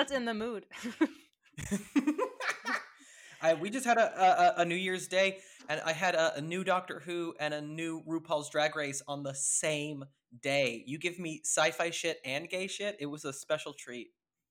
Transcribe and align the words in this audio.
That's 0.00 0.12
in 0.12 0.24
the 0.24 0.32
mood. 0.32 0.64
I, 3.42 3.52
we 3.52 3.68
just 3.68 3.84
had 3.84 3.98
a, 3.98 4.58
a, 4.58 4.62
a 4.62 4.64
New 4.64 4.74
Year's 4.74 5.08
Day, 5.08 5.40
and 5.68 5.78
I 5.84 5.92
had 5.92 6.14
a, 6.14 6.38
a, 6.38 6.40
new 6.40 6.64
Doctor 6.64 7.02
Who 7.04 7.34
and 7.38 7.52
a 7.52 7.60
new 7.60 8.02
RuPaul's 8.08 8.48
Drag 8.48 8.74
Race 8.74 9.02
on 9.06 9.24
the 9.24 9.34
same 9.34 10.06
day. 10.40 10.82
You 10.86 10.96
give 10.96 11.18
me 11.18 11.42
sci-fi 11.44 11.90
shit 11.90 12.16
and 12.24 12.48
gay 12.48 12.66
shit. 12.66 12.96
It 12.98 13.04
was 13.04 13.26
a 13.26 13.32
special 13.34 13.74
treat. 13.74 14.08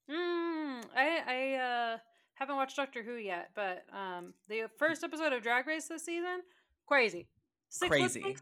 Mm, 0.07 0.83
I 0.95 1.19
I 1.25 1.55
uh, 1.55 1.97
haven't 2.35 2.55
watched 2.55 2.75
Doctor 2.75 3.01
Who 3.01 3.15
yet, 3.15 3.49
but 3.55 3.85
um, 3.91 4.35
the 4.49 4.65
first 4.77 5.03
episode 5.03 5.33
of 5.33 5.41
Drag 5.41 5.65
Race 5.65 5.87
this 5.87 6.05
season, 6.05 6.41
crazy, 6.85 7.27
Six 7.69 7.89
crazy. 7.89 8.35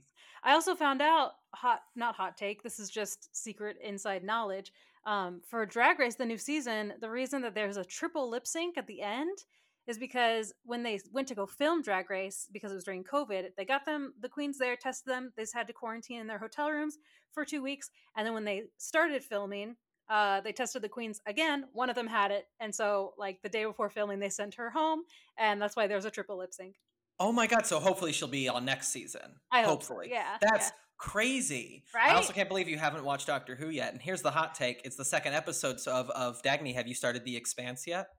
I 0.44 0.52
also 0.52 0.76
found 0.76 1.02
out 1.02 1.36
hot, 1.56 1.84
not 1.96 2.16
hot 2.16 2.36
take. 2.36 2.64
This 2.64 2.80
is 2.80 2.90
just 2.90 3.34
secret 3.34 3.78
inside 3.82 4.26
knowledge. 4.26 4.74
Um, 5.08 5.40
for 5.50 5.66
Drag 5.66 6.00
Race, 6.00 6.16
the 6.16 6.26
new 6.26 6.38
season, 6.38 6.94
the 7.00 7.10
reason 7.10 7.42
that 7.44 7.56
there's 7.56 7.78
a 7.78 7.86
triple 7.86 8.30
lip 8.30 8.46
sync 8.46 8.78
at 8.78 8.88
the 8.88 9.02
end 9.02 9.38
is 9.88 9.98
because 9.98 10.54
when 10.66 10.84
they 10.84 11.00
went 11.14 11.30
to 11.30 11.36
go 11.36 11.46
film 11.46 11.82
Drag 11.82 12.10
Race, 12.10 12.50
because 12.52 12.74
it 12.74 12.76
was 12.76 12.84
during 12.84 13.06
COVID, 13.06 13.52
they 13.56 13.64
got 13.64 13.86
them, 13.86 14.14
the 14.20 14.28
queens 14.28 14.58
there, 14.58 14.76
tested 14.76 15.10
them. 15.10 15.32
They 15.38 15.44
just 15.44 15.56
had 15.56 15.66
to 15.68 15.74
quarantine 15.74 16.20
in 16.20 16.28
their 16.28 16.38
hotel 16.38 16.70
rooms 16.70 16.98
for 17.32 17.46
two 17.46 17.64
weeks. 17.64 17.90
And 18.18 18.28
then 18.28 18.34
when 18.34 18.44
they 18.44 18.64
started 18.78 19.24
filming, 19.24 19.78
uh, 20.10 20.42
they 20.42 20.52
tested 20.52 20.82
the 20.82 20.90
queens 20.90 21.22
again. 21.26 21.68
One 21.72 21.90
of 21.90 21.96
them 21.96 22.08
had 22.08 22.32
it. 22.32 22.48
And 22.60 22.76
so, 22.76 23.14
like, 23.18 23.42
the 23.42 23.50
day 23.50 23.64
before 23.64 23.90
filming, 23.90 24.20
they 24.20 24.30
sent 24.30 24.56
her 24.56 24.70
home. 24.70 25.04
And 25.38 25.62
that's 25.62 25.78
why 25.78 25.88
there's 25.88 26.06
a 26.06 26.12
triple 26.12 26.38
lip 26.38 26.54
sync. 26.54 26.76
Oh 27.18 27.32
my 27.32 27.48
God. 27.48 27.66
So 27.66 27.80
hopefully 27.80 28.12
she'll 28.12 28.28
be 28.28 28.50
on 28.50 28.66
next 28.66 28.90
season. 28.90 29.40
I 29.52 29.64
hopefully. 29.64 30.08
So. 30.10 30.16
Yeah. 30.16 30.38
That's. 30.42 30.68
Yeah 30.68 30.87
crazy. 30.98 31.84
Right? 31.94 32.12
I 32.12 32.16
also 32.16 32.34
can't 32.34 32.50
believe 32.50 32.68
you 32.68 32.78
haven't 32.78 33.04
watched 33.04 33.28
Doctor 33.28 33.56
Who 33.56 33.70
yet. 33.70 33.94
And 33.94 34.02
here's 34.02 34.22
the 34.22 34.32
hot 34.32 34.56
take: 34.56 34.82
it's 34.84 34.96
the 34.96 35.06
second 35.06 35.34
episode 35.34 35.80
of 35.88 36.10
of 36.10 36.42
Dagny. 36.42 36.76
Have 36.76 36.88
you 36.88 36.96
started 36.96 37.24
The 37.26 37.36
Expanse 37.36 37.88
yet? 37.88 38.10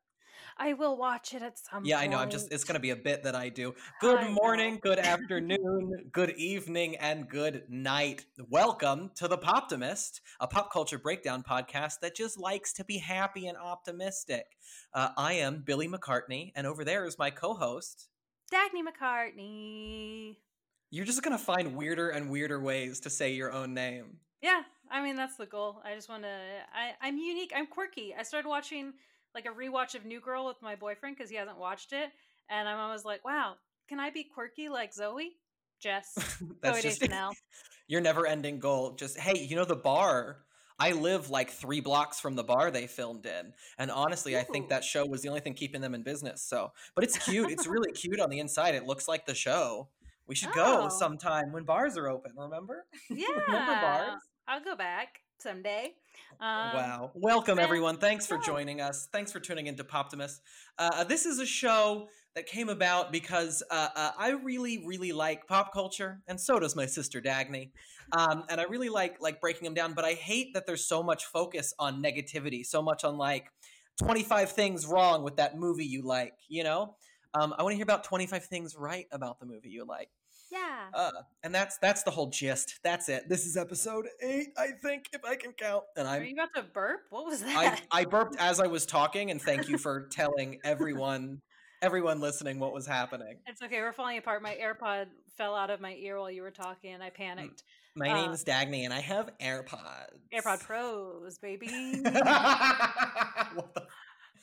I 0.60 0.72
will 0.72 0.96
watch 0.96 1.34
it 1.34 1.42
at 1.42 1.56
some 1.56 1.84
yeah, 1.84 1.98
point. 1.98 2.08
I 2.08 2.12
know. 2.12 2.18
I'm 2.20 2.30
just 2.30 2.52
it's 2.52 2.64
gonna 2.64 2.80
be 2.80 2.90
a 2.90 2.96
bit 2.96 3.22
that 3.22 3.36
I 3.36 3.48
do. 3.48 3.74
Good 4.00 4.18
I 4.18 4.30
morning, 4.30 4.74
know. 4.74 4.80
good 4.82 4.98
afternoon, 4.98 5.92
good 6.10 6.30
evening, 6.30 6.96
and 6.96 7.28
good 7.28 7.62
night. 7.68 8.24
Welcome 8.48 9.12
to 9.16 9.28
the 9.28 9.38
Poptimist, 9.38 10.20
a 10.40 10.48
pop 10.48 10.72
culture 10.72 10.98
breakdown 10.98 11.44
podcast 11.48 12.00
that 12.02 12.16
just 12.16 12.38
likes 12.38 12.72
to 12.74 12.84
be 12.84 12.98
happy 12.98 13.46
and 13.46 13.56
optimistic. 13.56 14.46
Uh, 14.92 15.10
I 15.16 15.34
am 15.34 15.62
Billy 15.64 15.88
McCartney, 15.88 16.50
and 16.56 16.66
over 16.66 16.84
there 16.84 17.04
is 17.04 17.18
my 17.18 17.30
co-host, 17.30 18.08
Dagny 18.52 18.82
McCartney. 18.82 20.38
You're 20.90 21.04
just 21.04 21.22
gonna 21.22 21.38
find 21.38 21.76
weirder 21.76 22.10
and 22.10 22.30
weirder 22.30 22.60
ways 22.60 23.00
to 23.00 23.10
say 23.10 23.32
your 23.32 23.52
own 23.52 23.74
name. 23.74 24.18
Yeah, 24.42 24.62
I 24.90 25.02
mean 25.02 25.16
that's 25.16 25.36
the 25.36 25.46
goal. 25.46 25.82
I 25.84 25.94
just 25.94 26.08
want 26.08 26.22
to. 26.22 26.28
I 26.74 26.92
I'm 27.00 27.18
unique. 27.18 27.52
I'm 27.54 27.66
quirky. 27.66 28.14
I 28.18 28.22
started 28.22 28.48
watching 28.48 28.94
like 29.34 29.46
a 29.46 29.50
rewatch 29.50 29.94
of 29.94 30.04
New 30.04 30.20
Girl 30.20 30.46
with 30.46 30.56
my 30.62 30.76
boyfriend 30.76 31.16
because 31.16 31.30
he 31.30 31.36
hasn't 31.36 31.58
watched 31.58 31.92
it, 31.92 32.10
and 32.48 32.68
I'm 32.68 32.78
always 32.78 33.04
like, 33.04 33.24
wow, 33.24 33.54
can 33.88 34.00
I 34.00 34.10
be 34.10 34.24
quirky 34.24 34.68
like 34.68 34.94
Zooey? 34.94 35.30
Jess. 35.80 36.14
That's 36.62 36.78
Zooey 36.78 36.82
just 36.82 37.00
Deschanel. 37.00 37.32
your 37.88 38.00
never-ending 38.00 38.58
goal. 38.58 38.92
Just 38.92 39.18
hey, 39.18 39.38
you 39.38 39.56
know 39.56 39.64
the 39.64 39.76
bar. 39.76 40.38
I 40.80 40.92
live 40.92 41.28
like 41.28 41.50
three 41.50 41.80
blocks 41.80 42.20
from 42.20 42.36
the 42.36 42.44
bar 42.44 42.70
they 42.70 42.86
filmed 42.86 43.26
in, 43.26 43.52
and 43.78 43.90
honestly, 43.90 44.38
I 44.38 44.44
think 44.44 44.68
that 44.68 44.84
show 44.84 45.04
was 45.04 45.22
the 45.22 45.28
only 45.28 45.40
thing 45.40 45.54
keeping 45.54 45.80
them 45.80 45.92
in 45.92 46.04
business. 46.04 46.40
So, 46.42 46.72
but 46.94 47.02
it's 47.02 47.18
cute. 47.18 47.50
it's 47.50 47.66
really 47.66 47.90
cute 47.94 48.20
on 48.20 48.30
the 48.30 48.38
inside. 48.38 48.76
It 48.76 48.86
looks 48.86 49.08
like 49.08 49.26
the 49.26 49.34
show. 49.34 49.88
We 50.28 50.34
should 50.34 50.52
go 50.52 50.84
Oh. 50.84 50.88
sometime 50.90 51.52
when 51.52 51.64
bars 51.64 51.96
are 51.96 52.08
open. 52.08 52.32
Remember? 52.36 52.84
Yeah, 53.10 53.26
remember 53.46 53.72
bars? 53.80 54.20
I'll 54.46 54.62
go 54.62 54.76
back 54.76 55.20
someday. 55.38 55.94
Um, 56.40 56.74
wow. 56.74 57.10
Welcome, 57.14 57.58
everyone. 57.58 57.96
Thanks 57.96 58.26
for 58.26 58.38
joining 58.38 58.80
us. 58.80 59.08
Thanks 59.12 59.32
for 59.32 59.40
tuning 59.40 59.66
into 59.66 59.84
Poptimist. 59.84 60.40
Uh, 60.78 61.04
this 61.04 61.24
is 61.26 61.38
a 61.38 61.46
show 61.46 62.08
that 62.34 62.46
came 62.46 62.68
about 62.68 63.10
because 63.10 63.62
uh, 63.70 63.88
uh, 63.96 64.10
I 64.18 64.30
really, 64.30 64.84
really 64.86 65.12
like 65.12 65.46
pop 65.46 65.72
culture, 65.72 66.20
and 66.28 66.38
so 66.38 66.58
does 66.60 66.76
my 66.76 66.86
sister 66.86 67.20
Dagny. 67.20 67.70
Um, 68.12 68.44
and 68.50 68.60
I 68.60 68.64
really 68.64 68.88
like 68.90 69.20
like 69.20 69.40
breaking 69.40 69.64
them 69.64 69.74
down, 69.74 69.94
but 69.94 70.04
I 70.04 70.12
hate 70.12 70.54
that 70.54 70.66
there's 70.66 70.86
so 70.86 71.02
much 71.02 71.24
focus 71.24 71.72
on 71.78 72.02
negativity, 72.02 72.64
so 72.64 72.82
much 72.82 73.02
on 73.04 73.16
like 73.16 73.46
25 73.98 74.52
things 74.52 74.86
wrong 74.86 75.22
with 75.22 75.36
that 75.36 75.58
movie 75.58 75.84
you 75.86 76.02
like, 76.02 76.34
you 76.48 76.62
know? 76.64 76.96
Um, 77.34 77.54
I 77.58 77.62
want 77.62 77.72
to 77.72 77.76
hear 77.76 77.84
about 77.84 78.04
25 78.04 78.44
things 78.46 78.74
right 78.76 79.06
about 79.12 79.38
the 79.40 79.46
movie 79.46 79.68
you 79.70 79.84
like. 79.84 80.08
Yeah. 80.50 80.86
Uh, 80.94 81.10
and 81.42 81.54
that's 81.54 81.76
that's 81.78 82.02
the 82.04 82.10
whole 82.10 82.28
gist. 82.30 82.80
That's 82.82 83.10
it. 83.10 83.28
This 83.28 83.44
is 83.44 83.56
episode 83.58 84.06
eight, 84.22 84.48
I 84.56 84.68
think, 84.82 85.04
if 85.12 85.22
I 85.24 85.36
can 85.36 85.52
count. 85.52 85.84
And 85.96 86.08
Are 86.08 86.14
I'm 86.16 86.24
you 86.24 86.32
about 86.34 86.54
to 86.54 86.62
burp? 86.62 87.00
What 87.10 87.26
was 87.26 87.42
that? 87.42 87.82
I 87.92 88.00
I 88.00 88.04
burped 88.06 88.36
as 88.38 88.58
I 88.58 88.66
was 88.66 88.86
talking, 88.86 89.30
and 89.30 89.42
thank 89.42 89.68
you 89.68 89.76
for 89.76 90.08
telling 90.10 90.58
everyone 90.64 91.42
everyone 91.82 92.20
listening 92.20 92.58
what 92.58 92.72
was 92.72 92.86
happening. 92.86 93.36
it's 93.46 93.60
okay. 93.62 93.80
We're 93.80 93.92
falling 93.92 94.16
apart. 94.18 94.42
My 94.42 94.56
AirPod 94.60 95.06
fell 95.36 95.54
out 95.54 95.68
of 95.70 95.80
my 95.82 95.92
ear 95.94 96.18
while 96.18 96.30
you 96.30 96.40
were 96.42 96.50
talking, 96.50 96.94
and 96.94 97.02
I 97.02 97.10
panicked. 97.10 97.62
My 97.94 98.08
Uh, 98.10 98.14
name 98.22 98.30
is 98.32 98.42
Dagny, 98.42 98.84
and 98.84 98.92
I 98.94 99.00
have 99.00 99.28
AirPods. 99.42 100.16
AirPod 100.34 100.60
Pros, 100.60 101.38
baby. 101.38 101.68
What 103.54 103.74
the- 103.74 103.86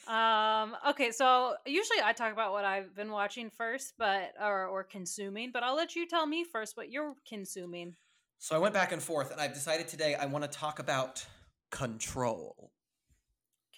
Um, 0.07 0.75
okay, 0.89 1.11
so 1.11 1.55
usually 1.65 1.99
I 2.03 2.13
talk 2.13 2.31
about 2.31 2.51
what 2.51 2.63
I've 2.63 2.95
been 2.95 3.11
watching 3.11 3.49
first, 3.49 3.93
but 3.97 4.33
or 4.39 4.67
or 4.67 4.83
consuming, 4.83 5.51
but 5.51 5.63
I'll 5.63 5.75
let 5.75 5.95
you 5.95 6.07
tell 6.07 6.27
me 6.27 6.43
first 6.43 6.77
what 6.77 6.91
you're 6.91 7.15
consuming. 7.27 7.95
so 8.37 8.55
I 8.55 8.59
went 8.59 8.73
back 8.73 8.91
and 8.91 9.01
forth, 9.01 9.31
and 9.31 9.41
I've 9.41 9.53
decided 9.53 9.87
today 9.87 10.15
I 10.15 10.25
want 10.27 10.43
to 10.43 10.49
talk 10.49 10.77
about 10.79 11.25
control. 11.71 12.71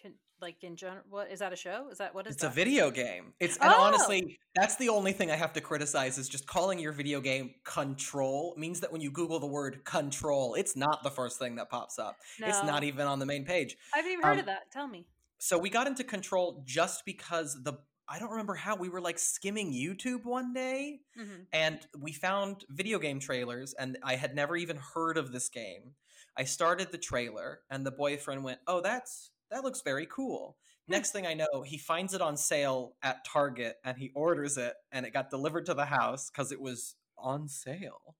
Can, 0.01 0.13
like 0.41 0.63
in 0.63 0.75
general, 0.75 1.03
what 1.09 1.31
is 1.31 1.39
that 1.39 1.53
a 1.53 1.55
show? 1.55 1.87
Is 1.91 1.97
that 1.99 2.13
what 2.13 2.27
is 2.27 2.35
It's 2.35 2.43
a 2.43 2.49
video 2.49 2.91
game. 2.91 3.33
It's 3.39 3.57
and 3.57 3.71
Oh! 3.71 3.81
honestly, 3.81 4.37
that's 4.53 4.75
the 4.75 4.89
only 4.89 5.13
thing 5.13 5.31
I 5.31 5.35
have 5.35 5.53
to 5.53 5.61
criticize 5.61 6.17
is 6.17 6.27
just 6.27 6.45
calling 6.45 6.77
your 6.77 6.91
video 6.91 7.21
game 7.21 7.51
control 7.63 8.53
means 8.57 8.81
that 8.81 8.91
when 8.91 8.99
you 9.01 9.11
Google 9.11 9.39
the 9.39 9.47
word 9.47 9.85
control, 9.85 10.55
it's 10.55 10.75
not 10.75 11.03
the 11.03 11.11
first 11.11 11.39
thing 11.39 11.55
that 11.55 11.69
pops 11.69 11.97
up. 11.97 12.17
It's 12.39 12.63
not 12.63 12.83
even 12.83 13.07
on 13.07 13.19
the 13.19 13.25
main 13.25 13.45
page. 13.45 13.77
I 13.93 13.97
haven't 13.97 14.11
even 14.11 14.25
heard 14.25 14.33
um, 14.33 14.39
of 14.39 14.45
that. 14.47 14.71
Tell 14.71 14.87
me. 14.87 15.07
So 15.37 15.57
we 15.57 15.69
got 15.69 15.87
into 15.87 16.03
control 16.03 16.63
just 16.65 17.05
because 17.05 17.61
the 17.63 17.73
I 18.09 18.19
don't 18.19 18.31
remember 18.31 18.55
how 18.55 18.75
we 18.77 18.89
were 18.89 19.01
like 19.01 19.19
skimming 19.19 19.73
YouTube 19.73 20.23
one 20.23 20.53
day 20.53 21.01
hmm 21.15 21.47
and 21.51 21.85
we 21.97 22.13
found 22.13 22.65
video 22.69 22.99
game 22.99 23.19
trailers 23.19 23.73
and 23.73 23.97
I 24.03 24.15
had 24.15 24.33
never 24.35 24.55
even 24.55 24.77
heard 24.77 25.17
of 25.17 25.31
this 25.31 25.49
game. 25.49 25.95
I 26.37 26.43
started 26.45 26.91
the 26.91 26.97
trailer 26.97 27.61
and 27.69 27.85
the 27.85 27.91
boyfriend 27.91 28.43
went, 28.43 28.61
"Oh, 28.67 28.81
that's 28.81 29.31
that 29.51 29.63
looks 29.63 29.81
very 29.81 30.05
cool." 30.07 30.57
Hmm. 30.87 30.99
Next 30.99 31.11
thing 31.11 31.27
I 31.27 31.33
know, 31.33 31.63
he 31.65 31.77
finds 31.77 32.13
it 32.13 32.21
on 32.21 32.37
sale 32.37 32.95
at 33.01 33.25
Target 33.25 33.77
and 33.83 33.97
he 33.97 34.11
orders 34.15 34.57
it 34.57 34.75
and 34.91 35.05
it 35.05 35.11
got 35.11 35.29
delivered 35.29 35.65
to 35.67 35.73
the 35.73 35.85
house 35.85 36.29
cuz 36.29 36.51
it 36.51 36.61
was 36.61 36.95
on 37.17 37.47
sale. 37.47 38.15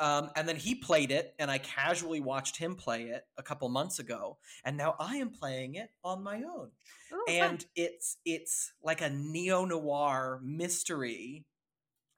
Um, 0.00 0.30
and 0.36 0.48
then 0.48 0.56
he 0.56 0.74
played 0.74 1.10
it, 1.10 1.34
and 1.38 1.50
I 1.50 1.58
casually 1.58 2.20
watched 2.20 2.56
him 2.56 2.74
play 2.74 3.04
it 3.04 3.24
a 3.38 3.42
couple 3.42 3.68
months 3.68 3.98
ago, 3.98 4.38
and 4.64 4.76
now 4.76 4.96
I 4.98 5.16
am 5.16 5.30
playing 5.30 5.76
it 5.76 5.90
on 6.02 6.22
my 6.22 6.36
own 6.42 6.70
Ooh, 7.12 7.24
fun. 7.26 7.34
and 7.36 7.66
it's 7.76 8.16
it's 8.24 8.72
like 8.82 9.00
a 9.00 9.10
neo 9.10 9.64
noir 9.64 10.40
mystery 10.42 11.44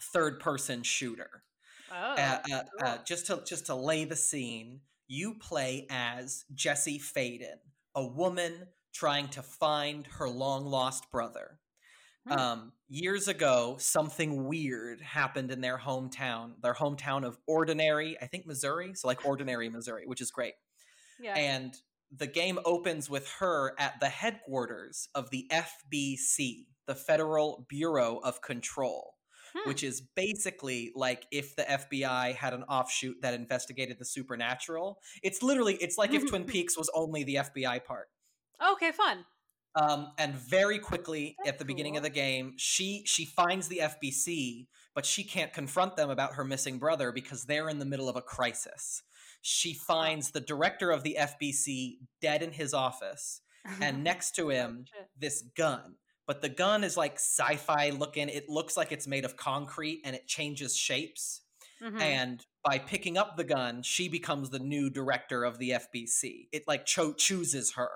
third 0.00 0.40
person 0.40 0.82
shooter. 0.82 1.42
oh, 1.92 1.94
Uh, 1.94 2.38
uh, 2.52 2.62
uh, 2.84 2.98
just 3.04 3.26
to 3.26 3.42
just 3.46 3.66
to 3.66 3.74
lay 3.74 4.04
the 4.04 4.16
scene, 4.16 4.80
you 5.08 5.34
play 5.34 5.86
as 5.90 6.44
Jesse 6.54 6.98
Faden, 6.98 7.58
a 7.94 8.06
woman 8.06 8.68
trying 8.92 9.28
to 9.28 9.42
find 9.42 10.06
her 10.06 10.28
long 10.28 10.64
lost 10.66 11.10
brother. 11.10 11.58
Hmm. 12.26 12.32
Um, 12.38 12.72
years 12.88 13.28
ago, 13.28 13.76
something 13.78 14.46
weird 14.46 15.00
happened 15.00 15.50
in 15.50 15.60
their 15.60 15.78
hometown, 15.78 16.52
their 16.62 16.74
hometown 16.74 17.24
of 17.24 17.38
Ordinary, 17.46 18.16
I 18.20 18.26
think 18.26 18.46
Missouri, 18.46 18.94
so 18.94 19.06
like 19.08 19.24
Ordinary, 19.24 19.68
Missouri, 19.68 20.04
which 20.06 20.20
is 20.20 20.30
great 20.30 20.54
yeah. 21.20 21.34
and 21.34 21.74
the 22.16 22.26
game 22.26 22.58
opens 22.64 23.10
with 23.10 23.28
her 23.40 23.74
at 23.78 23.98
the 24.00 24.08
headquarters 24.08 25.08
of 25.14 25.30
the 25.30 25.50
FBC, 25.50 26.66
the 26.86 26.94
Federal 26.94 27.66
Bureau 27.68 28.18
of 28.22 28.40
Control, 28.40 29.14
Hmm. 29.54 29.68
which 29.68 29.82
is 29.82 30.00
basically 30.00 30.92
like 30.94 31.26
if 31.30 31.56
the 31.56 31.62
FBI 31.62 32.34
had 32.34 32.52
an 32.54 32.62
offshoot 32.64 33.16
that 33.22 33.34
investigated 33.34 33.98
the 33.98 34.04
supernatural. 34.04 35.00
It's 35.22 35.42
literally 35.42 35.74
it's 35.74 35.98
like 35.98 36.12
if 36.12 36.28
Twin 36.28 36.44
Peaks 36.46 36.76
was 36.76 36.90
only 36.94 37.24
the 37.24 37.36
FBI 37.36 37.84
part. 37.84 38.08
okay, 38.72 38.92
fun. 38.92 39.24
Um, 39.76 40.12
and 40.18 40.34
very 40.34 40.78
quickly 40.78 41.36
That's 41.38 41.50
at 41.50 41.58
the 41.58 41.64
beginning 41.66 41.92
cool. 41.92 41.98
of 41.98 42.02
the 42.04 42.10
game, 42.10 42.54
she 42.56 43.02
she 43.04 43.26
finds 43.26 43.68
the 43.68 43.82
FBC, 43.82 44.66
but 44.94 45.04
she 45.04 45.22
can't 45.22 45.52
confront 45.52 45.96
them 45.96 46.08
about 46.10 46.34
her 46.34 46.44
missing 46.44 46.78
brother 46.78 47.12
because 47.12 47.44
they're 47.44 47.68
in 47.68 47.78
the 47.78 47.84
middle 47.84 48.08
of 48.08 48.16
a 48.16 48.22
crisis. 48.22 49.02
She 49.42 49.74
finds 49.74 50.30
the 50.30 50.40
director 50.40 50.90
of 50.90 51.02
the 51.02 51.16
FBC 51.20 51.98
dead 52.22 52.42
in 52.42 52.52
his 52.52 52.72
office, 52.72 53.42
and 53.80 54.02
next 54.10 54.34
to 54.36 54.48
him, 54.48 54.86
this 55.18 55.42
gun. 55.56 55.96
But 56.26 56.40
the 56.42 56.48
gun 56.48 56.82
is 56.82 56.96
like 56.96 57.16
sci-fi 57.16 57.90
looking. 57.90 58.28
It 58.30 58.48
looks 58.48 58.76
like 58.76 58.90
it's 58.92 59.06
made 59.06 59.24
of 59.24 59.36
concrete 59.36 60.00
and 60.04 60.16
it 60.16 60.26
changes 60.26 60.76
shapes. 60.76 61.42
Mhm. 61.82 62.00
And 62.00 62.46
by 62.64 62.78
picking 62.78 63.16
up 63.18 63.36
the 63.36 63.44
gun, 63.44 63.82
she 63.82 64.08
becomes 64.08 64.48
the 64.50 64.58
new 64.58 64.88
director 64.90 65.44
of 65.44 65.58
the 65.58 65.70
FBC. 65.72 66.48
It 66.50 66.64
like 66.66 66.86
cho- 66.86 67.12
chooses 67.12 67.72
her. 67.74 67.90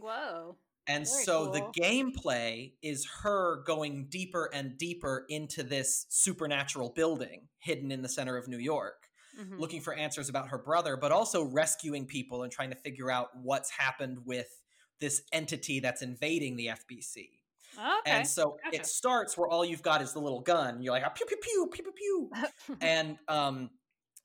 Whoa. 0.00 0.56
And 0.88 1.04
Very 1.06 1.24
so 1.24 1.46
the 1.50 1.62
gameplay 1.78 2.74
is 2.82 3.06
her 3.22 3.62
going 3.64 4.06
deeper 4.08 4.48
and 4.52 4.78
deeper 4.78 5.24
into 5.28 5.62
this 5.62 6.06
supernatural 6.08 6.90
building 6.90 7.48
hidden 7.58 7.90
in 7.90 8.02
the 8.02 8.08
center 8.08 8.36
of 8.36 8.46
New 8.48 8.58
York, 8.58 9.08
Mhm. 9.38 9.58
looking 9.58 9.80
for 9.80 9.94
answers 9.94 10.28
about 10.28 10.48
her 10.48 10.58
brother, 10.58 10.96
but 10.96 11.12
also 11.12 11.42
rescuing 11.44 12.06
people 12.06 12.42
and 12.44 12.52
trying 12.52 12.70
to 12.70 12.76
figure 12.76 13.10
out 13.10 13.28
what's 13.36 13.70
happened 13.70 14.24
with 14.24 14.62
this 15.00 15.22
entity 15.32 15.80
that's 15.80 16.02
invading 16.02 16.56
the 16.56 16.68
FBC. 16.68 17.40
Okay. 17.76 18.00
And 18.06 18.26
so 18.26 18.58
Gotcha. 18.64 18.76
it 18.76 18.86
starts 18.86 19.36
where 19.36 19.48
all 19.48 19.64
you've 19.64 19.82
got 19.82 20.00
is 20.00 20.12
the 20.12 20.20
little 20.20 20.40
gun. 20.40 20.80
You're 20.82 20.92
like, 20.94 21.04
"Ah, 21.04 21.10
pew, 21.10 21.26
pew, 21.26 21.36
pew, 21.36 21.68
pew, 21.72 21.82
pew, 21.82 21.92
pew. 21.92 22.30
and 22.80 23.18
um, 23.28 23.70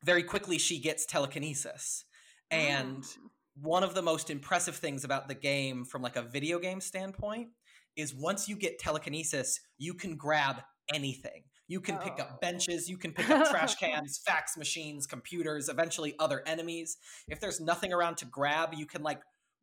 very 0.04 0.24
quickly 0.24 0.58
she 0.58 0.80
gets 0.80 1.06
telekinesis. 1.06 2.06
And 2.50 3.04
Mm. 3.04 3.31
One 3.56 3.83
of 3.83 3.94
the 3.94 4.01
most 4.01 4.30
impressive 4.30 4.75
things 4.75 5.03
about 5.03 5.27
the 5.27 5.36
game 5.36 5.86
from 5.86 6.01
like 6.01 6.15
a 6.15 6.21
video 6.21 6.59
game 6.59 6.81
standpoint 6.81 7.50
is 7.95 8.13
once 8.15 8.48
you 8.48 8.56
get 8.56 8.80
telekinesis, 8.80 9.59
you 9.77 9.94
can 9.94 10.15
grab 10.15 10.62
anything. 10.94 11.44
You 11.68 11.80
can 11.81 11.98
pick 12.00 12.13
Oh. 12.19 12.24
up 12.24 12.42
benches, 12.42 12.89
you 12.89 12.98
can 12.98 13.13
pick 13.13 13.30
up 13.30 13.50
trash 13.50 13.75
cans, 13.80 14.21
fax 14.25 14.57
machines, 14.57 15.07
computers, 15.07 15.69
eventually 15.69 16.15
other 16.19 16.44
enemies. 16.45 16.98
If 17.27 17.39
there's 17.39 17.59
nothing 17.62 17.94
around 17.94 18.18
to 18.18 18.25
grab, 18.25 18.74
you 18.74 18.86
can 18.86 19.03
like 19.03 19.21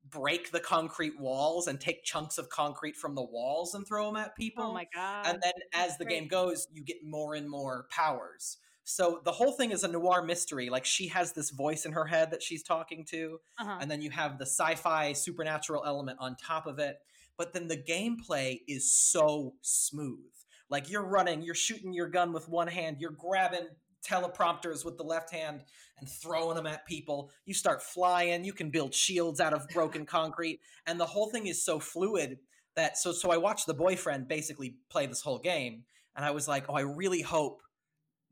break 0.08 0.50
the 0.52 0.60
concrete 0.60 1.18
walls 1.20 1.66
and 1.66 1.78
take 1.80 2.02
chunks 2.04 2.38
of 2.38 2.48
concrete 2.48 2.96
from 2.96 3.14
the 3.14 3.22
walls 3.22 3.74
and 3.74 3.86
throw 3.86 4.06
them 4.06 4.16
at 4.16 4.34
people 4.36 4.64
oh 4.64 4.72
my 4.72 4.86
god. 4.94 5.26
and 5.26 5.38
then 5.42 5.52
as 5.74 5.98
the 5.98 6.04
great. 6.04 6.20
game 6.20 6.28
goes 6.28 6.66
you 6.72 6.82
get 6.82 6.96
more 7.04 7.34
and 7.34 7.50
more 7.50 7.86
powers 7.90 8.56
so 8.88 9.20
the 9.22 9.32
whole 9.32 9.52
thing 9.52 9.70
is 9.70 9.84
a 9.84 9.88
noir 9.88 10.22
mystery 10.22 10.70
like 10.70 10.86
she 10.86 11.08
has 11.08 11.32
this 11.32 11.50
voice 11.50 11.84
in 11.84 11.92
her 11.92 12.06
head 12.06 12.30
that 12.30 12.42
she's 12.42 12.62
talking 12.62 13.04
to 13.04 13.38
uh-huh. 13.58 13.78
and 13.82 13.90
then 13.90 14.00
you 14.00 14.10
have 14.10 14.38
the 14.38 14.46
sci-fi 14.46 15.12
supernatural 15.12 15.84
element 15.84 16.18
on 16.20 16.34
top 16.36 16.66
of 16.66 16.78
it 16.78 16.96
but 17.36 17.52
then 17.52 17.68
the 17.68 17.76
gameplay 17.76 18.60
is 18.66 18.90
so 18.90 19.52
smooth 19.60 20.32
like 20.70 20.90
you're 20.90 21.04
running 21.04 21.42
you're 21.42 21.54
shooting 21.54 21.92
your 21.92 22.08
gun 22.08 22.32
with 22.32 22.48
one 22.48 22.66
hand 22.66 22.96
you're 22.98 23.10
grabbing 23.10 23.68
teleprompters 24.02 24.86
with 24.86 24.96
the 24.96 25.04
left 25.04 25.30
hand 25.30 25.60
and 25.98 26.08
throwing 26.08 26.56
them 26.56 26.66
at 26.66 26.86
people 26.86 27.30
you 27.44 27.52
start 27.52 27.82
flying 27.82 28.42
you 28.42 28.54
can 28.54 28.70
build 28.70 28.94
shields 28.94 29.38
out 29.38 29.52
of 29.52 29.68
broken 29.68 30.06
concrete 30.06 30.60
and 30.86 30.98
the 30.98 31.06
whole 31.06 31.28
thing 31.28 31.46
is 31.46 31.62
so 31.62 31.78
fluid 31.78 32.38
that 32.74 32.96
so 32.96 33.12
so 33.12 33.30
I 33.30 33.36
watched 33.36 33.66
the 33.66 33.74
boyfriend 33.74 34.28
basically 34.28 34.76
play 34.88 35.04
this 35.04 35.20
whole 35.20 35.40
game 35.40 35.84
and 36.16 36.24
I 36.24 36.32
was 36.32 36.48
like, 36.48 36.64
"Oh, 36.68 36.74
I 36.74 36.80
really 36.80 37.22
hope 37.22 37.62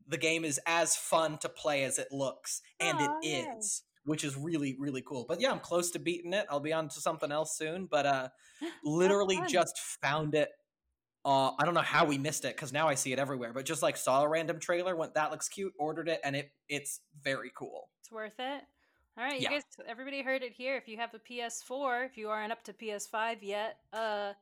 the 0.07 0.17
game 0.17 0.45
is 0.45 0.59
as 0.65 0.95
fun 0.95 1.37
to 1.39 1.49
play 1.49 1.83
as 1.83 1.99
it 1.99 2.07
looks." 2.11 2.61
And 2.79 2.97
Aw, 2.99 3.19
it 3.21 3.25
yay. 3.27 3.39
is, 3.57 3.83
which 4.05 4.23
is 4.23 4.35
really 4.37 4.75
really 4.79 5.01
cool. 5.01 5.25
But 5.27 5.41
yeah, 5.41 5.51
I'm 5.51 5.59
close 5.59 5.91
to 5.91 5.99
beating 5.99 6.33
it. 6.33 6.45
I'll 6.49 6.59
be 6.59 6.73
on 6.73 6.89
to 6.89 6.99
something 7.01 7.31
else 7.31 7.57
soon, 7.57 7.87
but 7.89 8.05
uh 8.05 8.29
literally 8.83 9.39
just 9.47 9.77
found 10.01 10.35
it 10.35 10.49
uh, 11.25 11.51
I 11.59 11.65
don't 11.65 11.73
know 11.73 11.81
how 11.81 12.05
we 12.05 12.17
missed 12.17 12.45
it 12.45 12.55
because 12.55 12.71
now 12.71 12.87
I 12.87 12.95
see 12.95 13.11
it 13.11 13.19
everywhere. 13.19 13.51
But 13.51 13.65
just 13.65 13.83
like 13.83 13.97
saw 13.97 14.23
a 14.23 14.29
random 14.29 14.61
trailer, 14.61 14.95
went 14.95 15.13
that 15.15 15.29
looks 15.29 15.49
cute, 15.49 15.73
ordered 15.77 16.07
it, 16.07 16.21
and 16.23 16.37
it 16.37 16.51
it's 16.69 17.01
very 17.21 17.51
cool. 17.53 17.89
It's 17.99 18.09
worth 18.09 18.39
it. 18.39 18.61
All 19.17 19.23
right, 19.25 19.41
Yeah. 19.41 19.49
you 19.49 19.55
guys, 19.57 19.63
everybody 19.87 20.21
heard 20.21 20.41
it 20.41 20.53
here. 20.53 20.77
If 20.77 20.87
you 20.87 20.95
have 20.97 21.13
a 21.13 21.19
PS4, 21.19 22.05
if 22.05 22.15
you 22.17 22.29
aren't 22.29 22.53
up 22.53 22.63
to 22.65 22.73
PS5 22.73 23.39
yet, 23.41 23.77
uh, 23.91 24.33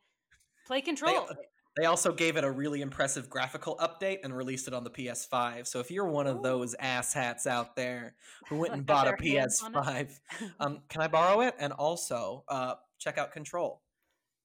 play 0.68 0.82
Control. 0.82 1.26
They 1.28 1.36
also 1.84 2.14
gave 2.14 2.38
it 2.38 2.46
a 2.46 2.52
really 2.52 2.82
impressive 2.82 3.30
graphical 3.30 3.76
update 3.78 4.20
and 4.24 4.36
released 4.36 4.70
it 4.70 4.74
on 4.74 4.86
the 4.86 4.90
PS5. 4.90 5.68
So 5.68 5.82
if 5.82 5.92
you're 5.92 6.08
one 6.08 6.26
of 6.26 6.38
Ooh. 6.38 6.42
those 6.42 6.74
asshats 6.82 7.46
out 7.46 7.76
there 7.76 8.16
who 8.48 8.58
went 8.58 8.74
and 8.74 8.86
bought 8.86 9.08
a 9.08 9.16
their 9.22 9.36
hands 9.42 9.62
on 9.62 9.76
it. 9.98 10.10
PS5, 10.40 10.52
um, 10.62 10.80
can 10.88 11.02
I 11.02 11.08
borrow 11.10 11.42
it? 11.42 11.54
And 11.60 11.74
also 11.74 12.46
uh, 12.48 12.76
check 12.98 13.18
out 13.18 13.34
Control. 13.34 13.82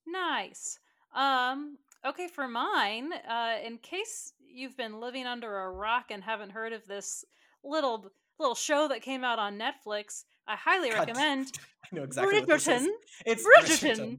nice. 0.07 0.81
Um, 1.15 1.79
okay, 2.05 2.27
for 2.27 2.49
mine, 2.49 3.13
uh, 3.13 3.57
in 3.65 3.79
case 3.79 4.33
you've 4.41 4.77
been 4.77 5.01
living 5.01 5.27
under 5.27 5.61
a 5.61 5.71
rock 5.71 6.07
and 6.11 6.23
haven't 6.25 6.51
heard 6.51 6.73
of 6.73 6.85
this 6.87 7.25
little 7.63 8.11
little 8.39 8.55
show 8.55 8.89
that 8.89 9.03
came 9.03 9.23
out 9.23 9.39
on 9.39 9.59
Netflix, 9.59 10.25
I 10.49 10.57
highly 10.57 10.91
God, 10.91 10.99
recommend 11.09 11.53
I 11.85 11.97
know 11.97 12.03
exactly 12.03 12.41
what 12.41 12.49
this 12.49 12.69
is. 12.69 12.89
Bridgerton. 13.27 13.37
Bridgerton. 13.61 14.19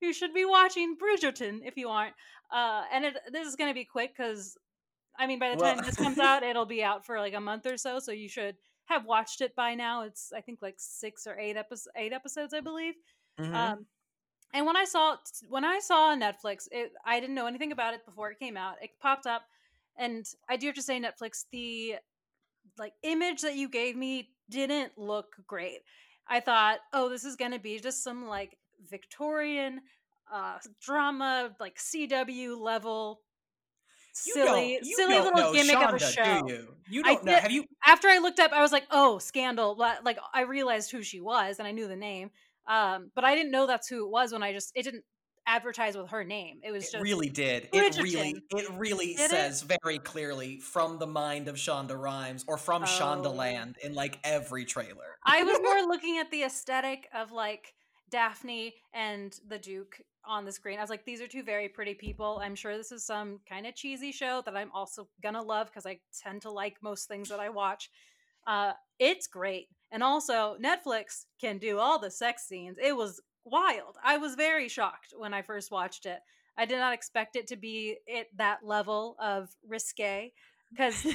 You 0.00 0.12
should 0.12 0.32
be 0.34 0.44
watching 0.44 0.96
Bridgerton 0.96 1.60
if 1.64 1.76
you 1.76 1.88
aren't. 1.88 2.14
Uh, 2.52 2.82
and 2.92 3.04
it, 3.04 3.16
this 3.32 3.46
is 3.46 3.56
going 3.56 3.70
to 3.70 3.74
be 3.74 3.84
quick 3.84 4.12
because, 4.16 4.56
I 5.18 5.26
mean, 5.26 5.38
by 5.38 5.50
the 5.54 5.62
Well- 5.62 5.74
time 5.76 5.84
this 5.84 5.96
comes 5.96 6.18
out, 6.28 6.42
it'll 6.42 6.66
be 6.66 6.82
out 6.82 7.04
for 7.06 7.18
like 7.18 7.34
a 7.34 7.40
month 7.40 7.66
or 7.66 7.76
so. 7.76 7.98
So 7.98 8.12
you 8.12 8.28
should 8.28 8.56
have 8.86 9.04
watched 9.04 9.40
it 9.40 9.54
by 9.54 9.74
now. 9.74 10.02
It's 10.02 10.32
I 10.32 10.40
think 10.40 10.58
like 10.62 10.74
six 10.78 11.26
or 11.26 11.38
eight 11.38 11.56
episodes, 11.56 11.88
eight 11.96 12.12
episodes, 12.12 12.52
I 12.54 12.60
believe. 12.60 12.94
Mhm. 13.38 13.54
Um, 13.54 13.86
and 14.52 14.66
when 14.66 14.76
I 14.76 14.84
saw 14.84 15.16
when 15.48 15.64
I 15.64 15.78
saw 15.78 16.16
Netflix, 16.16 16.66
it 16.72 16.92
I 17.04 17.20
didn't 17.20 17.36
know 17.36 17.46
anything 17.46 17.70
about 17.70 17.94
it 17.94 18.04
before 18.04 18.32
it 18.32 18.38
came 18.40 18.56
out. 18.56 18.76
It 18.82 18.90
popped 19.00 19.26
up, 19.26 19.42
and 19.96 20.26
I 20.48 20.56
do 20.56 20.66
have 20.66 20.74
to 20.74 20.82
say, 20.82 21.00
Netflix, 21.00 21.44
the 21.52 21.96
like 22.78 22.94
image 23.04 23.42
that 23.42 23.54
you 23.54 23.68
gave 23.68 23.94
me 23.96 24.30
didn't 24.48 24.98
look 24.98 25.36
great. 25.46 25.82
I 26.26 26.40
thought, 26.40 26.78
oh, 26.92 27.08
this 27.08 27.24
is 27.24 27.36
gonna 27.36 27.60
be 27.60 27.78
just 27.78 28.02
some 28.02 28.26
like 28.26 28.58
Victorian 28.88 29.80
uh 30.32 30.58
drama, 30.80 31.50
like 31.58 31.76
CW 31.78 32.56
level. 32.60 33.20
Silly, 34.12 34.44
don't- 34.80 34.84
you 34.86 34.96
silly 34.96 35.20
little 35.20 35.52
gimmick 35.52 35.76
of 35.76 35.94
a 35.94 35.98
show. 36.00 36.46
Do 36.46 36.52
you? 36.52 36.74
You 36.88 37.02
don't 37.04 37.24
know. 37.24 37.32
Have 37.36 37.52
you? 37.52 37.64
After 37.86 38.08
I 38.08 38.18
looked 38.18 38.40
up, 38.40 38.52
I 38.52 38.60
was 38.60 38.72
like, 38.72 38.84
"Oh, 38.90 39.18
Scandal!" 39.18 39.76
Like 39.76 40.18
I 40.34 40.42
realized 40.42 40.90
who 40.90 41.02
she 41.02 41.20
was, 41.20 41.58
and 41.58 41.66
I 41.68 41.70
knew 41.72 41.86
the 41.86 41.96
name. 41.96 42.30
Um, 42.68 43.10
but 43.14 43.24
I 43.24 43.34
didn't 43.34 43.52
know 43.52 43.66
that's 43.66 43.88
who 43.88 44.04
it 44.06 44.10
was 44.10 44.32
when 44.32 44.42
I 44.42 44.52
just 44.52 44.72
it 44.74 44.82
didn't 44.82 45.04
advertise 45.46 45.96
with 45.96 46.10
her 46.10 46.22
name. 46.24 46.60
It 46.62 46.70
was 46.72 46.84
It 46.88 46.92
just 46.92 47.02
really 47.02 47.28
did. 47.28 47.68
It 47.72 47.96
really, 47.98 48.34
it 48.50 48.70
really 48.76 49.14
Did 49.14 49.24
it? 49.26 49.30
says 49.30 49.62
very 49.62 49.98
clearly 49.98 50.58
from 50.60 50.98
the 50.98 51.06
mind 51.06 51.48
of 51.48 51.56
Shonda 51.56 51.96
Rhimes 51.98 52.44
or 52.46 52.56
from 52.58 52.82
Oh. 52.82 52.86
Shondaland 52.86 53.78
in 53.78 53.94
like 53.94 54.18
every 54.22 54.64
trailer. 54.64 55.18
I 55.24 55.42
was 55.44 55.58
more 55.62 55.82
looking 55.88 56.18
at 56.18 56.30
the 56.30 56.42
aesthetic 56.42 57.08
of 57.14 57.32
like 57.32 57.74
Daphne 58.10 58.74
and 58.92 59.38
the 59.48 59.58
Duke 59.58 60.00
on 60.24 60.44
the 60.44 60.52
screen. 60.52 60.78
I 60.78 60.82
was 60.82 60.90
like, 60.90 61.04
these 61.04 61.20
are 61.20 61.26
two 61.26 61.42
very 61.42 61.68
pretty 61.68 61.94
people. 61.94 62.40
I'm 62.42 62.54
sure 62.54 62.76
this 62.76 62.92
is 62.92 63.04
some 63.04 63.40
kind 63.48 63.66
of 63.66 63.74
cheesy 63.74 64.12
show 64.12 64.42
that 64.44 64.56
I'm 64.56 64.70
also 64.72 65.08
gonna 65.22 65.42
love 65.42 65.68
because 65.68 65.86
I 65.86 65.98
tend 66.22 66.42
to 66.42 66.50
like 66.50 66.76
most 66.82 67.08
things 67.08 67.28
that 67.30 67.40
I 67.40 67.48
watch. 67.48 67.90
Uh, 68.46 68.72
it's 68.98 69.26
great, 69.26 69.68
and 69.90 70.02
also 70.02 70.56
Netflix 70.62 71.24
can 71.40 71.58
do 71.58 71.78
all 71.78 71.98
the 71.98 72.10
sex 72.10 72.46
scenes. 72.46 72.76
It 72.82 72.96
was 72.96 73.20
wild. 73.44 73.96
I 74.04 74.18
was 74.18 74.34
very 74.34 74.68
shocked 74.68 75.14
when 75.16 75.34
I 75.34 75.42
first 75.42 75.70
watched 75.70 76.06
it. 76.06 76.20
I 76.56 76.66
did 76.66 76.78
not 76.78 76.92
expect 76.92 77.36
it 77.36 77.46
to 77.48 77.56
be 77.56 77.96
at 78.14 78.26
that 78.36 78.60
level 78.64 79.16
of 79.18 79.48
risque 79.66 80.32
because 80.70 81.06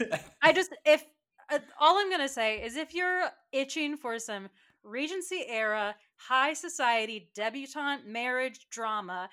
I 0.42 0.52
just 0.52 0.74
if 0.84 1.04
uh, 1.50 1.58
all 1.80 1.98
I'm 1.98 2.10
gonna 2.10 2.28
say 2.28 2.62
is 2.62 2.76
if 2.76 2.94
you're 2.94 3.28
itching 3.52 3.96
for 3.96 4.18
some 4.18 4.48
Regency 4.82 5.44
era 5.46 5.94
high 6.28 6.52
society 6.52 7.30
debutante 7.34 8.06
marriage 8.06 8.66
drama, 8.70 9.28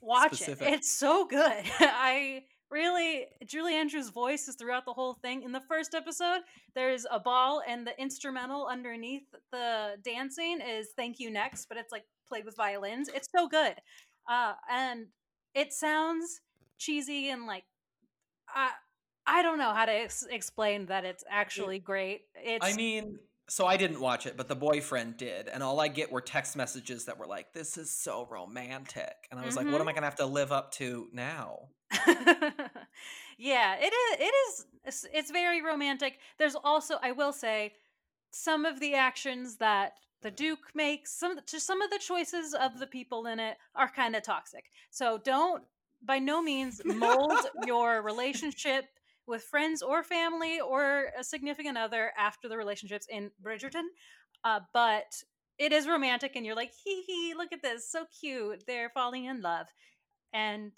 watch 0.00 0.34
Specific. 0.34 0.68
it. 0.68 0.74
It's 0.74 0.92
so 0.92 1.26
good. 1.26 1.40
I 1.80 2.44
really 2.70 3.26
Julie 3.46 3.74
Andrews' 3.74 4.10
voice 4.10 4.48
is 4.48 4.56
throughout 4.56 4.84
the 4.84 4.92
whole 4.92 5.14
thing. 5.14 5.42
In 5.42 5.52
the 5.52 5.60
first 5.60 5.94
episode, 5.94 6.40
there's 6.74 7.06
a 7.10 7.18
ball 7.18 7.62
and 7.66 7.86
the 7.86 7.98
instrumental 8.00 8.66
underneath 8.66 9.24
the 9.52 9.96
dancing 10.04 10.60
is 10.60 10.88
"Thank 10.96 11.18
You 11.18 11.30
Next," 11.30 11.66
but 11.68 11.78
it's 11.78 11.92
like 11.92 12.04
played 12.28 12.44
with 12.44 12.56
violins. 12.56 13.08
It's 13.14 13.28
so 13.34 13.48
good, 13.48 13.74
uh, 14.28 14.54
and 14.70 15.06
it 15.54 15.72
sounds 15.72 16.40
cheesy 16.78 17.30
and 17.30 17.46
like 17.46 17.64
I 18.54 18.70
I 19.26 19.42
don't 19.42 19.58
know 19.58 19.72
how 19.72 19.86
to 19.86 19.92
ex- 19.92 20.26
explain 20.30 20.86
that 20.86 21.04
it's 21.04 21.24
actually 21.28 21.78
great. 21.78 22.22
It's 22.34 22.64
I 22.64 22.74
mean, 22.74 23.18
so 23.48 23.66
I 23.66 23.76
didn't 23.76 24.00
watch 24.00 24.26
it, 24.26 24.36
but 24.36 24.48
the 24.48 24.56
boyfriend 24.56 25.16
did, 25.16 25.48
and 25.48 25.62
all 25.62 25.80
I 25.80 25.88
get 25.88 26.10
were 26.12 26.20
text 26.20 26.56
messages 26.56 27.04
that 27.06 27.18
were 27.18 27.26
like, 27.26 27.52
"This 27.52 27.76
is 27.78 27.90
so 27.90 28.26
romantic," 28.30 29.14
and 29.30 29.38
I 29.40 29.44
was 29.44 29.56
like, 29.56 29.70
"What 29.70 29.80
Mm-hmm. 29.80 29.82
am 29.82 29.88
I 29.88 29.92
gonna 29.92 30.06
have 30.06 30.16
to 30.16 30.26
live 30.26 30.52
up 30.52 30.72
to 30.72 31.08
now?" 31.12 31.70
yeah, 33.38 33.76
it 33.78 33.92
is. 33.92 34.20
It 34.20 34.34
is. 34.48 34.66
It's, 34.84 35.06
it's 35.12 35.30
very 35.30 35.62
romantic. 35.62 36.18
There's 36.38 36.56
also, 36.56 36.96
I 37.02 37.12
will 37.12 37.32
say, 37.32 37.74
some 38.30 38.64
of 38.64 38.80
the 38.80 38.94
actions 38.94 39.56
that 39.58 39.94
the 40.22 40.30
Duke 40.30 40.72
makes, 40.74 41.12
some 41.12 41.38
just 41.46 41.66
some 41.66 41.82
of 41.82 41.90
the 41.90 41.98
choices 41.98 42.54
of 42.54 42.78
the 42.78 42.86
people 42.86 43.26
in 43.26 43.40
it 43.40 43.58
are 43.74 43.88
kind 43.90 44.16
of 44.16 44.22
toxic. 44.22 44.66
So 44.90 45.18
don't, 45.24 45.64
by 46.02 46.18
no 46.18 46.42
means, 46.42 46.80
mold 46.86 47.46
your 47.56 48.02
relationship 48.02 48.86
with 49.26 49.42
friends 49.42 49.82
or 49.82 50.02
family 50.02 50.60
or 50.60 51.10
a 51.18 51.24
significant 51.24 51.78
other 51.78 52.12
after 52.18 52.48
the 52.48 52.56
relationships 52.56 53.06
in 53.10 53.30
Bridgerton. 53.42 53.84
Uh, 54.44 54.60
but 54.72 55.22
it 55.58 55.72
is 55.72 55.88
romantic, 55.88 56.36
and 56.36 56.44
you're 56.44 56.54
like, 56.54 56.72
hee 56.84 57.02
hee, 57.06 57.34
look 57.36 57.52
at 57.52 57.62
this, 57.62 57.90
so 57.90 58.04
cute. 58.20 58.64
They're 58.66 58.90
falling 58.90 59.24
in 59.24 59.40
love, 59.40 59.66
and 60.32 60.72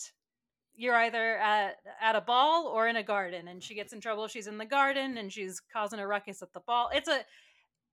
you're 0.75 0.95
either 0.95 1.37
at 1.39 1.77
at 2.01 2.15
a 2.15 2.21
ball 2.21 2.67
or 2.67 2.87
in 2.87 2.95
a 2.95 3.03
garden 3.03 3.49
and 3.49 3.65
she 3.65 3.75
gets 3.75 3.93
in 3.93 4.01
trouble 4.01 4.29
she's 4.29 4.47
in 4.47 4.59
the 4.59 4.65
garden 4.65 5.19
and 5.19 5.33
she's 5.33 5.61
causing 5.73 5.99
a 5.99 6.07
ruckus 6.07 6.41
at 6.41 6.53
the 6.53 6.61
ball 6.61 6.89
it's 6.95 7.09
a 7.09 7.25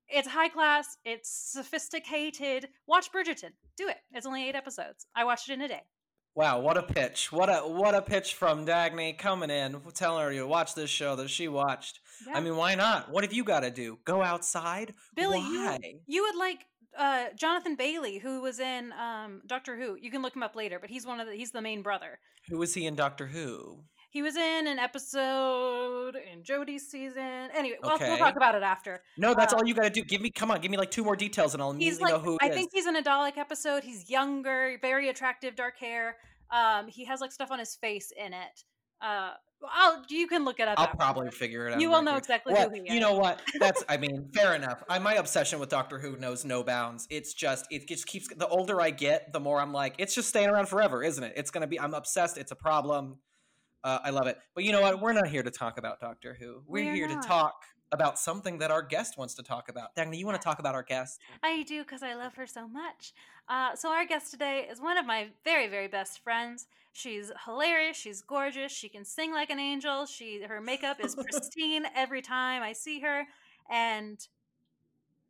it's 0.07 0.27
high 0.27 0.50
class, 0.50 0.97
it's 1.03 1.29
sophisticated. 1.29 2.69
Watch 2.88 3.12
Bridgerton. 3.12 3.51
Do 3.77 3.88
it. 3.88 3.97
It's 4.12 4.25
only 4.25 4.47
eight 4.47 4.55
episodes. 4.55 5.07
I 5.15 5.24
watched 5.24 5.50
it 5.50 5.53
in 5.53 5.62
a 5.62 5.67
day. 5.67 5.83
Wow, 6.36 6.60
what 6.60 6.77
a 6.77 6.84
pitch! 6.84 7.32
What 7.32 7.50
a 7.50 7.60
what 7.60 7.96
a 7.96 8.01
pitch 8.01 8.34
from 8.34 8.65
Dagny 8.65 9.18
coming 9.18 9.50
in, 9.50 9.80
telling 9.94 10.22
her 10.22 10.34
to 10.34 10.44
watch 10.44 10.75
this 10.75 10.89
show 10.89 11.15
that 11.15 11.30
she 11.30 11.48
watched. 11.48 12.01
Yeah. 12.27 12.34
I 12.36 12.42
mean, 12.42 12.58
why 12.58 12.75
not? 12.75 13.10
What 13.10 13.24
have 13.24 13.32
you 13.32 13.46
got 13.46 13.62
to 13.62 13.72
do? 13.72 14.00
Go 14.04 14.22
outside? 14.22 14.94
Billy, 15.15 15.39
you 15.39 15.63
why? 15.63 15.80
would, 15.82 15.86
you 16.08 16.24
would 16.24 16.36
like 16.36 16.65
uh, 16.98 17.25
Jonathan 17.36 17.75
Bailey, 17.75 18.18
who 18.18 18.42
was 18.42 18.60
in 18.60 18.92
um, 18.94 19.42
Doctor 19.48 19.77
Who. 19.77 19.96
You 20.00 20.12
can 20.12 20.22
look 20.22 20.36
him 20.36 20.44
up 20.44 20.56
later, 20.56 20.77
but 20.80 20.89
he's 20.89 21.06
one 21.06 21.20
of 21.20 21.27
the, 21.27 21.34
he's 21.34 21.51
the 21.51 21.62
main 21.62 21.82
brother. 21.82 22.20
Who 22.50 22.58
was 22.58 22.74
he 22.74 22.86
in 22.86 22.96
Doctor 22.96 23.27
Who? 23.27 23.80
He 24.15 24.22
was 24.22 24.38
in 24.38 24.65
an 24.67 24.79
episode 24.79 26.15
in 26.15 26.41
Jodie's 26.41 26.89
season. 26.89 27.50
Anyway, 27.53 27.75
we'll, 27.84 27.98
we'll 28.00 28.17
talk 28.17 28.38
about 28.38 28.55
it 28.55 28.63
after. 28.63 29.01
No, 29.17 29.34
that's 29.34 29.51
Uh, 29.53 29.57
all 29.57 29.67
you 29.67 29.74
got 29.74 29.84
to 29.84 29.89
do. 29.89 30.03
Give 30.05 30.22
me, 30.22 30.29
come 30.31 30.51
on, 30.51 30.62
give 30.62 30.72
me 30.72 30.77
like 30.77 30.89
two 30.89 31.03
more 31.03 31.17
details, 31.17 31.53
and 31.53 31.62
I'll 31.62 31.72
immediately 31.72 32.03
like, 32.03 32.13
know 32.13 32.19
who 32.19 32.38
I 32.41 32.48
is. 32.48 32.55
think 32.55 32.72
he's 32.74 32.88
in 32.88 32.95
a 32.95 33.01
Dalek 33.03 33.38
episode. 33.38 33.84
He's 33.84 34.10
younger, 34.10 34.77
very 34.81 35.10
attractive, 35.10 35.57
dark 35.57 35.77
hair. 35.77 36.15
Um, 36.50 36.88
he 36.88 37.03
has 37.03 37.19
like 37.19 37.34
stuff 37.34 37.51
on 37.51 37.60
his 37.60 37.75
face 37.75 38.13
in 38.15 38.31
it. 38.34 38.63
Uh, 39.01 39.31
I'll 39.69 40.01
you 40.10 40.27
can 40.27 40.45
look 40.45 40.62
it 40.62 40.69
up. 40.69 40.79
I'll 40.79 40.86
after. 40.86 40.98
probably 40.98 41.29
figure 41.31 41.67
it 41.67 41.74
out. 41.74 41.81
You 41.81 41.89
will 41.89 42.01
know 42.01 42.15
exactly 42.15 42.53
What- 42.53 42.69
who 42.69 42.75
he 42.75 42.81
is. 42.88 42.93
You 42.93 43.01
know 43.01 43.15
what? 43.15 43.41
That's. 43.60 43.84
I 43.89 43.98
mean, 43.98 44.29
fair 44.34 44.55
enough. 44.55 44.81
I, 44.88 44.98
my 45.00 45.15
obsession 45.15 45.60
with 45.60 45.67
Doctor 45.67 46.00
Who 46.00 46.15
knows 46.15 46.45
no 46.45 46.63
bounds. 46.63 47.05
It's 47.10 47.34
just 47.34 47.65
it 47.69 47.86
just 47.89 48.05
keeps. 48.07 48.29
The 48.34 48.48
older 48.48 48.79
I 48.79 48.91
get, 48.91 49.34
the 49.34 49.41
more 49.41 49.60
I'm 49.60 49.74
like, 49.74 49.95
it's 49.98 50.15
just 50.15 50.29
staying 50.29 50.48
around 50.48 50.69
forever, 50.69 51.03
isn't 51.03 51.22
it? 51.22 51.34
It's 51.36 51.51
gonna 51.51 51.67
be. 51.67 51.77
I'm 51.77 51.93
obsessed. 51.93 52.38
It's 52.38 52.53
a 52.53 52.55
problem. 52.55 53.17
Uh, 53.86 54.00
I 54.04 54.10
love 54.10 54.25
it. 54.25 54.39
But 54.56 54.63
you 54.63 54.72
know 54.72 54.82
what? 54.82 55.00
We're 55.00 55.13
not 55.13 55.27
here 55.27 55.44
to 55.44 55.51
talk 55.51 55.77
about 55.77 56.00
Doctor 56.01 56.36
Who. 56.39 56.63
We're, 56.68 56.86
We're 56.86 56.96
here 56.96 57.08
not. 57.08 57.22
to 57.22 57.27
talk 57.27 57.54
about 57.92 58.18
something 58.18 58.58
that 58.58 58.72
our 58.72 58.82
guest 58.82 59.15
wants 59.15 59.36
to 59.36 59.44
talk 59.44 59.70
about. 59.70 59.96
Dagny, 59.96 60.18
you 60.18 60.25
want 60.25 60.42
to 60.42 60.44
talk 60.44 60.58
about 60.58 60.74
our 60.74 60.82
guest? 60.82 61.22
I 61.44 61.62
do 61.62 61.84
because 61.84 62.01
I 62.01 62.15
love 62.15 62.34
her 62.34 62.48
so 62.48 62.68
much. 62.68 63.13
Uh, 63.48 63.75
so 63.75 63.89
our 63.89 64.04
guest 64.04 64.32
today 64.32 64.68
is 64.70 64.82
one 64.82 64.98
of 64.98 65.06
my 65.06 65.27
very, 65.44 65.68
very 65.68 65.88
best 65.88 66.24
friends. 66.24 66.65
She's 66.94 67.32
hilarious. 67.46 67.96
She's 67.96 68.24
gorgeous. 68.24 68.72
She 68.72 68.89
can 68.89 69.06
sing 69.06 69.32
like 69.32 69.51
an 69.51 69.60
angel. 69.60 70.08
She 70.08 70.42
her 70.42 70.60
makeup 70.60 70.98
is 71.00 71.15
pristine 71.15 71.86
every 71.96 72.24
time 72.24 72.63
I 72.63 72.74
see 72.74 73.01
her, 73.01 73.25
and 73.70 74.18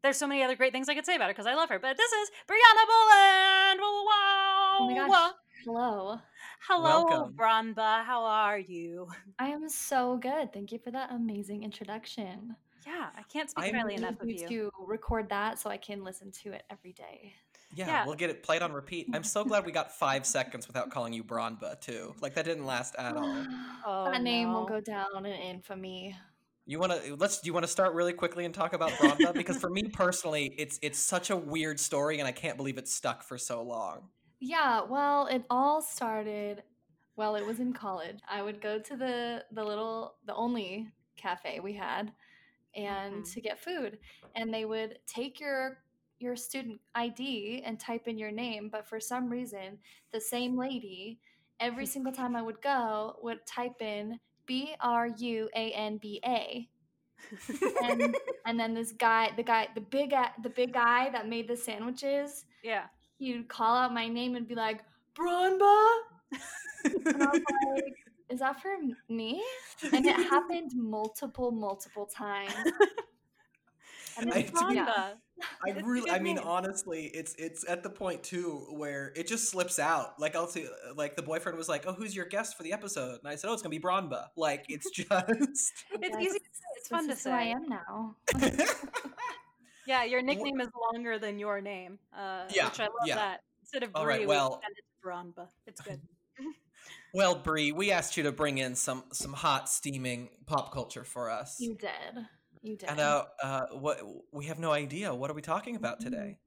there's 0.01 0.15
so 0.17 0.27
many 0.27 0.43
other 0.43 0.55
great 0.55 0.71
things 0.71 0.87
I 0.87 0.95
could 0.95 1.05
say 1.05 1.15
about 1.15 1.25
her 1.25 1.33
because 1.33 1.47
I 1.47 1.55
love 1.55 1.67
her. 1.67 1.79
But 1.79 1.97
this 1.97 2.11
is 2.11 2.29
Brianna 2.47 2.87
Boland. 2.87 3.79
Wow! 3.81 4.77
Oh 4.79 4.87
my 4.89 5.07
gosh. 5.07 5.33
Hello. 5.65 6.19
Hello, 6.67 7.05
Welcome. 7.05 7.33
Branba. 7.33 8.03
How 8.03 8.23
are 8.23 8.57
you? 8.57 9.07
I 9.39 9.47
am 9.49 9.69
so 9.69 10.17
good. 10.17 10.51
Thank 10.53 10.71
you 10.71 10.79
for 10.79 10.91
that 10.91 11.11
amazing 11.11 11.63
introduction. 11.63 12.55
Yeah, 12.85 13.07
I 13.17 13.21
can't 13.23 13.49
speak 13.49 13.65
I'm- 13.65 13.75
highly 13.75 13.95
enough 13.95 14.19
of 14.19 14.27
need 14.27 14.41
you. 14.41 14.47
to 14.47 14.71
record 14.87 15.29
that 15.29 15.59
so 15.59 15.69
I 15.69 15.77
can 15.77 16.03
listen 16.03 16.31
to 16.43 16.51
it 16.53 16.63
every 16.69 16.93
day. 16.93 17.33
Yeah, 17.75 17.85
Yeah. 17.87 18.05
we'll 18.05 18.15
get 18.15 18.29
it 18.29 18.41
played 18.43 18.61
on 18.61 18.71
repeat. 18.73 19.07
I'm 19.13 19.23
so 19.23 19.43
glad 19.43 19.65
we 19.65 19.71
got 19.71 19.91
five 19.91 20.25
seconds 20.25 20.67
without 20.67 20.89
calling 20.91 21.13
you 21.13 21.23
Bronba 21.23 21.79
too. 21.81 22.15
Like 22.21 22.33
that 22.35 22.45
didn't 22.45 22.65
last 22.65 22.95
at 22.97 23.15
all. 23.15 23.45
Oh, 23.87 24.05
that 24.11 24.23
name 24.23 24.51
will 24.51 24.65
go 24.65 24.79
down 24.81 25.25
in 25.27 25.33
infamy. 25.33 26.15
You 26.65 26.79
want 26.79 26.91
to 26.93 27.13
uh, 27.13 27.15
let's 27.19 27.41
do 27.41 27.45
you 27.47 27.53
want 27.53 27.63
to 27.65 27.71
start 27.71 27.93
really 27.93 28.13
quickly 28.13 28.45
and 28.45 28.51
talk 28.53 28.73
about 28.73 28.89
Bronba 28.93 29.31
because 29.35 29.57
for 29.57 29.69
me 29.69 29.83
personally, 29.83 30.55
it's 30.57 30.79
it's 30.81 30.97
such 30.97 31.29
a 31.29 31.35
weird 31.35 31.79
story 31.79 32.17
and 32.17 32.27
I 32.27 32.31
can't 32.31 32.57
believe 32.57 32.79
it 32.79 32.87
stuck 32.87 33.21
for 33.21 33.37
so 33.37 33.61
long. 33.61 34.09
Yeah, 34.39 34.81
well, 34.83 35.27
it 35.27 35.45
all 35.49 35.81
started 35.81 36.63
well, 37.17 37.35
it 37.35 37.45
was 37.45 37.59
in 37.59 37.73
college. 37.73 38.19
I 38.29 38.41
would 38.41 38.61
go 38.61 38.79
to 38.79 38.95
the 38.97 39.45
the 39.51 39.63
little 39.63 40.15
the 40.25 40.35
only 40.35 40.91
cafe 41.17 41.59
we 41.61 41.73
had 41.73 42.11
and 42.75 43.23
Mhm. 43.23 43.25
to 43.25 43.41
get 43.41 43.59
food 43.59 43.99
and 44.35 44.53
they 44.53 44.65
would 44.65 44.99
take 45.07 45.39
your 45.39 45.79
your 46.19 46.35
student 46.35 46.79
ID 46.95 47.61
and 47.65 47.79
type 47.79 48.07
in 48.07 48.17
your 48.17 48.31
name, 48.31 48.69
but 48.69 48.87
for 48.87 48.99
some 48.99 49.29
reason, 49.29 49.79
the 50.11 50.21
same 50.21 50.57
lady 50.57 51.19
every 51.59 51.85
single 51.87 52.11
time 52.13 52.35
I 52.35 52.41
would 52.41 52.61
go 52.61 53.15
would 53.23 53.45
type 53.47 53.81
in 53.81 54.19
B 54.47 54.75
R 54.81 55.07
U 55.07 55.49
A 55.55 55.71
N 55.73 55.97
B 55.97 56.19
A. 56.25 56.69
And 57.81 58.15
and 58.45 58.59
then 58.59 58.73
this 58.73 58.91
guy, 58.91 59.31
the 59.35 59.43
guy, 59.43 59.67
the 59.75 59.81
big 59.81 60.13
the 60.43 60.49
big 60.49 60.73
guy 60.73 61.09
that 61.09 61.27
made 61.27 61.47
the 61.47 61.57
sandwiches, 61.57 62.45
Yeah. 62.61 62.87
He'd 63.17 63.47
call 63.47 63.75
out 63.75 63.93
my 63.93 64.07
name 64.07 64.35
and 64.35 64.47
be 64.47 64.55
like, 64.55 64.81
Bronba? 65.15 65.91
And 66.83 67.23
I 67.23 67.27
was 67.31 67.41
like, 67.75 67.95
is 68.29 68.39
that 68.39 68.61
for 68.61 68.75
me? 69.09 69.41
And 69.93 70.05
it 70.05 70.15
happened 70.15 70.71
multiple, 70.75 71.51
multiple 71.51 72.05
times. 72.05 72.53
And 74.17 74.31
I- 74.33 74.43
to 74.43 74.67
be- 74.69 74.75
yeah. 74.75 75.13
I 75.67 75.71
really, 75.83 76.09
I 76.09 76.19
mean, 76.19 76.37
honestly, 76.39 77.07
it's 77.07 77.35
it's 77.37 77.67
at 77.67 77.83
the 77.83 77.89
point 77.89 78.23
too 78.23 78.65
where 78.71 79.11
it 79.17 79.27
just 79.27 79.49
slips 79.49 79.79
out. 79.79 80.17
Like 80.17 80.33
I'll 80.33 80.47
see, 80.47 80.65
like 80.95 81.17
the 81.17 81.21
boyfriend 81.21 81.57
was 81.57 81.67
like, 81.67 81.83
"Oh, 81.85 81.91
who's 81.91 82.15
your 82.15 82.23
guest 82.25 82.55
for 82.55 82.63
the 82.63 82.71
episode?" 82.71 83.19
And 83.21 83.27
I 83.27 83.35
said, 83.35 83.49
"Oh, 83.49 83.53
it's 83.53 83.61
gonna 83.61 83.71
be 83.71 83.79
Bronba." 83.81 84.27
Like 84.37 84.63
it's 84.69 84.89
just. 84.93 85.09
It's 85.11 85.73
Yes, 86.01 86.15
easy. 86.21 86.39
to 86.39 86.45
say, 86.45 86.63
It's 86.77 86.87
fun 86.87 87.01
to 87.03 87.07
this 87.09 87.17
is 87.19 87.25
who 87.25 87.31
I 87.31 87.43
am 87.47 87.67
now. 87.67 88.15
Yeah, 89.87 90.03
your 90.03 90.21
nickname 90.21 90.59
is 90.61 90.69
longer 90.93 91.19
than 91.19 91.37
your 91.39 91.61
name. 91.61 91.99
Uh, 92.15 92.45
Yeah, 92.49 92.65
which 92.69 92.79
I 92.79 92.85
love 92.85 92.93
yeah. 93.05 93.15
that. 93.15 93.41
Instead 93.61 93.83
of 93.83 93.93
Brie, 93.93 94.01
All 94.01 94.07
right, 94.07 94.19
we 94.21 94.25
well- 94.27 94.55
extended 94.55 94.81
to 94.83 95.07
Bronba. 95.07 95.47
It's 95.67 95.81
good. 95.81 96.01
well, 97.13 97.35
Bree, 97.35 97.71
we 97.71 97.91
asked 97.91 98.17
you 98.17 98.23
to 98.23 98.31
bring 98.31 98.57
in 98.57 98.75
some 98.75 99.03
some 99.11 99.33
hot 99.33 99.69
steaming 99.69 100.29
pop 100.45 100.71
culture 100.73 101.03
for 101.03 101.29
us. 101.29 101.59
You 101.59 101.75
did. 101.75 102.25
You 102.61 102.75
did. 102.77 102.89
And 102.89 102.99
uh, 102.99 103.25
uh, 103.43 103.65
what 103.71 103.99
we 104.31 104.45
have 104.45 104.59
no 104.59 104.71
idea. 104.71 105.13
What 105.13 105.29
are 105.29 105.33
we 105.35 105.41
talking 105.41 105.75
about 105.75 105.99
Mm-hmm. 105.99 106.09
today? 106.11 106.37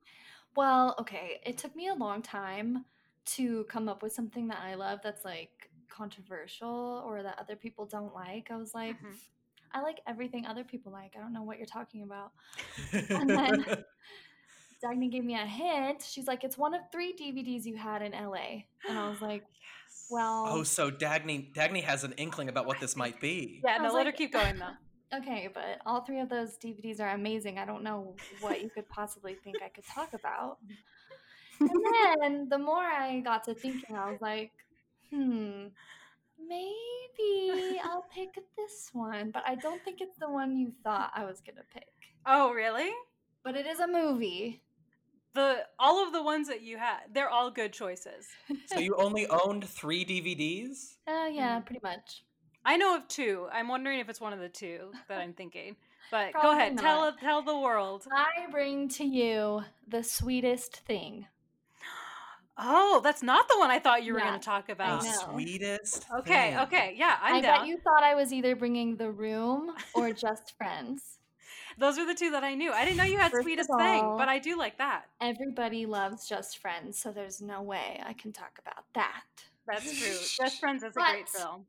Well, 0.57 0.97
okay. 0.99 1.41
It 1.47 1.59
took 1.59 1.77
me 1.77 1.89
a 1.89 1.95
long 1.95 2.23
time 2.23 2.85
to 3.37 3.65
come 3.65 3.89
up 3.89 4.03
with 4.03 4.13
something 4.13 4.49
that 4.49 4.59
I 4.61 4.75
love 4.75 5.01
that's 5.03 5.25
like 5.25 5.71
controversial 5.89 7.03
or 7.07 7.23
that 7.23 7.39
other 7.39 7.55
people 7.57 7.87
don't 7.87 8.15
like. 8.15 8.51
I 8.51 8.57
was 8.57 8.75
like, 8.75 8.97
Mhm. 9.01 9.15
I 9.73 9.83
like 9.83 10.01
everything 10.07 10.47
other 10.47 10.65
people 10.65 10.93
like. 10.93 11.15
I 11.17 11.21
don't 11.21 11.33
know 11.33 11.43
what 11.43 11.59
you're 11.59 11.67
talking 11.67 12.03
about. 12.03 12.33
And 12.93 13.31
then 13.31 13.65
Dagny 14.85 15.11
gave 15.11 15.25
me 15.25 15.35
a 15.35 15.47
hint. 15.47 16.03
She's 16.09 16.27
like, 16.27 16.45
it's 16.45 16.57
one 16.57 16.75
of 16.75 16.83
three 16.93 17.13
DVDs 17.13 17.65
you 17.65 17.77
had 17.77 18.03
in 18.03 18.13
LA. 18.13 18.63
And 18.89 18.99
I 18.99 19.09
was 19.09 19.21
like, 19.21 19.43
Yes. 19.43 20.07
well, 20.11 20.47
oh, 20.49 20.63
so 20.63 20.91
Dagny 20.91 21.53
Dagny 21.53 21.83
has 21.83 22.05
an 22.05 22.13
inkling 22.17 22.49
about 22.49 22.67
what 22.67 22.81
this 22.81 22.97
might 22.97 23.21
be. 23.21 23.61
Yeah, 23.65 23.75
I 23.75 23.79
no, 23.79 23.85
was 23.85 23.95
let 23.95 24.07
her 24.07 24.13
keep 24.13 24.33
going 24.33 24.59
though. 24.59 24.75
okay, 25.19 25.49
but 25.53 25.81
all 25.87 26.03
three 26.03 26.21
of 26.21 26.29
those 26.29 26.57
DVDs 26.59 27.01
are 27.01 27.11
amazing. 27.11 27.59
I 27.59 27.65
don't 27.65 27.83
know 27.83 28.15
what 28.41 28.63
you 28.63 28.71
could 28.71 28.89
possibly 28.89 29.35
think 29.35 29.57
I 29.65 29.69
could 29.69 29.85
talk 29.87 30.15
about. 30.15 30.59
And 31.61 31.71
then 32.21 32.49
the 32.49 32.59
more 32.59 32.85
I 32.85 33.21
got 33.21 33.45
to 33.45 33.55
thinking, 33.55 33.97
I 33.97 34.11
was 34.11 34.21
like, 34.21 34.53
hmm, 35.11 35.67
maybe 36.49 37.81
I'll 37.85 38.05
pick 38.15 38.35
this 38.57 38.91
one. 38.93 39.31
But 39.31 39.43
I 39.47 39.55
don't 39.57 39.83
think 39.85 40.01
it's 40.01 40.17
the 40.19 40.31
one 40.31 40.57
you 40.57 40.73
thought 40.83 41.11
I 41.15 41.25
was 41.25 41.41
going 41.41 41.57
to 41.57 41.63
pick. 41.73 41.89
Oh, 42.27 42.53
really? 42.53 42.91
But 43.45 43.57
it 43.57 43.67
is 43.67 43.81
a 43.81 43.87
movie. 43.87 44.63
The 45.35 45.65
all 45.79 46.05
of 46.05 46.13
the 46.13 46.23
ones 46.23 46.49
that 46.49 46.63
you 46.63 46.79
had, 46.79 47.01
they're 47.13 47.29
all 47.29 47.51
good 47.51 47.73
choices. 47.73 48.27
So 48.67 48.81
you 48.81 48.95
only 48.97 49.27
owned 49.29 49.69
three 49.69 50.05
DVDs? 50.05 50.97
Uh, 51.09 51.27
yeah, 51.33 51.59
Mhm. 51.61 51.65
pretty 51.67 51.81
much. 51.83 52.25
I 52.65 52.77
know 52.77 52.97
of 52.97 53.09
two. 53.09 53.49
I'm 53.51 53.69
wondering 53.69 53.99
if 54.01 54.09
it's 54.11 54.21
one 54.21 54.33
of 54.35 54.41
the 54.41 54.49
two 54.49 54.93
that 55.09 55.21
I'm 55.21 55.33
thinking. 55.33 55.77
But 56.11 56.33
go 56.35 56.41
Probably 56.41 56.59
ahead, 56.59 56.79
tell 56.79 57.13
tell 57.17 57.43
the 57.43 57.57
world. 57.59 58.07
I 58.13 58.29
bring 58.51 58.89
to 58.91 59.05
you 59.05 59.63
the 59.87 60.03
sweetest 60.03 60.77
thing. 60.77 61.27
Oh, 62.61 63.01
that's 63.05 63.23
not 63.23 63.49
the 63.49 63.57
one 63.59 63.71
I 63.71 63.79
thought 63.79 64.03
you 64.03 64.13
were 64.13 64.19
Yeah, 64.19 64.29
going 64.31 64.41
to 64.41 64.45
talk 64.45 64.69
about. 64.69 65.05
know. 65.05 65.11
sweetest. 65.33 66.07
Okay, 66.19 66.51
thing. 66.51 66.59
okay, 66.59 66.95
yeah, 66.97 67.17
I'm 67.23 67.37
I 67.37 67.41
down. 67.41 67.59
bet 67.61 67.69
you 67.69 67.79
thought 67.79 68.03
I 68.03 68.15
was 68.17 68.33
either 68.33 68.57
bringing 68.57 68.97
The 68.97 69.11
Room 69.13 69.71
or 69.95 70.13
Just 70.25 70.57
Friends. 70.57 71.19
Those 71.79 71.97
are 71.99 72.05
the 72.07 72.15
two 72.15 72.33
that 72.33 72.43
I 72.43 72.55
knew. 72.57 72.73
I 72.73 72.85
didn't 72.85 72.97
know 72.97 73.05
you 73.05 73.19
had 73.19 73.31
First 73.31 73.43
of 73.43 73.45
sweetest 73.45 73.71
thing, 73.79 74.17
but 74.19 74.29
I 74.29 74.41
do 74.41 74.59
like 74.59 74.79
that. 74.79 75.05
Everybody 75.21 75.87
loves 75.87 76.29
Just 76.29 76.59
Friends, 76.59 76.99
so 76.99 77.13
there's 77.13 77.41
no 77.41 77.63
way 77.63 78.01
I 78.05 78.13
can 78.15 78.33
talk 78.33 78.59
about 78.61 78.85
that. 78.95 79.23
That's 79.69 79.97
true. 79.97 80.45
Just 80.45 80.59
Friends 80.61 80.83
is 80.83 80.97
a 80.97 81.01
great 81.01 81.29
film. 81.29 81.67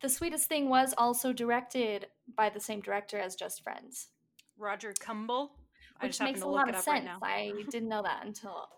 The 0.00 0.08
Sweetest 0.08 0.48
Thing 0.48 0.68
was 0.68 0.94
also 0.96 1.32
directed 1.32 2.06
by 2.36 2.48
the 2.50 2.60
same 2.60 2.80
director 2.80 3.18
as 3.18 3.34
Just 3.36 3.62
Friends, 3.62 4.08
Roger 4.56 4.92
Kumble. 4.98 5.52
I 6.00 6.06
which 6.06 6.12
just 6.12 6.22
makes 6.22 6.40
to 6.40 6.46
a 6.46 6.48
look 6.48 6.56
lot 6.56 6.68
of 6.68 6.74
up 6.76 6.86
right 6.86 7.02
sense. 7.04 7.18
I 7.22 7.52
didn't 7.70 7.88
know 7.88 8.02
that 8.04 8.24
until 8.24 8.68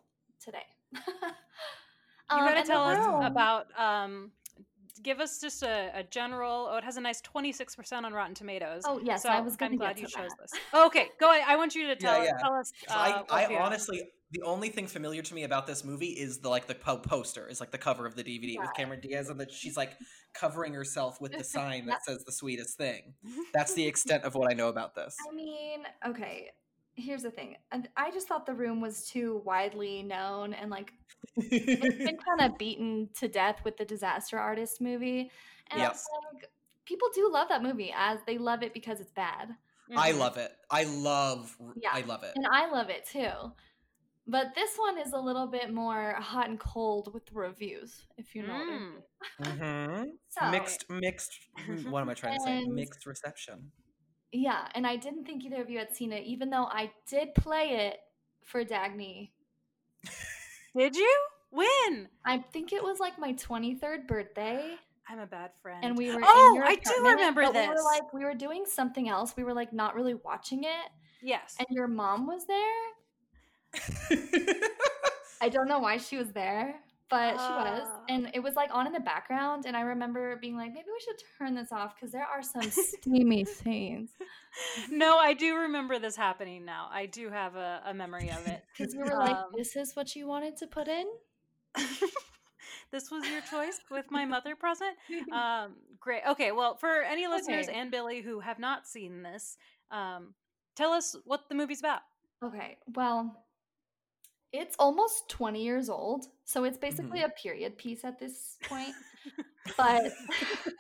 today. 0.42 0.64
You 2.32 2.37
Um, 2.37 2.44
got 2.44 2.50
to 2.52 2.56
and 2.59 2.66
tell 2.66 2.85
us 2.85 3.26
about. 3.26 3.66
Um, 3.76 4.30
give 5.02 5.18
us 5.18 5.40
just 5.40 5.64
a, 5.64 5.90
a 5.94 6.04
general. 6.04 6.68
Oh, 6.70 6.76
it 6.76 6.85
has 6.85 6.97
a 6.97 7.00
nice 7.00 7.20
twenty 7.20 7.50
six 7.50 7.75
percent 7.75 8.06
on 8.06 8.12
Rotten 8.12 8.35
Tomatoes. 8.37 8.82
Oh 8.87 9.00
yes, 9.02 9.25
so 9.25 9.30
I 9.30 9.40
was 9.40 9.56
going 9.56 9.73
I'm 9.73 9.78
glad 9.78 9.97
get 9.97 10.02
you 10.02 10.06
to 10.06 10.12
chose 10.14 10.30
that. 10.38 10.50
this. 10.52 10.61
Oh, 10.73 10.87
okay, 10.87 11.09
go 11.18 11.28
ahead. 11.32 11.42
I 11.49 11.56
want 11.56 11.75
you 11.75 11.88
to 11.88 11.97
tell, 11.97 12.23
yeah. 12.25 12.30
tell 12.40 12.52
us. 12.54 12.70
'Cause 12.87 12.97
Uh, 12.97 13.23
I, 13.28 13.47
I 13.47 13.59
honestly, 13.61 14.02
the 14.30 14.42
only 14.42 14.68
thing 14.68 14.87
familiar 14.87 15.23
to 15.23 15.35
me 15.35 15.42
about 15.42 15.66
this 15.66 15.82
movie 15.85 16.11
is 16.11 16.38
the 16.38 16.49
like 16.49 16.68
the 16.68 16.76
po- 16.76 16.99
poster, 16.99 17.49
is 17.49 17.59
like 17.59 17.73
the 17.73 17.78
cover 17.78 18.06
of 18.06 18.14
the 18.14 18.23
DVD 18.23 18.61
with 18.61 18.73
Cameron 18.76 19.00
Diaz, 19.00 19.28
and 19.28 19.40
that 19.40 19.50
she's 19.50 19.76
like 19.76 19.97
covering 20.32 20.73
herself 20.73 21.20
with 21.20 21.32
the 21.32 21.42
sign 21.59 21.87
that 21.87 22.04
says 22.04 22.23
the 22.25 22.30
sweetest 22.32 22.76
thing. 22.78 23.14
That's 23.52 23.75
the 23.75 23.85
extent 23.88 24.23
of 24.23 24.37
what 24.37 24.52
I 24.52 24.54
know 24.54 24.68
about 24.68 24.94
this. 24.94 25.16
I 25.28 25.35
mean, 25.35 25.82
okay. 26.06 26.50
Here's 26.94 27.23
the 27.23 27.30
thing. 27.30 27.56
I 27.97 28.11
just 28.11 28.28
thought 28.28 28.47
the 28.47 28.54
room 28.54 28.80
was 28.80 29.06
too 29.06 29.42
widely 29.44 30.02
known 30.02 30.52
and 30.52 30.70
like 30.70 30.92
it's 31.37 32.04
been 32.04 32.18
kind 32.38 32.50
of 32.50 32.59
beaten 32.59 33.09
to 33.18 33.28
death 33.28 33.61
with 33.64 33.76
the 33.76 33.85
Disaster 33.85 34.38
Artist 34.38 34.80
movie. 34.80 35.30
And 35.70 35.80
Yep. 35.80 35.92
like 35.92 36.50
people 36.85 37.09
do 37.14 37.30
love 37.32 37.49
that 37.49 37.62
movie 37.62 37.92
as 37.97 38.18
they 38.26 38.38
love 38.38 38.62
it 38.62 38.75
because 38.75 39.00
it's 39.00 39.12
bad. 39.12 39.50
I 39.97 40.12
Mhm. 40.12 40.18
love 40.18 40.37
it. 40.37 40.52
I 40.70 40.85
love. 40.85 41.56
Yeah. 41.76 41.90
I 41.92 42.02
love 42.02 42.23
it. 42.23 42.32
And 42.37 42.47
I 42.52 42.70
love 42.70 42.90
it 42.90 43.06
too. 43.06 43.52
But 44.26 44.54
this 44.54 44.76
one 44.76 44.99
is 44.99 45.12
a 45.12 45.18
little 45.18 45.47
bit 45.49 45.73
more 45.73 46.14
hot 46.14 46.49
and 46.49 46.61
cold 46.61 47.12
with 47.12 47.26
the 47.26 47.35
reviews, 47.35 48.06
if 48.16 48.35
you 48.35 48.42
know 48.42 48.52
what 48.54 48.68
I 48.68 48.78
Mm. 48.78 48.92
mean. 48.92 50.04
hmm 50.04 50.11
So, 50.28 50.50
Mixed, 50.50 50.85
mixed. 50.88 51.32
What 51.88 52.02
am 52.02 52.09
I 52.11 52.14
trying 52.14 52.35
to 52.38 52.44
say? 52.44 52.64
Mixed 52.66 53.06
reception. 53.06 53.73
Yeah, 54.32 54.68
and 54.75 54.87
I 54.87 54.96
didn't 54.96 55.25
think 55.25 55.44
either 55.44 55.60
of 55.62 55.70
you 55.70 55.78
had 55.78 55.94
seen 55.94 56.12
it, 56.12 56.25
even 56.25 56.50
though 56.50 56.64
I 56.64 56.90
did 57.08 57.34
play 57.34 57.88
it 57.88 57.99
for 58.44 58.64
Dagny. 58.64 59.30
Did 60.76 60.94
you? 60.96 61.16
When? 61.50 62.08
I 62.25 62.38
think 62.52 62.72
it 62.72 62.82
was 62.82 63.00
like 63.00 63.18
my 63.18 63.32
23rd 63.32 64.06
birthday. 64.06 64.75
I'm 65.08 65.18
a 65.18 65.26
bad 65.26 65.50
friend. 65.60 65.84
and 65.84 65.99
we 65.99 66.14
were 66.14 66.20
Oh, 66.25 66.49
in 66.50 66.54
your 66.54 66.64
I 66.64 66.76
do 66.76 66.80
apartment, 66.90 67.14
remember 67.16 67.42
but 67.42 67.54
We 67.54 67.66
were 67.68 67.75
this. 67.75 67.84
like 67.84 68.12
we 68.12 68.25
were 68.25 68.34
doing 68.34 68.64
something 68.66 69.08
else. 69.08 69.34
We 69.37 69.42
were 69.42 69.52
like 69.54 69.72
not 69.72 69.96
really 69.96 70.14
watching 70.14 70.62
it, 70.62 70.90
yes. 71.20 71.56
and 71.58 71.66
your 71.70 71.88
mom 71.88 72.26
was 72.28 72.46
there. 72.46 72.82
I 75.40 75.49
don't 75.49 75.66
know 75.68 75.80
why 75.80 75.96
she 75.96 76.16
was 76.16 76.30
there, 76.32 76.76
but 77.10 77.32
she 77.32 77.52
was, 77.52 77.82
Ah. 77.84 78.00
and 78.08 78.30
it 78.34 78.40
was 78.40 78.54
like 78.54 78.70
on 78.72 78.86
in 78.86 78.92
the 78.92 79.00
background. 79.00 79.64
And 79.66 79.76
I 79.76 79.80
remember 79.80 80.36
being 80.36 80.56
like, 80.56 80.72
maybe 80.72 80.86
we 80.86 81.00
should 81.04 81.22
turn 81.38 81.54
this 81.54 81.72
off 81.72 81.94
because 81.96 82.12
there 82.12 82.24
are 82.24 82.42
some 82.42 82.62
steamy 82.70 83.44
scenes. 83.44 84.10
no, 84.90 85.18
I 85.18 85.34
do 85.34 85.56
remember 85.56 85.98
this 85.98 86.14
happening 86.16 86.64
now. 86.64 86.88
I 86.92 87.06
do 87.06 87.28
have 87.30 87.56
a, 87.56 87.82
a 87.86 87.92
memory 87.94 88.30
of 88.30 88.46
it. 88.46 88.62
Because 88.78 88.94
we 88.94 89.02
were 89.02 89.18
like, 89.18 89.36
Um, 89.36 89.46
this 89.56 89.74
is 89.76 89.94
what 89.96 90.14
you 90.16 90.26
wanted 90.26 90.56
to 90.58 90.66
put 90.66 90.88
in. 90.88 91.06
this 92.92 93.10
was 93.10 93.28
your 93.28 93.40
choice 93.42 93.80
with 93.90 94.06
my 94.10 94.24
mother 94.24 94.56
present. 94.56 94.96
Um, 95.32 95.74
great. 96.00 96.22
Okay, 96.28 96.52
well, 96.52 96.76
for 96.76 97.02
any 97.02 97.26
listeners 97.26 97.68
Okay. 97.68 97.78
and 97.78 97.90
Billy 97.90 98.20
who 98.22 98.40
have 98.40 98.58
not 98.58 98.86
seen 98.86 99.22
this, 99.22 99.56
um, 99.90 100.34
tell 100.76 100.92
us 100.92 101.16
what 101.24 101.48
the 101.48 101.54
movie's 101.54 101.80
about. 101.80 102.00
Okay, 102.44 102.78
well, 102.94 103.44
it's 104.52 104.74
almost 104.78 105.28
20 105.28 105.62
years 105.62 105.88
old, 105.88 106.26
so 106.50 106.64
it's 106.64 106.78
basically 106.78 107.23
a 107.23 107.28
period 107.28 107.78
piece 107.78 108.04
at 108.04 108.19
this 108.19 108.57
point. 108.69 108.95
but 109.76 110.12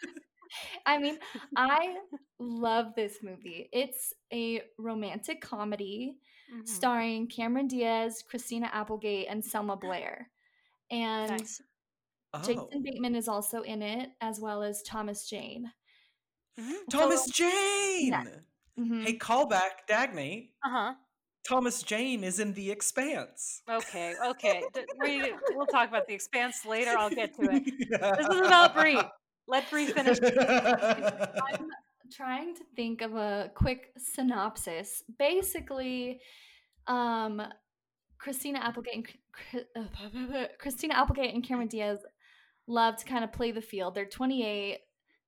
I 0.86 0.98
mean, 0.98 1.18
I 1.56 1.96
love 2.40 2.86
this 2.96 3.18
movie. 3.22 3.68
It's 3.72 4.12
a 4.32 4.62
romantic 4.78 5.40
comedy 5.40 6.16
Mhm. 6.52 6.66
starring 6.66 7.28
Cameron 7.28 7.68
Diaz, 7.68 8.24
Christina 8.28 8.68
Applegate, 8.72 9.28
and 9.30 9.44
Selma 9.44 9.76
Blair. 9.76 10.28
And 10.90 11.30
Nice. 11.30 11.62
oh. 12.34 12.42
Jason 12.42 12.82
Bateman 12.82 13.14
is 13.14 13.28
also 13.28 13.62
in 13.62 13.82
it, 13.82 14.10
as 14.20 14.40
well 14.40 14.64
as 14.64 14.82
Thomas 14.82 15.28
Jane. 15.30 15.72
Mhm. 16.58 16.88
Thomas 16.90 17.26
So- 17.26 17.30
Jane. 17.32 18.42
Mhm. 18.76 19.04
Hey, 19.04 19.16
callback, 19.16 19.86
Dagny. 19.88 20.50
Uh-huh. 20.64 20.94
Thomas 21.48 21.82
Jane 21.82 22.22
is 22.22 22.38
in 22.38 22.52
The 22.52 22.70
Expanse. 22.70 23.62
Okay, 23.68 24.14
okay. 24.26 24.62
We, 25.00 25.32
we'll 25.50 25.66
talk 25.66 25.88
about 25.88 26.06
the 26.06 26.14
expanse 26.14 26.64
later. 26.66 26.94
I'll 26.96 27.10
get 27.10 27.34
to 27.36 27.42
it. 27.42 27.64
This 27.64 28.26
is 28.26 28.40
about 28.46 28.74
Brie. 28.74 29.00
Let 29.48 29.68
Brie 29.70 29.86
finish. 29.86 30.18
I'm 30.22 31.70
trying 32.12 32.54
to 32.56 32.62
think 32.76 33.00
of 33.02 33.14
a 33.14 33.50
quick 33.54 33.92
synopsis. 33.98 35.02
Basically, 35.18 36.20
um, 36.86 37.42
Christina 38.18 38.58
Applegate 38.60 38.94
and 38.94 39.08
Chr- 39.32 40.54
Christina 40.58 40.94
Applegate 40.94 41.34
and 41.34 41.42
Cameron 41.42 41.68
Diaz 41.68 42.00
love 42.66 42.96
to 42.98 43.04
kind 43.04 43.24
of 43.24 43.32
play 43.32 43.50
the 43.50 43.62
field. 43.62 43.94
They're 43.94 44.04
28. 44.04 44.78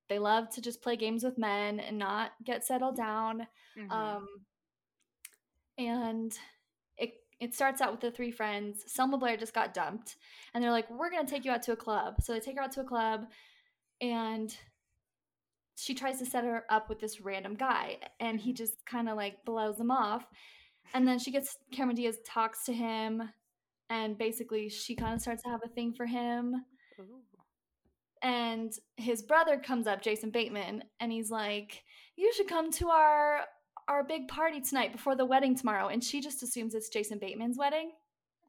They 0.09 0.19
love 0.19 0.49
to 0.51 0.61
just 0.61 0.81
play 0.81 0.95
games 0.95 1.23
with 1.23 1.37
men 1.37 1.79
and 1.79 1.97
not 1.97 2.31
get 2.45 2.63
settled 2.63 2.95
down. 2.95 3.47
Mhm. 3.77 3.91
Um, 3.91 4.27
and 5.77 6.37
it 6.97 7.13
it 7.39 7.53
starts 7.53 7.81
out 7.81 7.91
with 7.91 8.01
the 8.01 8.11
three 8.11 8.31
friends. 8.31 8.83
Selma 8.87 9.17
Blair 9.17 9.37
just 9.37 9.53
got 9.53 9.73
dumped, 9.73 10.15
and 10.53 10.63
they're 10.63 10.71
like, 10.71 10.89
"We're 10.89 11.11
gonna 11.11 11.27
take 11.27 11.45
you 11.45 11.51
out 11.51 11.63
to 11.63 11.73
a 11.73 11.77
club." 11.77 12.15
So 12.21 12.33
they 12.33 12.39
take 12.39 12.57
her 12.57 12.63
out 12.63 12.71
to 12.73 12.81
a 12.81 12.85
club, 12.85 13.25
and 14.01 14.55
she 15.75 15.93
tries 15.93 16.19
to 16.19 16.25
set 16.25 16.43
her 16.43 16.65
up 16.69 16.89
with 16.89 16.99
this 16.99 17.21
random 17.21 17.55
guy, 17.55 17.97
and 18.19 18.39
he 18.39 18.51
mm-hmm. 18.51 18.57
just 18.57 18.85
kind 18.85 19.09
of 19.09 19.17
like 19.17 19.45
blows 19.45 19.77
them 19.77 19.91
off. 19.91 20.25
And 20.93 21.07
then 21.07 21.19
she 21.19 21.31
gets 21.31 21.57
Cameron 21.71 21.95
Diaz 21.95 22.17
talks 22.25 22.65
to 22.65 22.73
him, 22.73 23.23
and 23.93 24.17
basically 24.17 24.69
she 24.69 24.95
kind 24.95 25.13
of 25.13 25.21
starts 25.21 25.43
to 25.43 25.49
have 25.49 25.61
a 25.63 25.69
thing 25.69 25.93
for 25.93 26.05
him 26.05 26.65
Ooh. 26.99 27.21
and 28.21 28.73
his 28.97 29.21
brother 29.21 29.57
comes 29.57 29.87
up 29.87 30.01
jason 30.01 30.29
bateman 30.29 30.83
and 30.99 31.11
he's 31.11 31.29
like 31.29 31.83
you 32.15 32.31
should 32.33 32.47
come 32.47 32.71
to 32.71 32.89
our 32.89 33.41
our 33.87 34.03
big 34.03 34.27
party 34.27 34.61
tonight 34.61 34.91
before 34.91 35.15
the 35.15 35.25
wedding 35.25 35.55
tomorrow 35.55 35.87
and 35.87 36.03
she 36.03 36.21
just 36.21 36.41
assumes 36.43 36.73
it's 36.75 36.89
jason 36.89 37.17
bateman's 37.19 37.57
wedding 37.57 37.91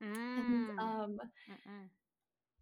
and 0.00 0.68
Mm. 0.70 0.78
um, 0.78 1.18
Mm-mm. 1.50 1.88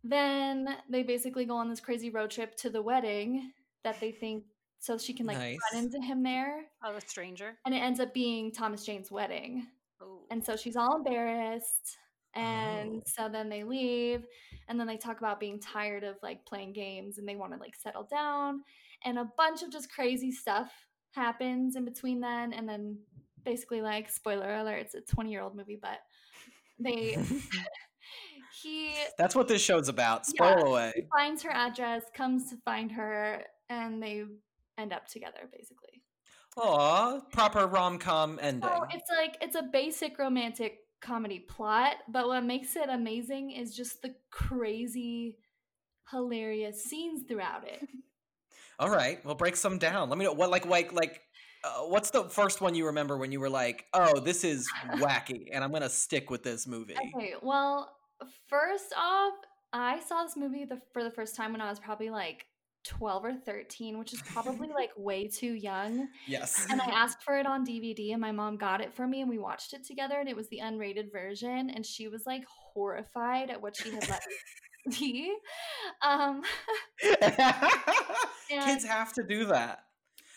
then 0.04 0.76
they 0.88 1.02
basically 1.02 1.44
go 1.44 1.56
on 1.56 1.68
this 1.68 1.80
crazy 1.80 2.10
road 2.10 2.30
trip 2.30 2.56
to 2.56 2.70
the 2.70 2.82
wedding 2.82 3.52
that 3.84 3.98
they 4.00 4.10
think 4.12 4.44
so 4.78 4.98
she 4.98 5.12
can 5.14 5.26
like 5.26 5.38
Nice. 5.38 5.58
run 5.72 5.84
into 5.84 6.00
him 6.00 6.22
there 6.22 6.62
Oh, 6.84 6.94
a 6.96 7.00
stranger. 7.00 7.56
and 7.64 7.74
it 7.74 7.78
ends 7.78 8.00
up 8.00 8.12
being 8.12 8.52
thomas 8.52 8.84
jane's 8.84 9.10
wedding 9.10 9.66
Oh. 10.00 10.20
and 10.30 10.44
so 10.44 10.56
she's 10.56 10.76
all 10.76 10.96
embarrassed 10.96 11.96
and 12.34 12.96
Oh. 12.96 13.02
so 13.06 13.28
then 13.28 13.48
they 13.48 13.62
leave 13.64 14.26
and 14.68 14.78
then 14.78 14.86
they 14.86 14.96
talk 14.96 15.18
about 15.18 15.38
being 15.40 15.60
tired 15.60 16.02
of 16.04 16.16
like 16.22 16.44
playing 16.46 16.72
games 16.72 17.18
and 17.18 17.28
they 17.28 17.36
want 17.36 17.52
to 17.52 17.58
like 17.58 17.76
settle 17.76 18.04
down 18.04 18.62
and 19.04 19.18
a 19.18 19.30
bunch 19.36 19.62
of 19.62 19.70
just 19.70 19.92
crazy 19.92 20.32
stuff 20.32 20.72
happens 21.12 21.76
in 21.76 21.84
between 21.84 22.20
then 22.20 22.52
and 22.52 22.68
then 22.68 22.98
basically 23.44 23.82
like 23.82 24.08
spoiler 24.08 24.54
alert 24.56 24.78
it's 24.78 24.94
a 24.94 25.00
20 25.00 25.30
year 25.30 25.42
old 25.42 25.54
movie 25.54 25.78
but 25.80 25.98
they 26.78 27.16
he 28.62 28.94
That's 29.18 29.34
what 29.34 29.48
this 29.48 29.62
show's 29.62 29.88
about. 29.88 30.22
Yeah. 30.34 30.54
Spoil 30.54 30.66
away. 30.68 31.08
finds 31.14 31.42
her 31.42 31.50
address 31.50 32.02
comes 32.14 32.50
to 32.50 32.56
find 32.64 32.92
her 32.92 33.42
and 33.68 34.02
they 34.02 34.24
end 34.78 34.92
up 34.92 35.06
together 35.06 35.48
basically 35.52 36.02
Aw, 36.56 37.20
proper 37.32 37.66
rom 37.66 37.98
com 37.98 38.38
ending. 38.42 38.68
So 38.68 38.86
it's 38.90 39.10
like 39.10 39.38
it's 39.40 39.56
a 39.56 39.62
basic 39.62 40.18
romantic 40.18 40.78
comedy 41.00 41.38
plot, 41.38 41.96
but 42.08 42.26
what 42.26 42.44
makes 42.44 42.76
it 42.76 42.88
amazing 42.90 43.52
is 43.52 43.74
just 43.74 44.02
the 44.02 44.14
crazy, 44.30 45.38
hilarious 46.10 46.84
scenes 46.84 47.22
throughout 47.26 47.66
it. 47.66 47.88
All 48.82 48.90
right, 48.90 49.24
we'll 49.24 49.36
break 49.36 49.54
some 49.54 49.78
down. 49.78 50.08
Let 50.08 50.18
me 50.18 50.24
know 50.24 50.32
what 50.32 50.50
like 50.50 50.66
like 50.66 50.92
like. 50.92 51.20
Uh, 51.62 51.82
what's 51.82 52.10
the 52.10 52.24
first 52.24 52.60
one 52.60 52.74
you 52.74 52.86
remember 52.86 53.16
when 53.16 53.30
you 53.30 53.38
were 53.38 53.48
like, 53.48 53.84
"Oh, 53.94 54.18
this 54.18 54.42
is 54.42 54.68
wacky," 54.94 55.46
and 55.52 55.62
I'm 55.62 55.70
gonna 55.70 55.88
stick 55.88 56.30
with 56.30 56.42
this 56.42 56.66
movie? 56.66 56.96
Okay, 57.14 57.34
well, 57.40 57.94
first 58.48 58.92
off, 58.98 59.34
I 59.72 60.00
saw 60.00 60.24
this 60.24 60.36
movie 60.36 60.64
the, 60.64 60.80
for 60.92 61.04
the 61.04 61.12
first 61.12 61.36
time 61.36 61.52
when 61.52 61.60
I 61.60 61.70
was 61.70 61.78
probably 61.78 62.10
like 62.10 62.44
12 62.82 63.24
or 63.24 63.34
13, 63.34 64.00
which 64.00 64.12
is 64.12 64.20
probably 64.22 64.66
like 64.74 64.90
way 64.96 65.28
too 65.28 65.52
young. 65.52 66.08
Yes. 66.26 66.66
And 66.68 66.82
I 66.82 66.86
asked 66.86 67.22
for 67.22 67.38
it 67.38 67.46
on 67.46 67.64
DVD, 67.64 68.10
and 68.10 68.20
my 68.20 68.32
mom 68.32 68.56
got 68.56 68.80
it 68.80 68.92
for 68.92 69.06
me, 69.06 69.20
and 69.20 69.30
we 69.30 69.38
watched 69.38 69.74
it 69.74 69.86
together. 69.86 70.18
And 70.18 70.28
it 70.28 70.34
was 70.34 70.48
the 70.48 70.58
unrated 70.60 71.12
version, 71.12 71.70
and 71.70 71.86
she 71.86 72.08
was 72.08 72.26
like 72.26 72.42
horrified 72.48 73.48
at 73.48 73.62
what 73.62 73.76
she 73.76 73.92
had 73.92 74.08
let 74.08 74.22
me 74.86 74.92
see. 74.92 75.36
Um, 76.02 76.42
Kids 78.60 78.84
have 78.84 79.12
to 79.14 79.22
do 79.22 79.44
that. 79.46 79.84